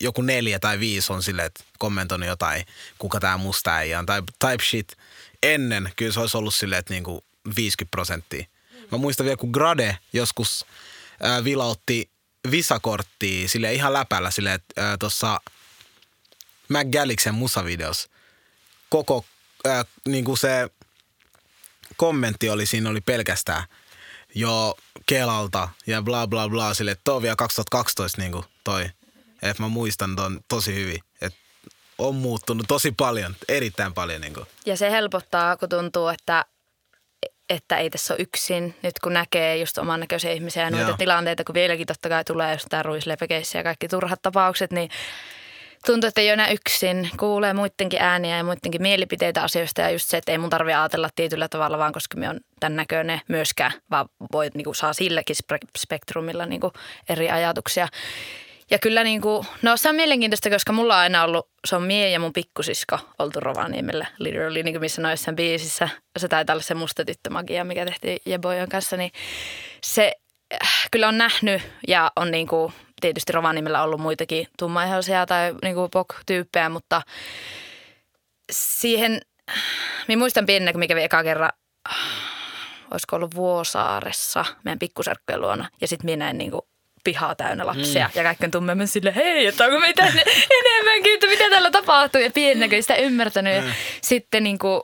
joku 0.00 0.22
neljä 0.22 0.58
tai 0.58 0.80
viisi 0.80 1.12
on 1.12 1.22
silleen, 1.22 1.46
että 1.46 1.64
kommentoinut 1.78 2.28
jotain, 2.28 2.66
kuka 2.98 3.20
tämä 3.20 3.36
musta 3.36 3.74
äijä 3.74 3.98
on, 3.98 4.06
tai 4.06 4.22
type 4.38 4.64
shit. 4.64 4.96
Ennen 5.42 5.92
kyllä 5.96 6.12
se 6.12 6.20
olisi 6.20 6.36
ollut 6.36 6.54
silleen, 6.54 6.80
että 6.80 6.94
niin 6.94 7.04
kuin 7.04 7.20
50 7.56 7.90
prosenttia. 7.90 8.44
Mä 8.92 8.98
muistan 8.98 9.24
vielä, 9.24 9.36
kun 9.36 9.50
Grade 9.50 9.98
joskus 10.12 10.66
ää, 11.22 11.44
vilautti 11.44 12.10
visakorttia 12.50 13.48
sille 13.48 13.74
ihan 13.74 13.92
läpällä 13.92 14.30
sille, 14.30 14.54
että 14.54 14.96
tuossa 15.00 15.40
McGalliksen 16.68 17.34
musavideos 17.34 18.08
koko 18.88 19.24
ää, 19.64 19.84
niin 20.08 20.24
kuin 20.24 20.38
se 20.38 20.70
kommentti 21.96 22.50
oli, 22.50 22.66
siinä 22.66 22.90
oli 22.90 23.00
pelkästään 23.00 23.64
jo 24.34 24.74
Kelalta 25.06 25.68
ja 25.86 26.02
bla 26.02 26.26
bla 26.26 26.48
bla 26.48 26.74
sille, 26.74 26.90
että 26.90 27.12
on 27.12 27.22
vielä 27.22 27.36
2012 27.36 28.20
niin 28.20 28.32
kuin 28.32 28.44
toi. 28.64 28.90
Että 29.42 29.62
mä 29.62 29.68
muistan 29.68 30.16
ton 30.16 30.40
tosi 30.48 30.74
hyvin, 30.74 31.00
että 31.20 31.38
on 31.98 32.14
muuttunut 32.14 32.66
tosi 32.68 32.92
paljon, 32.92 33.36
erittäin 33.48 33.94
paljon. 33.94 34.20
Niin 34.20 34.34
kuin. 34.34 34.46
Ja 34.66 34.76
se 34.76 34.90
helpottaa, 34.90 35.56
kun 35.56 35.68
tuntuu, 35.68 36.08
että 36.08 36.44
että 37.50 37.76
ei 37.76 37.90
tässä 37.90 38.14
ole 38.14 38.22
yksin. 38.22 38.74
Nyt 38.82 38.98
kun 38.98 39.12
näkee 39.12 39.56
just 39.56 39.78
oman 39.78 40.00
näköisiä 40.00 40.32
ihmisiä 40.32 40.62
ja 40.62 40.70
noita 40.70 40.88
Joo. 40.88 40.96
tilanteita, 40.96 41.44
kun 41.44 41.54
vieläkin 41.54 41.86
totta 41.86 42.08
kai 42.08 42.24
tulee 42.24 42.52
jostain 42.52 42.84
ruislepekeissä 42.84 43.58
ja 43.58 43.64
kaikki 43.64 43.88
turhat 43.88 44.22
tapaukset, 44.22 44.72
niin 44.72 44.90
tuntuu, 45.86 46.08
että 46.08 46.20
ei 46.20 46.26
ole 46.26 46.32
enää 46.32 46.48
yksin. 46.48 47.10
Kuulee 47.18 47.54
muidenkin 47.54 48.02
ääniä 48.02 48.36
ja 48.36 48.44
muidenkin 48.44 48.82
mielipiteitä 48.82 49.42
asioista 49.42 49.80
ja 49.80 49.90
just 49.90 50.08
se, 50.08 50.16
että 50.16 50.32
ei 50.32 50.38
mun 50.38 50.50
tarvitse 50.50 50.74
ajatella 50.74 51.08
tietyllä 51.14 51.48
tavalla, 51.48 51.78
vaan 51.78 51.92
koska 51.92 52.16
me 52.16 52.28
on 52.28 52.40
tämän 52.60 52.76
näköinen 52.76 53.20
myöskään, 53.28 53.72
vaan 53.90 54.08
voi, 54.32 54.50
niin 54.54 54.64
kuin, 54.64 54.74
saa 54.74 54.92
silläkin 54.92 55.36
spektrumilla 55.78 56.46
niin 56.46 56.60
kuin, 56.60 56.72
eri 57.08 57.30
ajatuksia. 57.30 57.88
Ja 58.70 58.78
kyllä 58.78 59.04
niin 59.04 59.20
kuin, 59.20 59.46
no 59.62 59.76
se 59.76 59.88
on 59.88 59.94
mielenkiintoista, 59.94 60.50
koska 60.50 60.72
mulla 60.72 60.94
on 60.94 61.00
aina 61.00 61.24
ollut, 61.24 61.48
se 61.66 61.76
on 61.76 61.82
mie 61.82 62.10
ja 62.10 62.20
mun 62.20 62.32
pikkusisko 62.32 62.98
oltu 63.18 63.40
Rovaniemellä, 63.40 64.06
literally, 64.18 64.62
niin 64.62 64.74
kuin 64.74 64.80
missä 64.80 65.02
noissa 65.02 65.32
biisissä. 65.32 65.88
Se 66.18 66.28
taitaa 66.28 66.54
olla 66.54 66.62
se 66.62 66.74
musta 66.74 67.04
tyttömagia, 67.04 67.64
mikä 67.64 67.84
tehtiin 67.84 68.18
Jebojon 68.26 68.68
kanssa, 68.68 68.96
niin 68.96 69.10
se 69.82 70.12
äh, 70.62 70.88
kyllä 70.90 71.08
on 71.08 71.18
nähnyt 71.18 71.62
ja 71.88 72.12
on 72.16 72.30
niin 72.30 72.46
kuin, 72.46 72.72
tietysti 73.00 73.32
Rovaniemellä 73.32 73.82
ollut 73.82 74.00
muitakin 74.00 74.48
tummaihoisia 74.58 75.26
tai 75.26 75.54
niin 75.62 75.74
kuin 75.74 75.90
pok-tyyppejä, 75.90 76.68
mutta 76.68 77.02
siihen, 78.50 79.20
minä 80.08 80.18
muistan 80.18 80.46
pienenä, 80.46 80.72
kun 80.72 80.78
mikä 80.78 80.92
kävin 80.92 81.04
eka 81.04 81.22
kerran, 81.22 81.50
olisiko 82.90 83.16
ollut 83.16 83.34
Vuosaaressa 83.34 84.44
meidän 84.64 84.78
pikkusarkkojen 84.78 85.40
luona 85.40 85.68
ja 85.80 85.88
sitten 85.88 86.06
minä 86.06 86.24
näin 86.24 86.38
niin 86.38 86.50
kuin 86.50 86.62
pihaa 87.04 87.34
täynnä 87.34 87.66
lapsia. 87.66 88.06
Mm. 88.06 88.12
Ja 88.14 88.22
kaikki 88.22 88.44
on 88.44 88.50
tummemmin 88.50 88.88
sille, 88.88 89.14
hei, 89.14 89.46
että 89.46 89.64
onko 89.64 89.80
meitä 89.80 90.06
enemmänkin, 90.50 91.14
että 91.14 91.26
mitä 91.26 91.50
tällä 91.50 91.70
tapahtuu. 91.70 92.20
Ja 92.20 92.30
pienenä 92.30 92.80
sitä 92.80 92.96
ymmärtänyt. 92.96 93.62
Mm. 93.62 93.68
Ja 93.68 93.74
sitten 94.02 94.42
niin 94.42 94.58
kuin, 94.58 94.82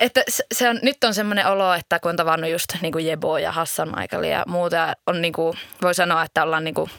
että 0.00 0.22
se 0.54 0.68
on, 0.68 0.78
nyt 0.82 1.04
on 1.04 1.14
semmoinen 1.14 1.46
olo, 1.46 1.74
että 1.74 1.98
kun 1.98 2.08
on 2.08 2.16
tavannut 2.16 2.50
just 2.50 2.66
niin 2.80 2.92
kuin 2.92 3.06
Jebo 3.06 3.38
ja 3.38 3.52
Hassan 3.52 3.92
Michael 4.00 4.24
ja 4.24 4.44
muuta, 4.46 4.92
on 5.06 5.22
niin 5.22 5.32
kuin, 5.32 5.58
voi 5.82 5.94
sanoa, 5.94 6.22
että 6.22 6.42
ollaan 6.42 6.64
niin 6.64 6.74
kuin 6.74 6.90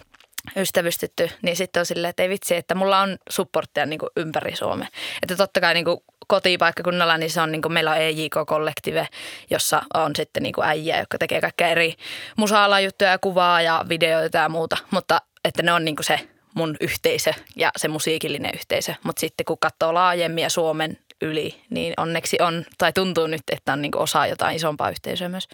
ystävystytty, 0.58 1.30
niin 1.42 1.56
sitten 1.56 1.80
on 1.80 1.86
silleen, 1.86 2.10
että 2.10 2.24
ei 2.24 2.30
vitsi, 2.30 2.56
että 2.56 2.76
mulla 2.76 3.00
on 3.00 3.18
supportteja 3.30 3.86
niin 3.86 4.00
ympäri 4.16 4.56
Suomea. 4.56 4.88
Että 5.24 5.36
totta 5.36 5.62
kai 5.62 5.74
niin 5.74 5.86
kotipaikkakunnalla, 6.28 7.18
niin 7.18 7.32
se 7.32 7.42
on 7.42 7.52
niin 7.52 7.62
kuin, 7.62 7.74
meillä 7.74 7.92
on 7.92 7.98
EJK-kollektive, 7.98 9.08
jossa 9.50 9.82
on 9.94 10.16
sitten 10.16 10.44
niin 10.44 10.54
kuin 10.54 10.68
äijä, 10.68 11.00
jotka 11.00 11.18
tekee 11.18 11.42
kaikkea 11.42 11.68
eri 11.68 11.96
musa 12.38 12.80
juttuja 12.80 13.12
ja 13.12 13.20
kuvaa 13.20 13.62
ja 13.62 13.86
videoita 13.90 14.38
ja 14.38 14.50
muuta. 14.50 14.78
Mutta 14.92 15.22
että 15.46 15.64
ne 15.64 15.74
on 15.74 15.86
niin 15.86 15.96
kuin 15.96 16.06
se 16.06 16.20
mun 16.54 16.78
yhteisö 16.82 17.34
ja 17.56 17.72
se 17.78 17.88
musiikillinen 17.88 18.52
yhteisö. 18.54 18.94
Mutta 19.04 19.20
sitten 19.20 19.46
kun 19.46 19.58
katsoo 19.60 19.94
laajemmin 19.94 20.42
ja 20.42 20.50
Suomen 20.50 20.98
yli, 21.22 21.62
niin 21.70 21.94
onneksi 21.98 22.38
on, 22.42 22.66
tai 22.78 22.94
tuntuu 22.94 23.28
nyt, 23.28 23.42
että 23.52 23.74
on 23.74 23.82
niin 23.82 23.92
kuin 23.92 24.02
osa 24.02 24.28
jotain 24.28 24.56
isompaa 24.56 24.90
yhteisöä 24.90 25.30
myös. 25.30 25.48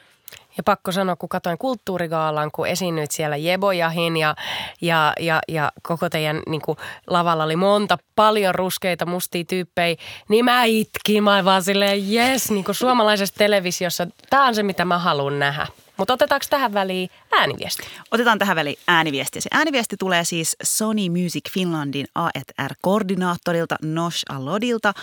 Ja 0.58 0.64
pakko 0.64 0.92
sanoa, 0.92 1.16
kun 1.16 1.30
katsoin 1.30 1.58
kulttuurigaalan, 1.58 2.52
kun 2.52 2.68
esiinnyit 2.68 3.12
siellä 3.12 3.38
Jebojahin 3.38 4.18
ja, 4.18 4.36
ja, 4.82 5.14
ja, 5.20 5.40
ja 5.48 5.72
koko 5.84 6.10
teidän 6.10 6.42
niin 6.48 6.62
kuin, 6.62 6.78
lavalla 7.08 7.44
oli 7.44 7.56
monta 7.56 7.98
paljon 8.16 8.56
ruskeita 8.56 9.06
mustia 9.06 9.44
tyyppejä, 9.44 9.96
niin 10.30 10.46
mä 10.46 10.64
itkin. 10.64 11.24
Mä 11.24 11.46
vaan 11.46 11.64
silleen, 11.64 12.14
jes, 12.14 12.52
niin 12.52 12.64
kuin 12.64 12.76
suomalaisessa 12.76 13.36
televisiossa, 13.38 14.08
tämä 14.30 14.46
on 14.46 14.56
se, 14.56 14.64
mitä 14.64 14.86
mä 14.86 14.98
haluan 14.98 15.40
nähdä. 15.40 15.68
Mutta 15.98 16.14
otetaanko 16.14 16.46
tähän 16.50 16.74
väliin 16.74 17.10
ääniviesti? 17.32 17.84
Otetaan 18.12 18.40
tähän 18.40 18.56
väliin 18.56 18.80
ääniviesti. 18.88 19.42
Se 19.42 19.50
ääniviesti 19.54 19.98
tulee 20.00 20.26
siis 20.26 20.56
Sony 20.64 21.10
Music 21.10 21.52
Finlandin 21.54 22.06
A&R-koordinaattorilta 22.16 23.76
Nosh 23.82 24.24
Alodilta. 24.30 24.94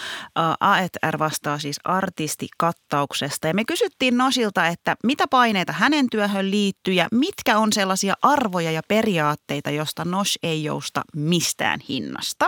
A&R 0.61 1.19
vastaa 1.19 1.59
siis 1.59 1.81
artistikattauksesta. 1.85 3.47
Ja 3.47 3.55
me 3.55 3.65
kysyttiin 3.65 4.17
Noshilta, 4.17 4.67
että 4.67 4.97
mitä 5.05 5.29
paineita 5.29 5.73
hänen 5.73 6.07
työhön 6.11 6.51
liittyy 6.51 6.95
ja 6.95 7.09
mitkä 7.13 7.59
on 7.59 7.73
sellaisia 7.73 8.15
arvoja 8.23 8.71
ja 8.71 8.83
periaatteita, 8.89 9.71
josta 9.71 10.05
Nosh 10.05 10.39
ei 10.43 10.65
jousta 10.65 11.03
mistään 11.17 11.81
hinnasta. 11.89 12.47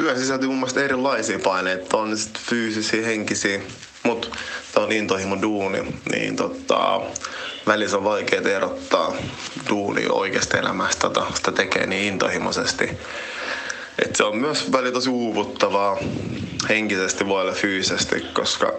Työ 0.00 0.18
sisältyy 0.18 0.48
mun 0.48 0.58
mielestä 0.58 0.84
erilaisia 0.84 1.38
paineita. 1.38 1.96
On 1.96 2.18
sitten 2.18 2.42
fyysisiä, 2.42 3.06
henkisiä, 3.06 3.60
mutta 4.02 4.28
tämä 4.74 4.86
on 4.86 4.92
intohimo 4.92 5.42
duuni, 5.42 5.94
niin 6.12 6.36
tota, 6.36 7.00
välissä 7.66 7.96
on 7.96 8.04
vaikea 8.04 8.40
erottaa 8.40 9.16
duuni 9.68 10.06
oikeasta 10.08 10.58
elämästä, 10.58 11.00
tota, 11.00 11.26
sitä 11.34 11.52
tekee 11.52 11.86
niin 11.86 12.12
intohimoisesti. 12.12 12.90
Et 14.04 14.16
se 14.16 14.24
on 14.24 14.36
myös 14.36 14.72
välillä 14.72 14.92
tosi 14.92 15.10
uuvuttavaa 15.10 15.96
henkisesti 16.68 17.26
voi 17.26 17.42
olla 17.42 17.52
fyysisesti, 17.52 18.20
koska 18.32 18.72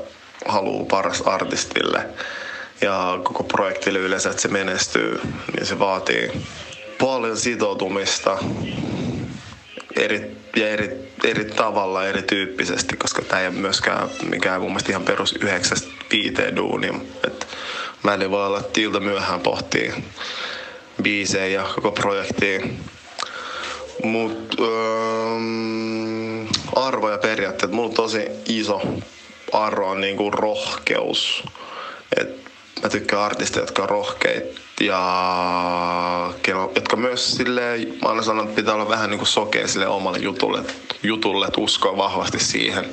haluaa 0.48 0.86
paras 0.86 1.22
artistille 1.22 2.06
ja 2.82 3.20
koko 3.24 3.44
projektille 3.44 4.00
yleensä, 4.00 4.30
että 4.30 4.42
se 4.42 4.48
menestyy, 4.48 5.22
niin 5.56 5.66
se 5.66 5.80
vaatii 5.80 6.32
paljon 7.00 7.38
sitoutumista 7.38 8.38
eri, 9.96 10.38
ja 10.56 10.70
eri, 10.70 10.90
eri 11.24 11.46
tavalla, 11.46 12.08
erityyppisesti, 12.08 12.98
koska 12.98 13.22
tämä 13.22 13.42
ei 13.42 13.48
ole 13.48 13.56
myöskään 13.56 14.10
mikään 14.30 14.62
mun 14.62 14.70
mielestä 14.70 14.92
ihan 14.92 15.04
perus 15.04 15.36
9-5 15.36 16.56
duuni. 16.56 16.92
Et 17.28 17.48
välillä 18.06 18.32
voi 18.32 18.46
olla, 18.46 18.60
että 18.60 18.82
ilta 18.82 19.00
myöhään 19.00 19.40
pohtii 19.40 19.94
biisejä 21.02 21.48
ja 21.48 21.70
koko 21.76 21.92
projektia. 21.92 22.60
Mutta 24.04 24.58
ähm, 24.64 26.48
arvo 26.76 27.10
ja 27.10 27.18
periaatteet, 27.18 27.72
mulla 27.72 27.90
on 27.90 27.96
tosi 27.96 28.28
iso 28.48 28.82
arvo 29.52 29.90
on 29.90 30.02
niinku 30.02 30.32
rohkeus. 30.32 31.44
Et 32.18 32.30
mä 32.84 32.90
tykkään 32.90 33.22
artisteja, 33.22 33.64
jotka 33.64 33.84
on 33.84 33.90
rohkeita 33.90 34.62
ja 34.86 36.34
jotka 36.76 36.96
myös 36.96 37.36
sille 37.38 37.62
mä 38.02 38.10
aina 38.10 38.22
sanon, 38.22 38.46
että 38.46 38.56
pitää 38.56 38.74
olla 38.74 38.90
vähän 38.90 39.10
niin 39.10 39.18
kuin 39.18 39.28
sokea 39.28 39.68
sille 39.68 39.88
omalle 39.88 40.20
jutulle, 40.20 40.64
jutulle, 41.04 41.46
että 41.46 41.62
uskoa 41.62 41.98
vahvasti 41.98 42.40
siihen. 42.40 42.86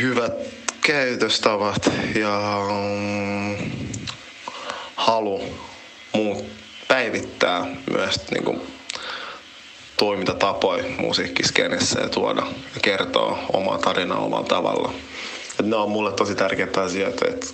Hyvät 0.00 0.32
käytöstavat 0.80 1.90
ja 2.14 2.58
mm, 2.70 3.56
halu 4.96 5.40
muut 6.12 6.44
päivittää 6.88 7.66
myös 7.90 8.30
niin 8.30 8.44
kuin 8.44 8.60
toimintatapoja 9.96 10.84
musiikkiskenessä 10.98 12.00
ja 12.00 12.08
tuoda 12.08 12.42
ja 12.74 12.80
kertoa 12.82 13.38
omaa 13.52 13.78
tarinaa 13.78 14.18
omalla 14.18 14.46
tavalla. 14.46 14.92
Et 15.60 15.66
ne 15.66 15.76
on 15.76 15.90
mulle 15.90 16.12
tosi 16.12 16.34
tärkeitä 16.34 16.82
asioita, 16.82 17.28
että 17.28 17.46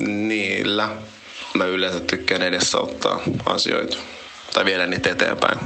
niillä 0.00 0.88
mä 1.54 1.64
yleensä 1.64 2.00
tykkään 2.00 2.42
edesauttaa 2.42 3.20
asioita 3.46 3.96
tai 4.54 4.64
viedä 4.64 4.86
niitä 4.86 5.10
eteenpäin. 5.10 5.58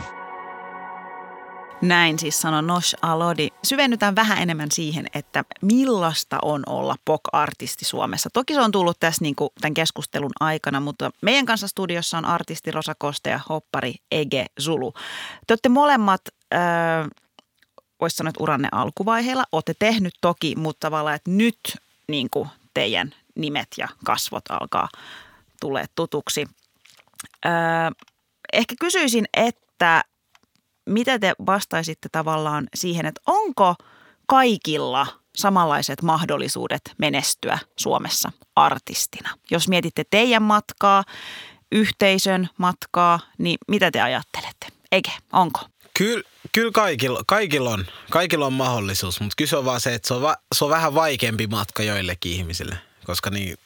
Näin 1.82 2.18
siis 2.18 2.40
sanoi 2.40 2.62
Nosh 2.62 2.94
Alodi. 3.02 3.48
Syvennytään 3.64 4.16
vähän 4.16 4.38
enemmän 4.38 4.70
siihen, 4.72 5.06
että 5.14 5.44
millaista 5.62 6.38
on 6.42 6.62
olla 6.66 6.96
pop-artisti 7.04 7.84
Suomessa. 7.84 8.30
Toki 8.32 8.54
se 8.54 8.60
on 8.60 8.72
tullut 8.72 9.00
tässä 9.00 9.22
niin 9.22 9.36
kuin 9.36 9.50
tämän 9.60 9.74
keskustelun 9.74 10.30
aikana, 10.40 10.80
mutta 10.80 11.10
meidän 11.22 11.46
kanssa 11.46 11.68
studiossa 11.68 12.18
on 12.18 12.24
artisti 12.24 12.70
Rosa 12.70 12.94
Koste 12.98 13.30
ja 13.30 13.40
hoppari 13.48 13.94
Ege 14.12 14.46
Zulu. 14.60 14.92
Te 15.46 15.52
olette 15.52 15.68
molemmat, 15.68 16.20
äh, 16.54 16.60
voisi 18.00 18.16
sanoa, 18.16 18.28
että 18.28 18.42
uranne 18.42 18.68
alkuvaiheella. 18.72 19.44
Olette 19.52 19.74
tehnyt 19.78 20.14
toki, 20.20 20.54
mutta 20.56 20.86
tavallaan, 20.86 21.16
että 21.16 21.30
nyt 21.30 21.58
niin 22.08 22.30
kuin 22.30 22.48
teidän 22.74 23.14
nimet 23.34 23.68
ja 23.76 23.88
kasvot 24.04 24.44
alkaa 24.50 24.88
tulee 25.60 25.84
tutuksi. 25.94 26.46
Öö, 27.46 27.52
ehkä 28.52 28.74
kysyisin, 28.80 29.24
että 29.34 30.04
mitä 30.86 31.18
te 31.18 31.34
vastaisitte 31.46 32.08
tavallaan 32.12 32.66
siihen, 32.74 33.06
että 33.06 33.20
onko 33.26 33.74
kaikilla 34.26 35.06
samanlaiset 35.36 36.02
mahdollisuudet 36.02 36.82
menestyä 36.98 37.58
Suomessa 37.78 38.32
artistina? 38.56 39.30
Jos 39.50 39.68
mietitte 39.68 40.04
teidän 40.10 40.42
matkaa, 40.42 41.04
yhteisön 41.72 42.48
matkaa, 42.58 43.20
niin 43.38 43.58
mitä 43.68 43.90
te 43.90 44.00
ajattelette? 44.00 44.66
Eike, 44.92 45.10
onko? 45.32 45.60
Kyllä, 45.94 46.22
kyllä 46.52 46.72
kaikilla, 46.72 47.22
kaikilla, 47.26 47.70
on, 47.70 47.86
kaikilla 48.10 48.46
on 48.46 48.52
mahdollisuus, 48.52 49.20
mutta 49.20 49.34
kyse 49.36 49.56
on 49.56 49.64
vaan 49.64 49.80
se, 49.80 49.94
että 49.94 50.08
se 50.08 50.14
on, 50.14 50.22
va, 50.22 50.36
se 50.54 50.64
on 50.64 50.70
vähän 50.70 50.94
vaikeampi 50.94 51.46
matka 51.46 51.82
joillekin 51.82 52.32
ihmisille, 52.32 52.78
koska 53.04 53.30
niin, 53.30 53.56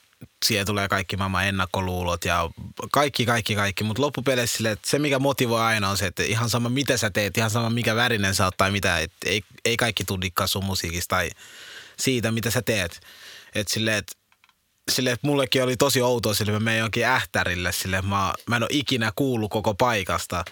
siihen 0.44 0.66
tulee 0.66 0.88
kaikki 0.88 1.16
maailman 1.16 1.46
ennakkoluulot 1.46 2.24
ja 2.24 2.50
kaikki, 2.92 3.26
kaikki, 3.26 3.54
kaikki. 3.54 3.84
Mutta 3.84 4.02
loppupeleissä 4.02 4.56
sille, 4.56 4.70
että 4.70 4.90
se, 4.90 4.98
mikä 4.98 5.18
motivoi 5.18 5.60
aina 5.60 5.88
on 5.88 5.96
se, 5.96 6.06
että 6.06 6.22
ihan 6.22 6.50
sama 6.50 6.68
mitä 6.68 6.96
sä 6.96 7.10
teet, 7.10 7.36
ihan 7.36 7.50
sama 7.50 7.70
mikä 7.70 7.94
värinen 7.94 8.34
sä 8.34 8.44
oot 8.44 8.56
tai 8.56 8.70
mitä, 8.70 8.98
että 8.98 9.16
ei, 9.26 9.42
ei 9.64 9.76
kaikki 9.76 10.04
tunnikkaa 10.04 10.46
sun 10.46 10.64
musiikista 10.64 11.16
tai 11.16 11.30
siitä, 11.98 12.30
mitä 12.30 12.50
sä 12.50 12.62
teet. 12.62 13.00
Että 13.54 13.74
silleen, 13.74 13.96
että 13.96 14.12
sille, 14.90 15.10
että 15.10 15.26
mullekin 15.26 15.62
oli 15.62 15.76
tosi 15.76 16.02
outoa 16.02 16.34
sille, 16.34 16.52
mä 16.52 16.60
menen 16.60 16.80
jonkin 16.80 17.04
ähtärille 17.04 17.72
sille, 17.72 18.02
mä, 18.02 18.34
mä 18.46 18.56
en 18.56 18.62
ole 18.62 18.70
ikinä 18.72 19.12
kuullut 19.16 19.50
koko 19.50 19.74
paikasta. 19.74 20.44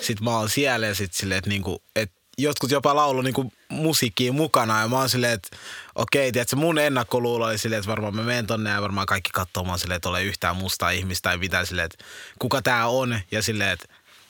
Sitten 0.00 0.24
mä 0.24 0.38
oon 0.38 0.50
siellä 0.50 0.86
ja 0.86 0.94
sitten 0.94 1.18
silleen, 1.18 1.38
että, 1.38 1.50
niinku, 1.50 1.82
että 1.96 2.21
jotkut 2.42 2.70
jopa 2.70 2.96
laulu 2.96 3.22
niinku 3.22 3.52
musiikkiin 3.68 4.34
mukana 4.34 4.80
ja 4.80 4.88
mä 4.88 4.96
oon 4.98 5.08
silleen, 5.08 5.32
että 5.32 5.56
okei, 5.94 6.32
tiedätkö, 6.32 6.56
mun 6.56 6.78
ennakkoluulo 6.78 7.44
oli 7.44 7.58
silleen, 7.58 7.78
että 7.78 7.90
varmaan 7.90 8.14
mä 8.14 8.22
menen 8.22 8.46
tonne 8.46 8.70
ja 8.70 8.82
varmaan 8.82 9.06
kaikki 9.06 9.30
katsoo 9.32 9.64
mä 9.64 9.78
silleen, 9.78 9.96
että 9.96 10.08
ole 10.08 10.24
yhtään 10.24 10.56
mustaa 10.56 10.90
ihmistä 10.90 11.28
tai 11.28 11.38
mitä 11.38 11.64
silleen, 11.64 11.86
että 11.86 12.04
kuka 12.38 12.62
tää 12.62 12.88
on 12.88 13.20
ja 13.30 13.42
silleen, 13.42 13.70
että 13.70 13.86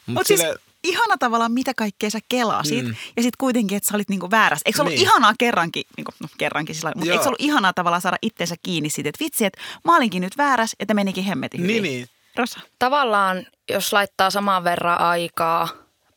mut 0.06 0.14
Mut 0.14 0.26
silleen, 0.26 0.52
siis 0.52 0.72
ihana 0.84 1.18
tavallaan, 1.18 1.52
mitä 1.52 1.72
kaikkea 1.76 2.10
sä 2.10 2.18
kelasit. 2.28 2.84
Mm. 2.84 2.94
Ja 3.16 3.22
sitten 3.22 3.38
kuitenkin, 3.38 3.76
että 3.76 3.88
sä 3.88 3.96
olit 3.96 4.08
niinku 4.08 4.30
väärässä. 4.30 4.62
Eikö 4.66 4.76
se 4.76 4.82
ollut 4.82 4.94
niin. 4.94 5.02
ihanaa 5.02 5.34
kerrankin, 5.38 5.84
niinku, 5.96 6.12
no 6.20 6.28
kerrankin 6.38 6.74
sillä 6.74 6.92
mutta 6.96 7.12
eikö 7.12 7.22
se 7.22 7.28
ollut 7.28 7.40
ihanaa 7.40 7.72
tavallaan 7.72 8.02
saada 8.02 8.16
itseensä 8.22 8.54
kiinni 8.62 8.90
siitä, 8.90 9.08
että 9.08 9.24
vitsi, 9.24 9.44
että 9.44 9.60
mä 9.84 9.96
olinkin 9.96 10.22
nyt 10.22 10.38
väärässä, 10.38 10.76
että 10.80 10.94
menikin 10.94 11.24
hemmetin 11.24 11.60
hyvin. 11.60 11.82
Niin, 11.82 11.82
niin. 11.82 12.08
Rosa. 12.36 12.60
Tavallaan, 12.78 13.46
jos 13.70 13.92
laittaa 13.92 14.30
saman 14.30 14.64
verran 14.64 15.00
aikaa, 15.00 15.68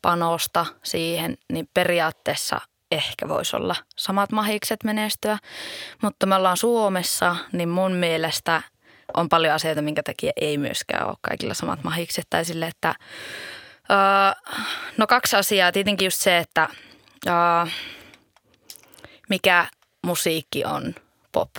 panosta 0.02 0.66
siihen, 0.82 1.38
niin 1.52 1.68
periaatteessa 1.74 2.60
ehkä 2.90 3.28
voisi 3.28 3.56
olla 3.56 3.76
samat 3.96 4.32
mahikset 4.32 4.84
menestyä. 4.84 5.38
Mutta 6.02 6.26
me 6.26 6.34
ollaan 6.34 6.56
Suomessa, 6.56 7.36
niin 7.52 7.68
mun 7.68 7.92
mielestä 7.92 8.62
on 9.14 9.28
paljon 9.28 9.54
asioita, 9.54 9.82
minkä 9.82 10.02
takia 10.02 10.32
ei 10.36 10.58
myöskään 10.58 11.08
ole 11.08 11.16
kaikilla 11.20 11.54
samat 11.54 11.84
mahikset. 11.84 12.26
Tai 12.30 12.44
sille, 12.44 12.66
että 12.66 12.94
Uh, 13.90 14.54
no 14.96 15.06
kaksi 15.06 15.36
asiaa. 15.36 15.72
Tietenkin 15.72 16.06
just 16.06 16.20
se, 16.20 16.38
että 16.38 16.68
uh, 17.26 17.70
mikä 19.28 19.66
musiikki 20.02 20.64
on 20.64 20.94
pop. 21.32 21.50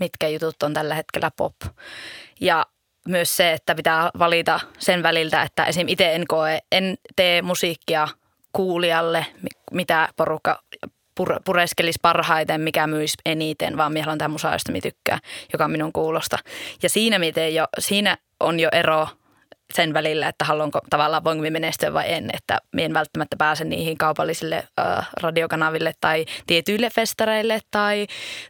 Mitkä 0.00 0.28
jutut 0.28 0.62
on 0.62 0.74
tällä 0.74 0.94
hetkellä 0.94 1.30
pop. 1.36 1.54
Ja 2.40 2.66
myös 3.08 3.36
se, 3.36 3.52
että 3.52 3.74
pitää 3.74 4.10
valita 4.18 4.60
sen 4.78 5.02
väliltä, 5.02 5.42
että 5.42 5.64
esim. 5.64 5.88
itse 5.88 6.14
en 6.14 6.26
koe, 6.26 6.58
en 6.72 6.94
tee 7.16 7.42
musiikkia 7.42 8.08
kuulijalle, 8.52 9.26
mitä 9.72 10.08
porukka 10.16 10.62
pureskelisi 11.44 11.98
parhaiten, 12.02 12.60
mikä 12.60 12.86
myisi 12.86 13.18
eniten, 13.26 13.76
vaan 13.76 13.92
minä 13.92 14.04
haluan 14.04 14.18
tämä 14.18 14.28
musa, 14.28 14.52
josta 14.52 14.72
minä 14.72 14.82
tykkään, 14.82 15.20
joka 15.52 15.64
on 15.64 15.70
minun 15.70 15.92
kuulosta. 15.92 16.38
Ja 16.82 16.88
siinä, 16.88 17.18
miten 17.18 17.54
jo, 17.54 17.64
siinä 17.78 18.16
on 18.40 18.60
jo 18.60 18.68
ero 18.72 19.08
sen 19.74 19.94
välillä, 19.94 20.28
että 20.28 20.44
haluanko 20.44 20.80
tavallaan 20.90 21.24
voinko 21.24 21.42
minä 21.42 21.52
menestyä 21.52 21.92
vai 21.92 22.12
en, 22.12 22.30
että 22.32 22.58
minä 22.72 22.84
en 22.86 22.94
välttämättä 22.94 23.36
pääse 23.36 23.64
niihin 23.64 23.98
kaupallisille 23.98 24.64
äh, 24.80 25.08
radiokanaville 25.22 25.92
tai 26.00 26.24
tietyille 26.46 26.90
festareille 26.90 27.60
tai, 27.70 28.06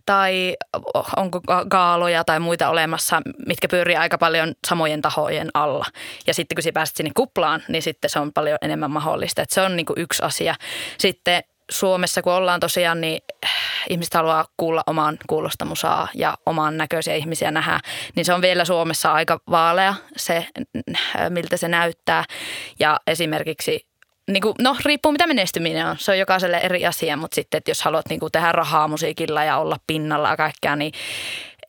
tai 0.06 0.56
onko 1.16 1.40
gaaloja 1.70 2.24
tai 2.24 2.40
muita 2.40 2.68
olemassa, 2.68 3.22
mitkä 3.46 3.68
pyörii 3.68 3.96
aika 3.96 4.18
paljon 4.18 4.54
samojen 4.66 5.02
tahojen 5.02 5.50
alla. 5.54 5.86
Ja 6.26 6.34
sitten 6.34 6.56
kun 6.56 6.62
sinä 6.62 6.72
pääset 6.72 6.96
sinne 6.96 7.10
kuplaan, 7.16 7.62
niin 7.68 7.82
sitten 7.82 8.10
se 8.10 8.18
on 8.18 8.32
paljon 8.32 8.58
enemmän 8.62 8.90
mahdollista. 8.90 9.42
Että 9.42 9.54
se 9.54 9.60
on 9.60 9.76
niin 9.76 9.86
kuin 9.86 10.00
yksi 10.00 10.22
asia. 10.22 10.54
Sitten 10.98 11.42
Suomessa, 11.70 12.22
kun 12.22 12.32
ollaan 12.32 12.60
tosiaan, 12.60 13.00
niin 13.00 13.22
ihmiset 13.88 14.14
haluaa 14.14 14.44
kuulla 14.56 14.82
oman 14.86 15.18
kuulosta 15.26 15.64
musaa 15.64 16.08
ja 16.14 16.34
oman 16.46 16.76
näköisiä 16.76 17.14
ihmisiä 17.14 17.50
nähdä, 17.50 17.80
niin 18.16 18.24
se 18.24 18.34
on 18.34 18.42
vielä 18.42 18.64
Suomessa 18.64 19.12
aika 19.12 19.40
vaalea 19.50 19.94
se, 20.16 20.46
miltä 21.28 21.56
se 21.56 21.68
näyttää. 21.68 22.24
Ja 22.78 23.00
esimerkiksi 23.06 23.88
niin 24.28 24.40
kuin, 24.40 24.54
no 24.62 24.76
riippuu 24.84 25.12
mitä 25.12 25.26
menestyminen 25.26 25.86
on. 25.86 25.96
Se 25.98 26.10
on 26.10 26.18
jokaiselle 26.18 26.56
eri 26.56 26.86
asia, 26.86 27.16
mutta 27.16 27.34
sitten, 27.34 27.58
että 27.58 27.70
jos 27.70 27.82
haluat 27.82 28.08
niin 28.08 28.20
kuin, 28.20 28.32
tehdä 28.32 28.52
rahaa 28.52 28.88
musiikilla 28.88 29.44
ja 29.44 29.58
olla 29.58 29.76
pinnalla 29.86 30.30
ja 30.30 30.36
kaikkea, 30.36 30.76
niin 30.76 30.92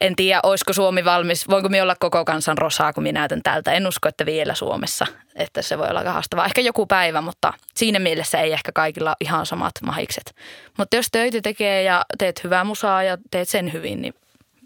en 0.02 0.16
tiedä, 0.16 0.40
olisiko 0.44 0.74
Suomi 0.74 1.06
valmis, 1.06 1.48
voinko 1.48 1.70
minä 1.70 1.84
olla 1.84 1.96
koko 2.00 2.26
kansan 2.26 2.58
rosaa, 2.58 2.94
kun 2.94 3.04
minä 3.04 3.20
näytän 3.20 3.44
tältä. 3.44 3.72
En 3.72 3.88
usko, 3.88 4.10
että 4.10 4.26
vielä 4.26 4.56
Suomessa, 4.56 5.08
että 5.36 5.62
se 5.62 5.78
voi 5.78 5.88
olla 5.88 6.00
aika 6.00 6.12
haastavaa. 6.12 6.46
Ehkä 6.46 6.62
joku 6.62 6.86
päivä, 6.86 7.22
mutta 7.22 7.54
siinä 7.76 8.00
mielessä 8.00 8.42
ei 8.42 8.54
ehkä 8.54 8.72
kaikilla 8.72 9.16
ihan 9.22 9.46
samat 9.46 9.74
mahikset. 9.82 10.36
Mutta 10.78 10.96
jos 10.96 11.08
töitä 11.12 11.42
tekee 11.42 11.84
ja 11.84 12.06
teet 12.18 12.44
hyvää 12.44 12.64
musaa 12.64 13.04
ja 13.04 13.18
teet 13.32 13.50
sen 13.50 13.74
hyvin, 13.74 14.02
niin 14.02 14.14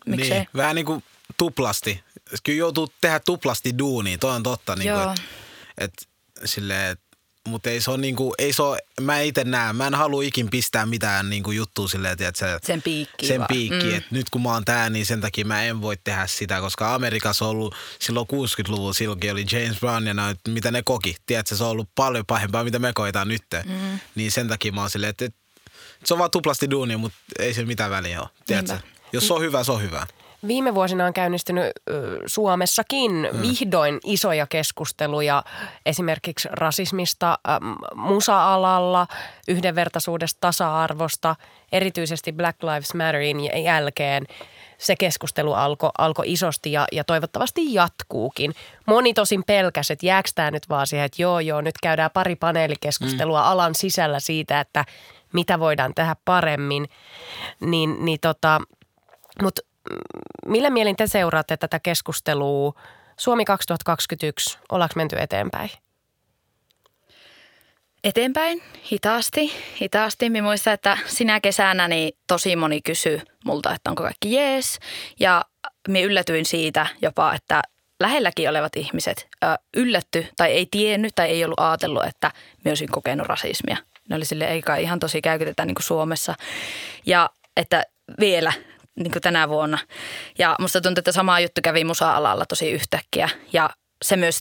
miksei. 0.06 0.38
Niin, 0.38 0.48
vähän 0.58 0.76
niin 0.76 0.86
kuin 0.86 1.04
tuplasti. 1.38 2.04
Kyllä 2.44 2.60
joutuu 2.60 2.94
tehdä 3.02 3.20
tuplasti 3.20 3.78
duunia, 3.78 4.18
toi 4.18 4.36
on 4.36 4.44
totta. 4.44 4.76
Niin 4.76 4.94
kuin, 4.94 5.10
että, 5.10 5.22
että 5.78 6.06
silleen, 6.46 6.92
että 6.92 7.03
mutta 7.48 7.70
ei 7.70 7.82
se 7.82 7.92
ole 7.92 7.98
niinku, 7.98 8.34
ei 8.38 8.54
se 8.54 8.64
ole, 8.64 8.80
mä 9.02 9.20
itse 9.20 9.44
näe, 9.44 9.74
mä 9.74 9.88
en 9.88 9.94
halua 9.94 10.24
ikin 10.24 10.50
pistää 10.50 10.86
mitään 10.86 11.30
niinku 11.30 11.52
juttua 11.52 11.88
silleen, 11.88 12.12
että 12.20 12.40
se, 12.40 12.60
sen 12.64 12.82
piikki 12.82 13.28
Sen 13.28 13.46
piikki, 13.48 13.86
mm. 13.86 13.96
että 13.96 14.10
nyt 14.12 14.30
kun 14.30 14.42
mä 14.42 14.54
oon 14.54 14.66
tää, 14.66 14.90
niin 14.90 15.06
sen 15.06 15.22
takia 15.22 15.46
mä 15.46 15.64
en 15.64 15.82
voi 15.82 15.98
tehdä 16.04 16.28
sitä, 16.28 16.60
koska 16.60 16.96
Amerikassa 16.96 17.46
on 17.46 17.52
ollut 17.52 17.76
silloin 18.00 18.28
60-luvulla, 18.34 18.94
silloinkin 18.94 19.32
oli 19.32 19.46
James 19.52 19.80
Brown 19.80 20.08
ja 20.08 20.14
näin, 20.14 20.38
mitä 20.48 20.72
ne 20.72 20.82
koki. 20.86 21.16
Tiedätkö, 21.26 21.56
se 21.56 21.64
on 21.64 21.70
ollut 21.70 21.90
paljon 21.96 22.26
pahempaa, 22.26 22.64
mitä 22.64 22.80
me 22.80 22.92
koetaan 22.94 23.28
nyt. 23.28 23.44
Mm. 23.66 24.00
Niin 24.16 24.32
sen 24.32 24.48
takia 24.48 24.72
mä 24.72 24.82
oon 24.82 24.90
silleen, 24.90 25.10
että, 25.10 25.26
että 25.26 25.40
se 26.06 26.14
on 26.14 26.18
vaan 26.18 26.32
tuplasti 26.32 26.70
duunia, 26.72 26.98
mutta 26.98 27.18
ei 27.40 27.54
se 27.54 27.66
mitään 27.66 27.92
väliä 27.92 28.22
ole. 28.22 28.30
Tiedätkö? 28.46 28.78
Jos 29.14 29.28
se 29.28 29.34
on 29.34 29.42
hyvä, 29.42 29.64
se 29.64 29.72
on 29.72 29.82
hyvä. 29.82 30.08
Viime 30.48 30.76
vuosina 30.76 31.06
on 31.06 31.14
käynnistynyt 31.14 31.72
Suomessakin 32.26 33.12
mm. 33.12 33.42
vihdoin 33.42 34.00
isoja 34.04 34.48
keskusteluja 34.48 35.44
esimerkiksi 35.86 36.50
rasismista 36.52 37.40
musa-alalla, 37.96 39.08
yhdenvertaisuudesta, 39.48 40.38
tasa-arvosta, 40.42 41.36
erityisesti 41.72 42.32
Black 42.32 42.64
Lives 42.64 42.94
Matterin 42.94 43.64
jälkeen 43.64 44.26
se 44.78 44.96
keskustelu 44.96 45.54
alkoi 45.54 45.90
alko 45.98 46.24
isosti 46.26 46.72
ja, 46.72 46.86
ja 46.92 47.04
toivottavasti 47.04 47.74
jatkuukin. 47.74 48.54
Moni 48.86 49.14
tosin 49.14 49.44
pelkäsi, 49.44 49.94
että 49.94 50.06
jääkö 50.06 50.30
tämä 50.36 50.52
nyt 50.52 50.70
vaan 50.70 50.88
siihen, 50.88 51.06
että 51.06 51.22
joo 51.22 51.40
joo, 51.40 51.62
nyt 51.62 51.76
käydään 51.84 52.12
pari 52.14 52.36
paneelikeskustelua 52.36 53.42
mm. 53.42 53.48
alan 53.48 53.76
sisällä 53.76 54.20
siitä, 54.20 54.60
että 54.60 54.86
mitä 55.34 55.60
voidaan 55.60 55.94
tehdä 55.96 56.16
paremmin. 56.26 56.90
Niin, 57.60 58.06
niin 58.06 58.20
tota, 58.22 58.62
mutta 59.42 59.62
millä 60.46 60.70
mielin 60.70 60.96
te 60.96 61.08
seuraatte 61.08 61.58
tätä 61.58 61.80
keskustelua? 61.80 62.74
Suomi 63.18 63.46
2021, 63.46 64.60
ollaanko 64.72 64.94
menty 64.96 65.16
eteenpäin? 65.20 65.70
Eteenpäin, 68.04 68.64
hitaasti, 68.92 69.54
hitaasti. 69.82 70.30
Minä 70.30 70.44
muistan, 70.44 70.74
että 70.74 70.98
sinä 71.06 71.40
kesänä 71.40 71.88
niin 71.88 72.18
tosi 72.28 72.56
moni 72.56 72.82
kysyi 72.82 73.22
multa, 73.46 73.74
että 73.74 73.90
onko 73.90 74.04
kaikki 74.04 74.34
jees. 74.34 74.80
Ja 75.20 75.46
minä 75.88 76.06
yllätyin 76.06 76.46
siitä 76.46 76.88
jopa, 77.02 77.34
että 77.34 77.62
lähelläkin 78.00 78.50
olevat 78.50 78.76
ihmiset 78.76 79.28
ö, 79.44 79.48
yllätty 79.78 80.28
tai 80.38 80.52
ei 80.52 80.68
tiennyt 80.72 81.12
tai 81.16 81.30
ei 81.30 81.46
ollut 81.46 81.60
ajatellut, 81.60 82.04
että 82.06 82.32
minä 82.64 82.72
olisin 82.72 82.92
kokenut 82.92 83.28
rasismia. 83.28 83.78
Ne 84.10 84.16
oli 84.16 84.26
sille 84.26 84.46
eikä 84.46 84.76
ihan 84.76 85.00
tosi 85.00 85.22
käytetä 85.22 85.66
niin 85.66 85.76
kuin 85.76 85.84
Suomessa. 85.84 86.36
Ja 87.06 87.30
että 87.58 87.84
vielä 88.20 88.54
niin 88.96 89.12
kuin 89.12 89.22
tänä 89.22 89.50
vuonna. 89.50 89.78
Ja 90.40 90.56
musta 90.60 90.82
tuntuu, 90.82 91.00
että 91.00 91.12
sama 91.12 91.40
juttu 91.40 91.62
kävi 91.64 91.84
musa-alalla 91.84 92.46
tosi 92.46 92.72
yhtäkkiä. 92.72 93.30
Ja 93.54 93.70
se 94.06 94.16
myös, 94.16 94.40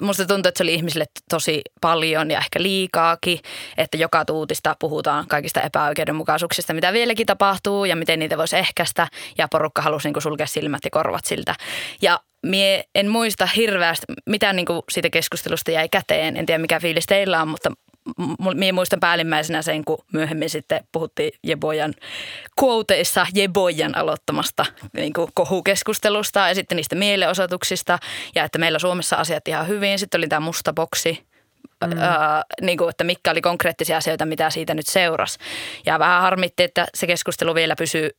musta 0.00 0.26
tuntuu, 0.26 0.48
että 0.48 0.58
se 0.58 0.62
oli 0.64 0.74
ihmisille 0.74 1.04
tosi 1.30 1.62
paljon 1.80 2.30
ja 2.30 2.38
ehkä 2.38 2.62
liikaakin, 2.62 3.38
että 3.78 3.96
joka 3.96 4.24
tuutista 4.24 4.76
puhutaan 4.78 5.26
kaikista 5.28 5.60
epäoikeudenmukaisuuksista, 5.60 6.74
mitä 6.74 6.92
vieläkin 6.92 7.26
tapahtuu 7.26 7.84
ja 7.84 7.96
miten 7.96 8.18
niitä 8.18 8.38
voisi 8.38 8.56
ehkäistä. 8.56 9.08
Ja 9.38 9.48
porukka 9.48 9.82
halusi 9.82 10.08
niin 10.08 10.14
kuin 10.14 10.22
sulkea 10.22 10.46
silmät 10.46 10.84
ja 10.84 10.90
korvat 10.90 11.24
siltä. 11.24 11.54
Ja 12.02 12.20
mie 12.46 12.84
en 12.94 13.08
muista 13.08 13.46
hirveästi, 13.46 14.06
mitä 14.26 14.52
niin 14.52 14.66
kuin 14.66 14.82
siitä 14.90 15.10
keskustelusta 15.10 15.70
jäi 15.70 15.88
käteen. 15.88 16.36
En 16.36 16.46
tiedä, 16.46 16.58
mikä 16.58 16.80
fiilis 16.80 17.06
teillä 17.06 17.42
on, 17.42 17.48
mutta 17.48 17.72
minä 18.54 18.72
muistan 18.72 19.00
päällimmäisenä 19.00 19.62
sen, 19.62 19.84
kun 19.84 20.04
myöhemmin 20.12 20.50
sitten 20.50 20.84
puhuttiin 20.92 21.32
Jebojan 21.42 21.94
quoteissa 22.62 23.26
Jebojan 23.34 23.96
aloittamasta 23.96 24.66
niin 24.92 25.12
kuin 25.12 25.30
kohukeskustelusta 25.34 26.48
ja 26.48 26.54
sitten 26.54 26.76
niistä 26.76 26.94
mielenosoituksista 26.94 27.98
ja 28.34 28.44
että 28.44 28.58
meillä 28.58 28.78
Suomessa 28.78 29.16
asiat 29.16 29.48
ihan 29.48 29.68
hyvin. 29.68 29.98
Sitten 29.98 30.18
oli 30.18 30.28
tämä 30.28 30.40
musta 30.40 30.72
boksi, 30.72 31.26
mm. 31.86 31.92
öö, 31.92 32.08
niin 32.60 32.78
kuin, 32.78 32.90
että 32.90 33.04
mitkä 33.04 33.30
oli 33.30 33.40
konkreettisia 33.40 33.96
asioita, 33.96 34.26
mitä 34.26 34.50
siitä 34.50 34.74
nyt 34.74 34.86
seurasi. 34.86 35.38
Ja 35.86 35.98
vähän 35.98 36.22
harmitti, 36.22 36.62
että 36.62 36.86
se 36.94 37.06
keskustelu 37.06 37.54
vielä 37.54 37.76
pysyy 37.76 38.10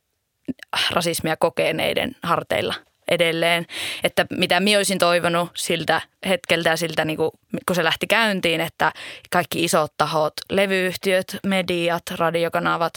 rasismia 0.90 1.36
kokeneiden 1.36 2.16
harteilla 2.22 2.74
edelleen. 3.08 3.66
Että 4.04 4.26
mitä 4.30 4.60
minä 4.60 4.78
olisin 4.78 4.98
toivonut 4.98 5.50
siltä 5.54 6.00
hetkeltä 6.28 6.70
ja 6.70 6.76
siltä, 6.76 7.04
niin 7.04 7.16
kuin, 7.16 7.30
kun 7.66 7.76
se 7.76 7.84
lähti 7.84 8.06
käyntiin, 8.06 8.60
että 8.60 8.92
kaikki 9.30 9.64
isot 9.64 9.92
tahot, 9.98 10.32
levyyhtiöt, 10.50 11.36
mediat, 11.46 12.02
radiokanavat, 12.16 12.94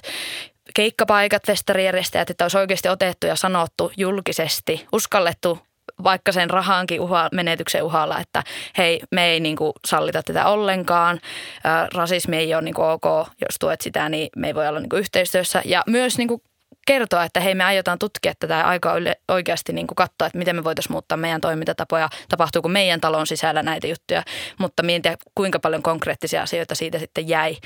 keikkapaikat, 0.73 1.47
festarijärjestäjät, 1.47 2.29
että 2.29 2.45
olisi 2.45 2.57
oikeasti 2.57 2.89
otettu 2.89 3.27
ja 3.27 3.35
sanottu 3.35 3.91
julkisesti, 3.97 4.87
uskallettu 4.91 5.59
vaikka 6.03 6.31
sen 6.31 6.49
rahankin 6.49 7.01
uha, 7.01 7.29
menetyksen 7.31 7.83
uhalla, 7.83 8.19
että 8.19 8.43
hei, 8.77 9.01
me 9.11 9.25
ei 9.25 9.39
niin 9.39 9.55
kuin 9.55 9.73
sallita 9.87 10.23
tätä 10.23 10.45
ollenkaan. 10.45 11.19
Ää, 11.63 11.87
rasismi 11.93 12.37
ei 12.37 12.53
ole 12.53 12.61
niin 12.61 12.73
kuin 12.73 12.87
ok, 12.87 13.27
jos 13.41 13.55
tuet 13.59 13.81
sitä, 13.81 14.09
niin 14.09 14.29
me 14.35 14.47
ei 14.47 14.55
voi 14.55 14.67
olla 14.67 14.79
niin 14.79 14.89
kuin 14.89 14.99
yhteistyössä. 14.99 15.61
Ja 15.65 15.83
myös 15.87 16.17
niin 16.17 16.27
kuin 16.27 16.41
kertoa, 16.87 17.23
että 17.23 17.39
hei 17.39 17.55
me 17.55 17.63
aiotaan 17.63 17.99
tutkia 17.99 18.33
tätä 18.39 18.61
aika 18.61 18.93
oikeasti 19.27 19.73
niin 19.73 19.87
kuin 19.87 19.95
katsoa, 19.95 20.27
että 20.27 20.37
miten 20.37 20.55
me 20.55 20.63
voitaisiin 20.63 20.91
muuttaa 20.91 21.17
meidän 21.17 21.41
toimintatapoja, 21.41 22.09
tapahtuuko 22.29 22.69
meidän 22.69 23.01
talon 23.01 23.27
sisällä 23.27 23.63
näitä 23.63 23.87
juttuja, 23.87 24.23
mutta 24.57 24.83
tiedä 25.03 25.17
kuinka 25.35 25.59
paljon 25.59 25.83
konkreettisia 25.83 26.41
asioita 26.41 26.75
siitä 26.75 26.99
sitten 26.99 27.27
jäi, 27.27 27.57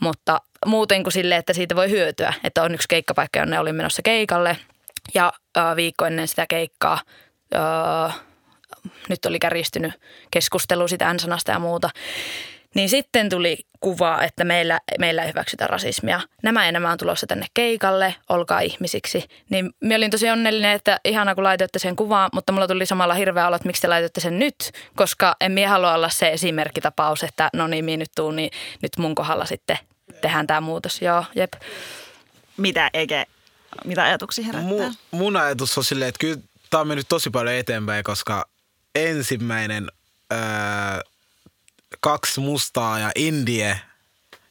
mutta 0.00 0.40
muuten 0.66 1.02
kuin 1.02 1.12
sille, 1.12 1.36
että 1.36 1.52
siitä 1.52 1.76
voi 1.76 1.90
hyötyä, 1.90 2.32
että 2.44 2.62
on 2.62 2.74
yksi 2.74 2.88
keikkapaikka, 2.88 3.38
jonne 3.38 3.60
olin 3.60 3.74
menossa 3.74 4.02
keikalle. 4.02 4.56
Ja 5.14 5.32
äh, 5.58 5.76
viikko 5.76 6.04
ennen 6.04 6.28
sitä 6.28 6.46
keikkaa 6.48 7.00
äh, 7.54 8.20
nyt 9.08 9.24
oli 9.26 9.38
kärjistynyt 9.38 9.92
keskustelu 10.30 10.88
sitä 10.88 11.14
sanasta 11.18 11.50
ja 11.50 11.58
muuta, 11.58 11.90
niin 12.74 12.88
sitten 12.88 13.28
tuli 13.28 13.58
kuva, 13.80 14.22
että 14.22 14.44
meillä, 14.44 14.80
meillä 14.98 15.22
ei 15.22 15.28
hyväksytä 15.28 15.66
rasismia. 15.66 16.20
Nämä 16.42 16.66
ja 16.66 16.72
nämä 16.72 16.92
on 16.92 16.98
tulossa 16.98 17.26
tänne 17.26 17.46
keikalle, 17.54 18.14
olkaa 18.28 18.60
ihmisiksi. 18.60 19.28
Niin 19.50 19.70
minä 19.80 19.96
olin 19.96 20.10
tosi 20.10 20.30
onnellinen, 20.30 20.72
että 20.72 21.00
ihana 21.04 21.34
kun 21.34 21.44
laitoitte 21.44 21.78
sen 21.78 21.96
kuvaan, 21.96 22.30
mutta 22.32 22.52
mulla 22.52 22.68
tuli 22.68 22.86
samalla 22.86 23.14
hirveä 23.14 23.46
olo, 23.46 23.56
että 23.56 23.66
miksi 23.66 23.82
te 23.82 23.88
laitoitte 23.88 24.20
sen 24.20 24.38
nyt, 24.38 24.72
koska 24.96 25.36
en 25.40 25.52
minä 25.52 25.68
halua 25.68 25.94
olla 25.94 26.08
se 26.08 26.28
esimerkkitapaus, 26.32 27.22
että 27.22 27.50
no 27.52 27.66
niin, 27.66 27.84
minä 27.84 27.96
nyt 27.96 28.10
tuun, 28.16 28.36
niin 28.36 28.50
nyt 28.82 28.92
mun 28.98 29.14
kohdalla 29.14 29.44
sitten 29.44 29.78
tehdään 30.20 30.46
tämä 30.46 30.60
muutos. 30.60 31.02
Joo, 31.02 31.24
jep. 31.34 31.52
Mitä, 32.56 32.90
eikä, 32.94 33.26
mitä 33.84 34.04
ajatuksia 34.04 34.44
herättää? 34.44 34.68
Mu, 34.68 34.92
mun 35.10 35.36
ajatus 35.36 35.78
on 35.78 35.84
silleen, 35.84 36.08
että 36.08 36.18
kyllä 36.18 36.36
tämä 36.70 36.80
on 36.80 36.88
mennyt 36.88 37.08
tosi 37.08 37.30
paljon 37.30 37.54
eteenpäin, 37.54 38.04
koska 38.04 38.48
ensimmäinen 38.94 39.90
öö, 40.32 40.38
kaksi 42.00 42.40
mustaa 42.40 42.98
ja 42.98 43.10
Indie 43.14 43.80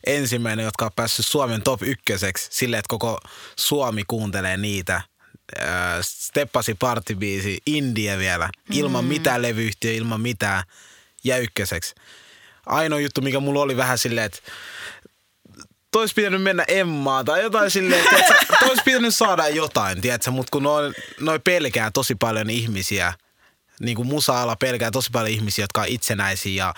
ensimmäinen, 0.08 0.66
jotka 0.66 0.86
on 0.86 0.92
päässyt 0.96 1.26
Suomen 1.26 1.62
top 1.62 1.84
ykköseksi 1.84 2.48
sille, 2.52 2.78
että 2.78 2.90
koko 2.90 3.20
Suomi 3.56 4.04
kuuntelee 4.08 4.58
niitä. 4.58 5.02
Steppasi 6.02 6.76
partibiisi 6.76 7.58
Indie 7.66 8.18
vielä, 8.18 8.50
ilman 8.72 9.04
mm. 9.04 9.08
mitään 9.08 9.42
levyyhtiö, 9.42 9.92
ilman 9.92 10.22
mitään, 10.22 10.64
ja 11.24 11.38
ykköseksi. 11.38 11.96
Ainoa 12.66 13.00
juttu, 13.00 13.22
mikä 13.22 13.40
mulla 13.40 13.62
oli 13.62 13.78
vähän 13.78 13.98
silleen, 13.98 14.26
että 14.26 14.40
tois 15.92 16.14
pitänyt 16.14 16.42
mennä 16.42 16.66
Emmaan 16.68 17.26
tai 17.26 17.42
jotain 17.42 17.72
silleen, 17.72 18.02
että 18.02 18.34
tois 18.60 18.80
pitänyt 18.86 19.16
saada 19.16 19.48
jotain, 19.48 20.02
tiedätkö? 20.02 20.32
mutta 20.32 20.52
kun 20.52 20.64
noin 20.64 20.94
noi 21.20 21.40
pelkää 21.40 21.92
tosi 21.92 22.16
paljon 22.16 22.50
ihmisiä, 22.50 23.14
niin 23.84 23.96
kuin 23.96 24.08
musa-ala 24.08 24.56
pelkää 24.56 24.92
tosi 24.92 25.10
paljon 25.12 25.32
ihmisiä, 25.32 25.64
jotka 25.64 25.82
on 25.82 25.88
itsenäisiä 25.88 26.66
ja 26.66 26.74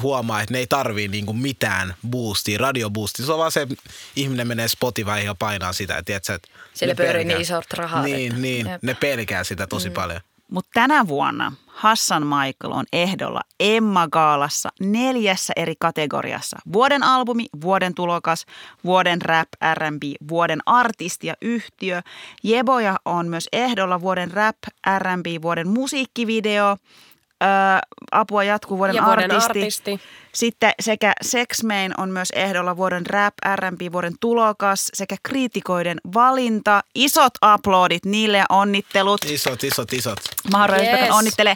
huomaa, 0.00 0.40
että 0.40 0.52
ne 0.52 0.58
ei 0.58 0.66
tarvii 0.66 1.08
niin 1.08 1.26
kuin 1.26 1.38
mitään 1.38 1.94
boostia, 2.10 2.58
radioboostia. 2.58 3.26
Se 3.26 3.32
on 3.32 3.38
vaan 3.38 3.52
se, 3.52 3.62
että 3.62 3.74
ihminen 4.16 4.48
menee 4.48 4.68
Spotify 4.68 5.10
ja 5.24 5.34
painaa 5.34 5.72
sitä. 5.72 6.02
Tiedätkö, 6.02 6.34
että 6.34 6.48
Sille 6.74 6.94
pyörii 6.94 7.24
niin 7.24 7.40
isot 7.40 7.72
rahat. 7.72 8.04
Niin, 8.04 8.32
että, 8.32 8.40
niin 8.40 8.66
ne 8.82 8.94
pelkää 8.94 9.44
sitä 9.44 9.66
tosi 9.66 9.88
mm. 9.88 9.94
paljon. 9.94 10.20
Mutta 10.50 10.70
tänä 10.74 11.08
vuonna 11.08 11.52
Hassan 11.74 12.26
Michael 12.26 12.72
on 12.72 12.84
ehdolla 12.92 13.40
Emma 13.60 14.08
Gaalassa 14.08 14.68
neljässä 14.80 15.52
eri 15.56 15.74
kategoriassa. 15.78 16.58
Vuoden 16.72 17.02
albumi, 17.02 17.46
vuoden 17.60 17.94
tulokas, 17.94 18.46
vuoden 18.84 19.22
rap, 19.22 19.48
R&B, 19.74 20.02
vuoden 20.28 20.60
artisti 20.66 21.26
ja 21.26 21.34
yhtiö. 21.42 22.02
Jeboja 22.42 22.96
on 23.04 23.28
myös 23.28 23.48
ehdolla 23.52 24.00
vuoden 24.00 24.30
rap, 24.30 24.56
R&B, 24.98 25.42
vuoden 25.42 25.68
musiikkivideo, 25.68 26.76
apua 28.12 28.44
jatkuu 28.44 28.78
vuoden, 28.78 28.96
ja 28.96 29.04
vuoden 29.04 29.30
artisti. 29.30 29.60
artisti. 29.60 30.00
Sitten 30.34 30.72
sekä 30.80 31.12
Sexmain 31.22 32.00
on 32.00 32.10
myös 32.10 32.30
ehdolla 32.30 32.76
vuoden 32.76 33.06
rap, 33.06 33.34
R&B, 33.56 33.80
vuoden 33.92 34.12
tulokas 34.20 34.88
sekä 34.94 35.16
kriitikoiden 35.22 35.98
valinta. 36.14 36.80
Isot 36.94 37.32
aplodit 37.40 38.04
niille 38.04 38.38
ja 38.38 38.44
onnittelut. 38.48 39.24
Isot, 39.24 39.64
isot, 39.64 39.92
isot. 39.92 40.18
Mahdollisesti 40.52 40.96
Yes. 41.04 41.10
onnittelee. 41.14 41.54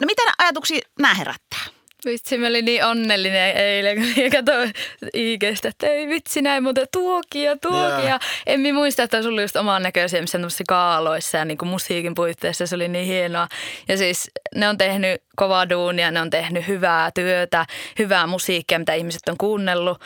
No 0.00 0.06
mitä 0.06 0.22
ajatuksia 0.38 0.80
nämä 0.98 1.14
herättää? 1.14 1.77
Vitsi, 2.04 2.38
mä 2.38 2.46
olin 2.46 2.64
niin 2.64 2.84
onnellinen 2.84 3.56
eilen, 3.56 3.96
kun 3.96 4.30
katsoin 4.32 4.72
IGstä, 5.14 5.68
että 5.68 5.86
ei 5.86 6.08
vitsi 6.08 6.42
näin, 6.42 6.62
mutta 6.62 6.80
tuokia, 6.92 7.56
tuokia. 7.56 8.08
Jaa. 8.08 8.20
En 8.46 8.60
minä 8.60 8.74
muista, 8.74 9.02
että 9.02 9.16
olisi 9.16 9.28
ollut 9.28 9.42
just 9.42 9.56
oman 9.56 9.82
näköisiä 9.82 10.20
missä 10.20 10.38
tämmöisissä 10.38 10.64
kaaloissa 10.68 11.38
ja 11.38 11.44
niin 11.44 11.58
kuin 11.58 11.68
musiikin 11.68 12.14
puitteissa. 12.14 12.66
Se 12.66 12.74
oli 12.74 12.88
niin 12.88 13.06
hienoa. 13.06 13.48
Ja 13.88 13.96
siis 13.96 14.30
ne 14.54 14.68
on 14.68 14.78
tehnyt 14.78 15.22
kovaa 15.36 15.68
duunia, 15.68 16.10
ne 16.10 16.20
on 16.20 16.30
tehnyt 16.30 16.68
hyvää 16.68 17.10
työtä, 17.14 17.66
hyvää 17.98 18.26
musiikkia, 18.26 18.78
mitä 18.78 18.94
ihmiset 18.94 19.28
on 19.28 19.36
kuunnellut. 19.38 20.00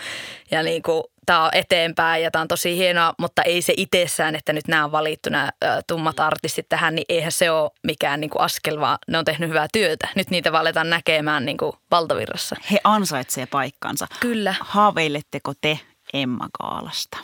Ja 0.51 0.63
niin 0.63 0.83
kuin 0.83 1.03
tämä 1.27 1.45
on 1.45 1.51
eteenpäin 1.53 2.23
ja 2.23 2.31
tämä 2.31 2.41
on 2.43 2.49
tosi 2.49 2.77
hienoa, 2.77 3.15
mutta 3.19 3.43
ei 3.43 3.63
se 3.63 3.75
itsessään, 3.77 4.37
että 4.37 4.53
nyt 4.53 4.69
nämä 4.69 4.85
on 4.85 4.93
valittu, 4.93 5.31
nämä 5.31 5.51
tummat 5.87 6.21
artistit 6.21 6.69
tähän, 6.69 6.95
niin 6.95 7.05
eihän 7.09 7.33
se 7.33 7.51
ole 7.51 7.71
mikään 7.83 8.21
niin 8.21 8.31
kuin 8.31 8.43
askel, 8.43 8.81
vaan 8.81 8.99
ne 9.09 9.19
on 9.19 9.25
tehnyt 9.25 9.49
hyvää 9.49 9.67
työtä. 9.73 10.09
Nyt 10.15 10.31
niitä 10.31 10.53
vaan 10.53 10.61
aletaan 10.61 10.91
näkemään 10.91 11.45
niin 11.45 11.57
kuin 11.57 11.73
valtavirrassa. 11.91 12.57
He 12.71 12.79
ansaitsee 12.85 13.47
paikkansa. 13.47 14.07
Kyllä. 14.21 14.55
Haaveiletteko 14.61 15.53
te 15.61 15.79
Emma 16.13 16.49
Gaalasta? 16.63 17.19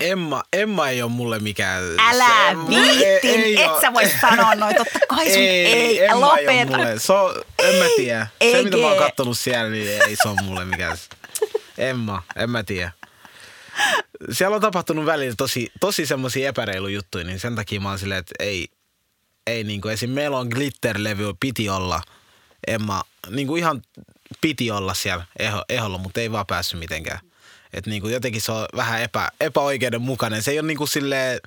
Emma, 0.00 0.42
Emma 0.52 0.88
ei 0.88 1.02
ole 1.02 1.10
mulle 1.10 1.38
mikään... 1.38 1.82
Älä 1.98 2.24
se- 2.50 2.68
viittin, 2.68 3.40
ei 3.40 3.62
et 3.62 3.70
oo- 3.70 3.80
sä 3.80 3.92
voi 3.92 4.10
sanoa 4.20 4.54
noin. 4.54 4.76
Totta 4.76 4.98
kai 5.08 5.30
sun 5.30 5.42
ei, 5.42 5.66
ei 5.66 6.04
Emma 6.04 6.38
ei 6.38 6.46
ole 6.48 6.54
lopeta. 6.60 6.78
mulle. 6.78 6.98
Se 6.98 7.12
on, 7.12 7.34
en 7.58 7.74
mä 7.74 7.84
tiedä. 7.96 8.26
Se, 8.52 8.62
mitä 8.62 8.76
mä 8.76 8.86
oon 8.86 8.98
kattonut 8.98 9.38
siellä, 9.38 9.70
niin 9.70 10.02
ei 10.02 10.16
se 10.16 10.28
on 10.28 10.36
mulle 10.44 10.64
mikään. 10.64 10.96
Emma, 11.78 12.22
en 12.36 12.50
mä 12.50 12.62
tiedä. 12.62 12.92
Siellä 14.32 14.54
on 14.54 14.62
tapahtunut 14.62 15.06
välillä 15.06 15.34
tosi, 15.36 15.72
tosi 15.80 16.06
semmoisia 16.06 16.48
epäreilu 16.48 16.88
juttuja, 16.88 17.24
niin 17.24 17.40
sen 17.40 17.54
takia 17.56 17.80
mä 17.80 17.88
oon 17.88 17.98
silleen, 17.98 18.18
että 18.18 18.34
ei, 18.38 18.68
ei 19.46 19.64
niin 19.64 19.80
kuin 19.80 19.94
esim. 19.94 20.10
meillä 20.10 20.38
on 20.38 20.48
Glitter-levy, 20.48 21.34
piti 21.40 21.68
olla 21.68 22.02
Emma, 22.66 23.04
niin 23.30 23.46
kuin 23.46 23.58
ihan 23.58 23.82
piti 24.40 24.70
olla 24.70 24.94
siellä 24.94 25.26
eho, 25.38 25.64
eholla, 25.68 25.98
mutta 25.98 26.20
ei 26.20 26.32
vaan 26.32 26.46
päässyt 26.46 26.80
mitenkään. 26.80 27.20
Että 27.72 27.90
niin 27.90 28.02
kuin 28.02 28.14
jotenkin 28.14 28.42
se 28.42 28.52
on 28.52 28.66
vähän 28.76 29.02
epä, 29.02 29.28
epäoikeudenmukainen. 29.40 30.42
Se 30.42 30.50
ei 30.50 30.58
ole 30.58 30.66
niin 30.66 30.78
kuin 30.78 30.88
silleen, 30.88 31.40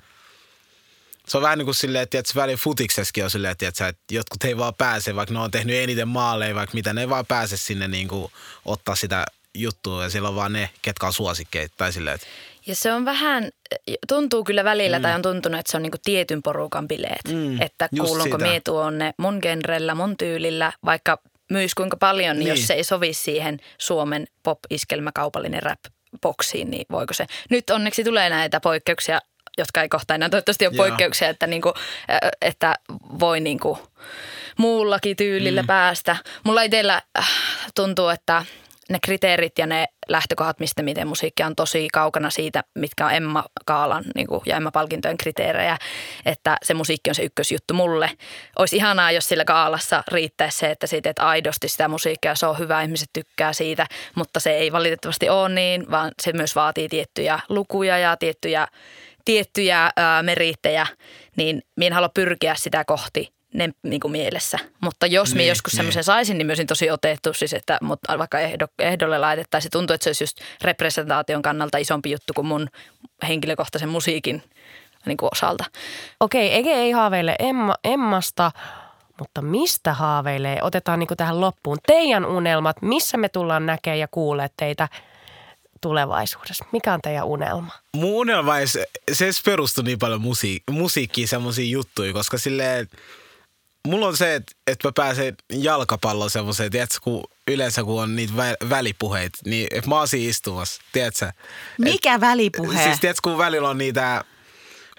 se 1.28 1.36
on 1.36 1.42
vähän 1.42 1.58
niin 1.58 1.66
kuin 1.66 1.74
silleen, 1.74 2.02
että 2.02 2.10
tiedätkö, 2.10 2.40
välillä 2.40 2.58
futiksessakin 2.58 3.24
on 3.24 3.30
silleen, 3.30 3.52
että 3.52 3.94
jotkut 4.10 4.44
ei 4.44 4.56
vaan 4.56 4.74
pääse, 4.74 5.16
vaikka 5.16 5.32
ne 5.32 5.40
on 5.40 5.50
tehnyt 5.50 5.76
eniten 5.76 6.08
maaleja, 6.08 6.54
vaikka 6.54 6.74
mitä, 6.74 6.92
ne 6.92 7.00
ei 7.00 7.08
vaan 7.08 7.26
pääse 7.26 7.56
sinne 7.56 7.88
niin 7.88 8.08
kuin 8.08 8.32
ottaa 8.64 8.96
sitä 8.96 9.26
juttua 9.54 10.02
ja 10.02 10.10
siellä 10.10 10.28
on 10.28 10.34
vaan 10.34 10.52
ne, 10.52 10.70
ketkä 10.82 11.06
on 11.06 11.12
suosikkeita. 11.12 11.74
Tai 11.76 11.92
silleen, 11.92 12.14
että 12.14 12.26
Ja 12.66 12.74
se 12.76 12.92
on 12.92 13.04
vähän, 13.04 13.50
tuntuu 14.08 14.44
kyllä 14.44 14.64
välillä 14.64 14.98
mm. 14.98 15.02
tai 15.02 15.14
on 15.14 15.22
tuntunut, 15.22 15.60
että 15.60 15.70
se 15.70 15.76
on 15.76 15.82
niinku 15.82 15.98
tietyn 16.04 16.42
porukan 16.42 16.88
bileet. 16.88 17.28
Mm, 17.28 17.62
Että 17.62 17.88
kuulunko 18.00 18.38
mie 18.38 18.60
tuonne 18.60 19.14
mun 19.18 19.38
genrellä, 19.42 19.94
mun 19.94 20.16
tyylillä, 20.16 20.72
vaikka 20.84 21.18
myys 21.50 21.74
kuinka 21.74 21.96
paljon, 21.96 22.36
niin, 22.36 22.44
Niin. 22.44 22.56
jos 22.58 22.66
se 22.66 22.74
ei 22.74 22.84
sovi 22.84 23.12
siihen 23.14 23.60
Suomen 23.78 24.26
pop-iskelmä 24.42 25.10
kaupallinen 25.14 25.62
rap-boksiin, 25.62 26.70
niin 26.70 26.86
voiko 26.90 27.14
se. 27.14 27.26
Nyt 27.50 27.70
onneksi 27.70 28.04
tulee 28.04 28.30
näitä 28.30 28.60
poikkeuksia, 28.60 29.20
jotka 29.58 29.82
ei 29.82 29.88
kohta 29.88 30.14
enää 30.14 30.28
toivottavasti 30.28 30.66
ole 30.66 30.74
Joo. 30.74 30.86
poikkeuksia, 30.86 31.28
että, 31.28 31.46
niinku, 31.46 31.72
äh, 32.10 32.18
että 32.42 32.74
voi 33.18 33.40
niinku 33.40 33.78
muullakin 34.58 35.16
tyylillä 35.16 35.62
mm. 35.62 35.66
päästä. 35.66 36.16
Mulla 36.44 36.62
itsellä 36.62 37.02
äh, 37.18 37.28
tuntuu, 37.74 38.08
että 38.08 38.44
ne 38.90 38.98
kriteerit 39.02 39.58
ja 39.58 39.66
ne 39.66 39.86
lähtökohdat, 40.08 40.60
mistä 40.60 40.82
miten 40.82 41.08
musiikki 41.08 41.42
on 41.42 41.56
tosi 41.56 41.88
kaukana 41.92 42.30
siitä, 42.30 42.64
mitkä 42.74 43.06
on 43.06 43.12
Emma 43.12 43.44
Kaalan 43.66 44.04
niin 44.14 44.26
kuin, 44.26 44.40
ja 44.46 44.56
Emma 44.56 44.70
Palkintojen 44.70 45.16
kriteerejä, 45.16 45.78
että 46.26 46.56
se 46.62 46.74
musiikki 46.74 47.10
on 47.10 47.14
se 47.14 47.22
ykkösjuttu 47.22 47.74
mulle. 47.74 48.10
Olisi 48.58 48.76
ihanaa, 48.76 49.12
jos 49.12 49.28
sillä 49.28 49.44
Kaalassa 49.44 50.02
riittäisi 50.12 50.58
se, 50.58 50.70
että 50.70 50.86
siitä 50.86 51.10
että 51.10 51.28
aidosti 51.28 51.68
sitä 51.68 51.88
musiikkia, 51.88 52.34
se 52.34 52.46
on 52.46 52.58
hyvä, 52.58 52.82
ihmiset 52.82 53.10
tykkää 53.12 53.52
siitä, 53.52 53.86
mutta 54.14 54.40
se 54.40 54.50
ei 54.50 54.72
valitettavasti 54.72 55.28
ole 55.28 55.48
niin, 55.48 55.90
vaan 55.90 56.12
se 56.22 56.32
myös 56.32 56.56
vaatii 56.56 56.88
tiettyjä 56.88 57.40
lukuja 57.48 57.98
ja 57.98 58.16
tiettyjä, 58.16 58.68
tiettyjä 59.24 59.90
ää, 59.96 60.22
merittejä, 60.22 60.86
niin 61.36 61.62
minä 61.76 61.86
en 61.86 61.92
halua 61.92 62.08
pyrkiä 62.08 62.54
sitä 62.54 62.84
kohti 62.84 63.39
ne 63.54 63.70
niin 63.82 64.00
kuin 64.00 64.12
mielessä. 64.12 64.58
Mutta 64.80 65.06
jos 65.06 65.28
niin, 65.28 65.36
minä 65.36 65.48
joskus 65.48 65.72
niin. 65.72 65.76
semmoisen 65.76 66.04
saisin, 66.04 66.38
niin 66.38 66.46
myös 66.46 66.58
tosi 66.68 66.90
otettu, 66.90 67.32
siis 67.32 67.52
että 67.52 67.78
mutta 67.82 68.18
vaikka 68.18 68.40
ehdo, 68.40 68.66
ehdolle 68.78 69.18
laitettaisiin, 69.18 69.70
tuntuu, 69.70 69.94
että 69.94 70.04
se 70.04 70.08
olisi 70.08 70.24
just 70.24 70.40
representaation 70.62 71.42
kannalta 71.42 71.78
isompi 71.78 72.10
juttu 72.10 72.32
kuin 72.34 72.46
mun 72.46 72.68
henkilökohtaisen 73.28 73.88
musiikin 73.88 74.42
niin 75.06 75.16
kuin 75.16 75.28
osalta. 75.32 75.64
Okei, 76.20 76.54
Ege 76.54 76.72
ei 76.72 76.90
haaveile 76.90 77.36
Emma, 77.38 77.74
Emmasta, 77.84 78.52
mutta 79.18 79.42
mistä 79.42 79.92
haaveilee? 79.92 80.58
Otetaan 80.62 80.98
niin 80.98 81.06
kuin 81.06 81.18
tähän 81.18 81.40
loppuun. 81.40 81.78
Teidän 81.86 82.26
unelmat, 82.26 82.82
missä 82.82 83.16
me 83.16 83.28
tullaan 83.28 83.66
näkemään 83.66 83.98
ja 83.98 84.08
kuulee 84.10 84.50
teitä 84.56 84.88
tulevaisuudessa? 85.80 86.64
Mikä 86.72 86.94
on 86.94 87.00
teidän 87.02 87.24
unelma? 87.24 87.72
Mun 87.96 88.14
unelma 88.14 88.58
ei, 88.58 88.66
se, 88.66 88.86
se 89.12 89.30
perustuu 89.44 89.84
niin 89.84 89.98
paljon 89.98 90.20
musiik- 90.20 90.72
musiikkiin, 90.72 91.28
semmoisiin 91.28 91.70
juttuihin, 91.70 92.14
koska 92.14 92.38
silleen– 92.38 92.88
mulla 93.88 94.06
on 94.06 94.16
se, 94.16 94.34
että, 94.34 94.52
että 94.66 94.88
mä 94.88 94.92
pääsen 94.94 95.34
jalkapalloon 95.52 96.30
semmoiseen, 96.30 96.70
tiedätkö, 96.70 96.98
kun 97.02 97.24
yleensä 97.48 97.84
kun 97.84 98.02
on 98.02 98.16
niitä 98.16 98.32
vä- 98.32 98.68
välipuheita, 98.68 99.38
niin 99.44 99.66
että 99.70 99.90
mä 99.90 99.98
oon 99.98 100.08
siinä 100.08 100.30
istumassa, 100.30 100.82
tiedätkö? 100.92 101.32
Mikä 101.78 102.14
et, 102.14 102.20
välipuhe? 102.20 102.82
Siis 102.82 103.00
tiedätkö, 103.00 103.20
kun 103.22 103.38
välillä 103.38 103.68
on 103.68 103.78
niitä, 103.78 104.24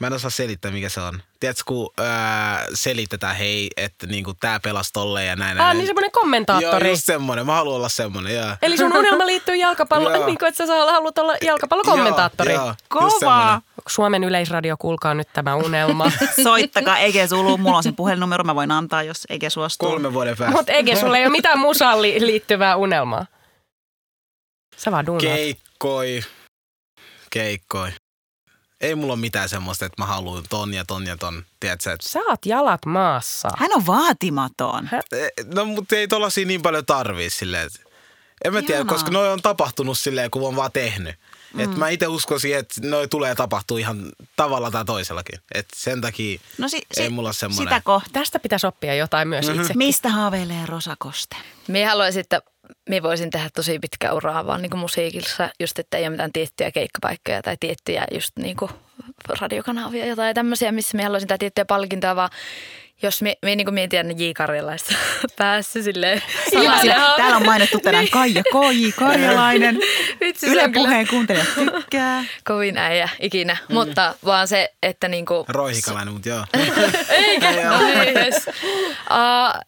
mä 0.02 0.08
en 0.08 0.14
osaa 0.14 0.30
selittää 0.30 0.72
mikä 0.72 0.90
se 0.90 1.02
on. 1.02 1.22
Tiedätkö, 1.40 1.64
kun 1.66 1.90
ää, 1.98 2.66
selitetään 2.74 3.36
hei, 3.36 3.70
että 3.78 4.08
niinku 4.08 4.34
tää 4.34 4.60
pelasi 4.60 4.94
tolleen 4.94 5.28
ja 5.28 5.36
näin. 5.36 5.60
Ah, 5.60 5.66
näin. 5.66 5.78
niin 5.78 5.88
semmoinen 5.88 6.12
kommentaattori. 6.12 6.88
Joo, 6.88 6.94
just 6.94 7.06
semmoinen. 7.06 7.46
Mä 7.46 7.54
haluan 7.54 7.76
olla 7.76 7.90
semmoinen, 7.90 8.36
joo. 8.36 8.56
Eli 8.62 8.78
sun 8.78 8.98
unelma 8.98 9.26
liittyy 9.26 9.56
jalkapalloon, 9.56 10.26
niin 10.26 10.38
kuin, 10.38 10.50
että 10.50 10.68
sä 10.68 10.74
haluat 10.74 11.18
olla 11.18 11.34
jalkapallokommentaattori. 11.42 12.54
Joo, 12.54 12.66
joo, 12.66 12.76
Kovaa. 12.90 13.62
Suomen 13.88 14.24
yleisradio, 14.24 14.76
kuulkaa 14.78 15.14
nyt 15.14 15.28
tämä 15.34 15.56
unelma. 15.56 16.12
Soittakaa 16.44 17.00
Ege 17.00 17.28
Sulu. 17.28 17.58
Mulla 17.58 17.78
on 17.78 17.84
sen 17.84 17.96
puhelinnumero, 17.96 18.44
mä 18.44 18.56
voin 18.56 18.72
antaa, 18.72 19.04
jos 19.04 19.28
Ege 19.30 19.50
suostuu. 19.50 19.90
Kolme 19.90 20.14
vuoden 20.14 20.38
päästä. 20.38 20.58
Mutta 20.58 20.72
Ege, 20.72 20.96
sulla 20.96 21.18
ei 21.18 21.24
ole 21.26 21.32
mitään 21.32 21.60
musaan 21.60 22.02
li- 22.02 22.26
liittyvää 22.26 22.76
unelmaa. 22.76 23.26
Sä 24.78 24.92
vaan 24.92 25.06
duunaat. 25.06 25.36
Keikkoi. 25.36 26.24
Keikkoi. 27.30 27.92
Ei 28.82 28.96
mulla 28.96 29.14
ole 29.14 29.20
mitään 29.22 29.50
semmoista, 29.50 29.86
että 29.86 30.02
mä 30.02 30.06
haluan 30.06 30.44
ton 30.50 30.74
ja 30.74 30.86
ton 30.86 31.08
ja 31.08 31.18
ton. 31.18 31.46
Tiedätkö, 31.60 31.92
että... 31.94 32.10
Sä 32.10 32.20
oot 32.30 32.46
jalat 32.46 32.86
maassa. 32.86 33.50
Hän 33.58 33.70
on 33.76 33.86
vaatimaton. 33.86 34.90
No, 35.56 35.66
mutta 35.66 35.96
ei 35.96 36.08
tollasia 36.08 36.46
niin 36.46 36.62
paljon 36.62 36.86
tarvii 36.86 37.30
silleen. 37.30 37.68
Että... 37.68 37.80
En 38.46 38.54
mä 38.54 38.60
tiedä, 38.62 38.74
Ihanaa. 38.76 38.94
koska 38.94 39.12
noi 39.12 39.30
on 39.32 39.42
tapahtunut 39.42 40.00
silleen, 40.00 40.32
kun 40.32 40.48
on 40.48 40.56
vaan 40.56 40.72
tehnyt. 40.72 41.16
Mm. 41.54 41.60
Et 41.60 41.76
mä 41.78 41.90
itse 41.90 42.08
uskoisin, 42.08 42.58
että 42.58 42.82
noi 42.84 43.08
tulee 43.08 43.36
tapahtua 43.36 43.80
ihan 43.80 44.12
tavalla 44.36 44.72
tai 44.72 44.86
toisellakin. 44.86 45.40
Et 45.54 45.68
sen 45.76 46.02
takia 46.02 46.40
No 46.58 46.68
si- 46.68 46.78
ei 46.98 47.04
si- 47.06 47.10
mulla 47.10 47.28
ole 47.30 47.34
semmoinen. 47.34 47.68
Sitä 47.74 47.82
kohta. 47.86 48.10
Tästä 48.14 48.40
pitäisi 48.40 48.68
oppia 48.68 48.96
jotain 48.96 49.28
myös 49.28 49.48
Mhm. 49.50 49.62
itse. 49.62 49.74
Mistä 49.74 50.10
haaveilee 50.10 50.66
Rosa 50.66 50.96
Koste? 51.00 51.36
Minä 51.68 51.90
haluaisin, 51.90 52.20
että 52.20 52.42
minä 52.90 53.04
voisin 53.04 53.30
tehdä 53.30 53.50
tosi 53.56 53.80
pitkä 53.80 54.14
uraa 54.14 54.46
vaan 54.46 54.62
niin 54.62 54.70
kuin 54.70 54.80
musiikissa, 54.80 55.50
just 55.60 55.80
että 55.80 55.98
ei 55.98 56.04
ole 56.04 56.10
mitään 56.10 56.32
tiettyjä 56.34 56.72
keikkapaikkoja 56.72 57.42
tai 57.42 57.58
tiettyjä 57.60 58.06
just 58.14 58.32
niin 58.40 58.56
kuin 58.56 58.72
radiokanavia 59.42 60.06
jotain 60.06 60.36
tämmöisiä, 60.36 60.72
missä 60.72 60.98
minä 60.98 61.04
haluaisin 61.04 61.28
tehdä 61.28 61.38
tiettyjä 61.38 61.66
palkintoja, 61.66 62.16
vaan 62.16 62.30
jos 63.04 63.22
minä, 63.22 63.36
minä 63.42 63.56
niin 63.56 63.66
kuin 63.66 63.74
mietin 63.74 64.20
J. 64.20 64.32
Karjalaista 64.38 64.96
päässä 65.38 65.84
silleen. 65.84 66.22
Sillä, 66.50 67.14
täällä 67.18 67.38
on 67.38 67.46
mainittu 67.46 67.80
tänään 67.80 68.10
Kaija 68.10 68.44
K.J. 68.44 68.90
Karjalainen. 69.00 69.80
Vitsi, 70.22 70.48
Yle 70.48 70.70
puheen 70.74 71.08
kuuntelijat 71.08 71.48
tykkää. 71.56 72.24
kovin 72.48 72.78
äijä 72.78 73.10
ikinä, 73.20 73.58
mm. 73.70 73.74
mutta 73.74 74.16
vaan 74.26 74.48
se, 74.48 74.74
että 74.84 75.08
niin 75.08 75.26
kuin, 75.26 75.46
Roihikalainen, 75.48 76.14
mutta 76.14 76.30
joo. 76.30 76.46
Eikä? 77.10 77.52
No 77.52 77.78
niin, 77.78 78.18
yes. 78.18 78.48
uh, 78.48 79.62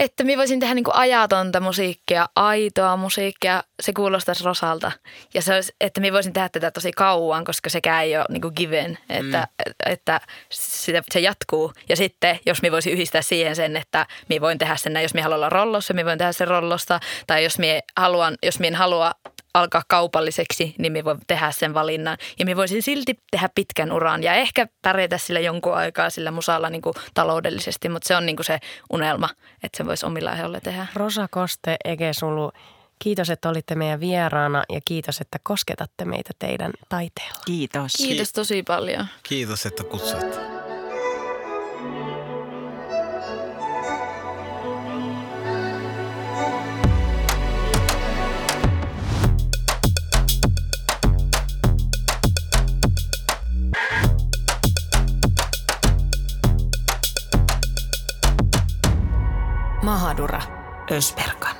että 0.00 0.24
minä 0.24 0.38
voisin 0.38 0.60
tehdä 0.60 0.74
niinku 0.74 0.90
ajatonta 0.94 1.60
musiikkia, 1.60 2.26
aitoa 2.36 2.96
musiikkia, 2.96 3.64
se 3.82 3.92
kuulostaisi 3.92 4.44
Rosalta. 4.44 4.92
Ja 5.34 5.42
se 5.42 5.54
olisi, 5.54 5.72
että 5.80 6.00
minä 6.00 6.12
voisin 6.12 6.32
tehdä 6.32 6.48
tätä 6.48 6.70
tosi 6.70 6.92
kauan, 6.92 7.44
koska 7.44 7.70
sekään 7.70 8.04
ei 8.04 8.16
ole 8.16 8.26
niinku 8.28 8.50
given, 8.50 8.98
että, 9.08 9.48
mm. 9.66 9.72
että 9.86 10.20
sitä, 10.50 11.02
se 11.12 11.20
jatkuu. 11.20 11.72
Ja 11.88 11.96
sitten, 11.96 12.38
jos 12.46 12.62
minä 12.62 12.72
voisin 12.72 12.92
yhdistää 12.92 13.22
siihen 13.22 13.56
sen, 13.56 13.76
että 13.76 14.06
minä 14.28 14.40
voin 14.40 14.58
tehdä 14.58 14.76
sen, 14.76 14.92
näin, 14.92 15.04
jos 15.04 15.14
minä 15.14 15.22
haluan 15.22 15.38
olla 15.38 15.48
rollossa, 15.48 15.94
minä 15.94 16.06
voin 16.06 16.18
tehdä 16.18 16.32
sen 16.32 16.48
rollosta. 16.48 17.00
Tai 17.26 17.44
jos 17.44 17.58
minä, 17.58 17.80
haluan, 17.96 18.36
jos 18.42 18.58
minä 18.58 18.68
en 18.68 18.74
halua 18.74 19.12
alkaa 19.54 19.82
kaupalliseksi, 19.88 20.74
niin 20.78 20.92
minä 20.92 21.04
voin 21.04 21.18
tehdä 21.26 21.50
sen 21.50 21.74
valinnan. 21.74 22.18
Ja 22.38 22.44
minä 22.44 22.56
voisin 22.56 22.82
silti 22.82 23.18
tehdä 23.30 23.48
pitkän 23.54 23.92
uran 23.92 24.22
ja 24.22 24.34
ehkä 24.34 24.66
pärjätä 24.82 25.18
sillä 25.18 25.40
jonkun 25.40 25.74
aikaa 25.74 26.10
sillä 26.10 26.30
musalla 26.30 26.70
niin 26.70 26.82
kuin 26.82 26.94
taloudellisesti, 27.14 27.88
mutta 27.88 28.08
se 28.08 28.16
on 28.16 28.26
niin 28.26 28.36
kuin 28.36 28.46
se 28.46 28.58
unelma, 28.92 29.28
että 29.62 29.76
se 29.76 29.86
voisi 29.86 30.06
omilla 30.06 30.32
ehdoilla 30.32 30.60
tehdä. 30.60 30.86
Rosa 30.94 31.28
Koste, 31.30 31.76
Ege 31.84 32.12
Sulu, 32.12 32.52
kiitos, 32.98 33.30
että 33.30 33.48
olitte 33.48 33.74
meidän 33.74 34.00
vieraana 34.00 34.62
ja 34.68 34.80
kiitos, 34.84 35.20
että 35.20 35.38
kosketatte 35.42 36.04
meitä 36.04 36.30
teidän 36.38 36.72
taiteella. 36.88 37.40
Kiitos. 37.46 37.92
Kiitos 37.96 38.32
tosi 38.32 38.62
paljon. 38.62 39.06
Kiitos, 39.22 39.66
että 39.66 39.84
kutsuit. 39.84 40.59
Mahadura 59.90 60.40
Ösperkan. 60.90 61.59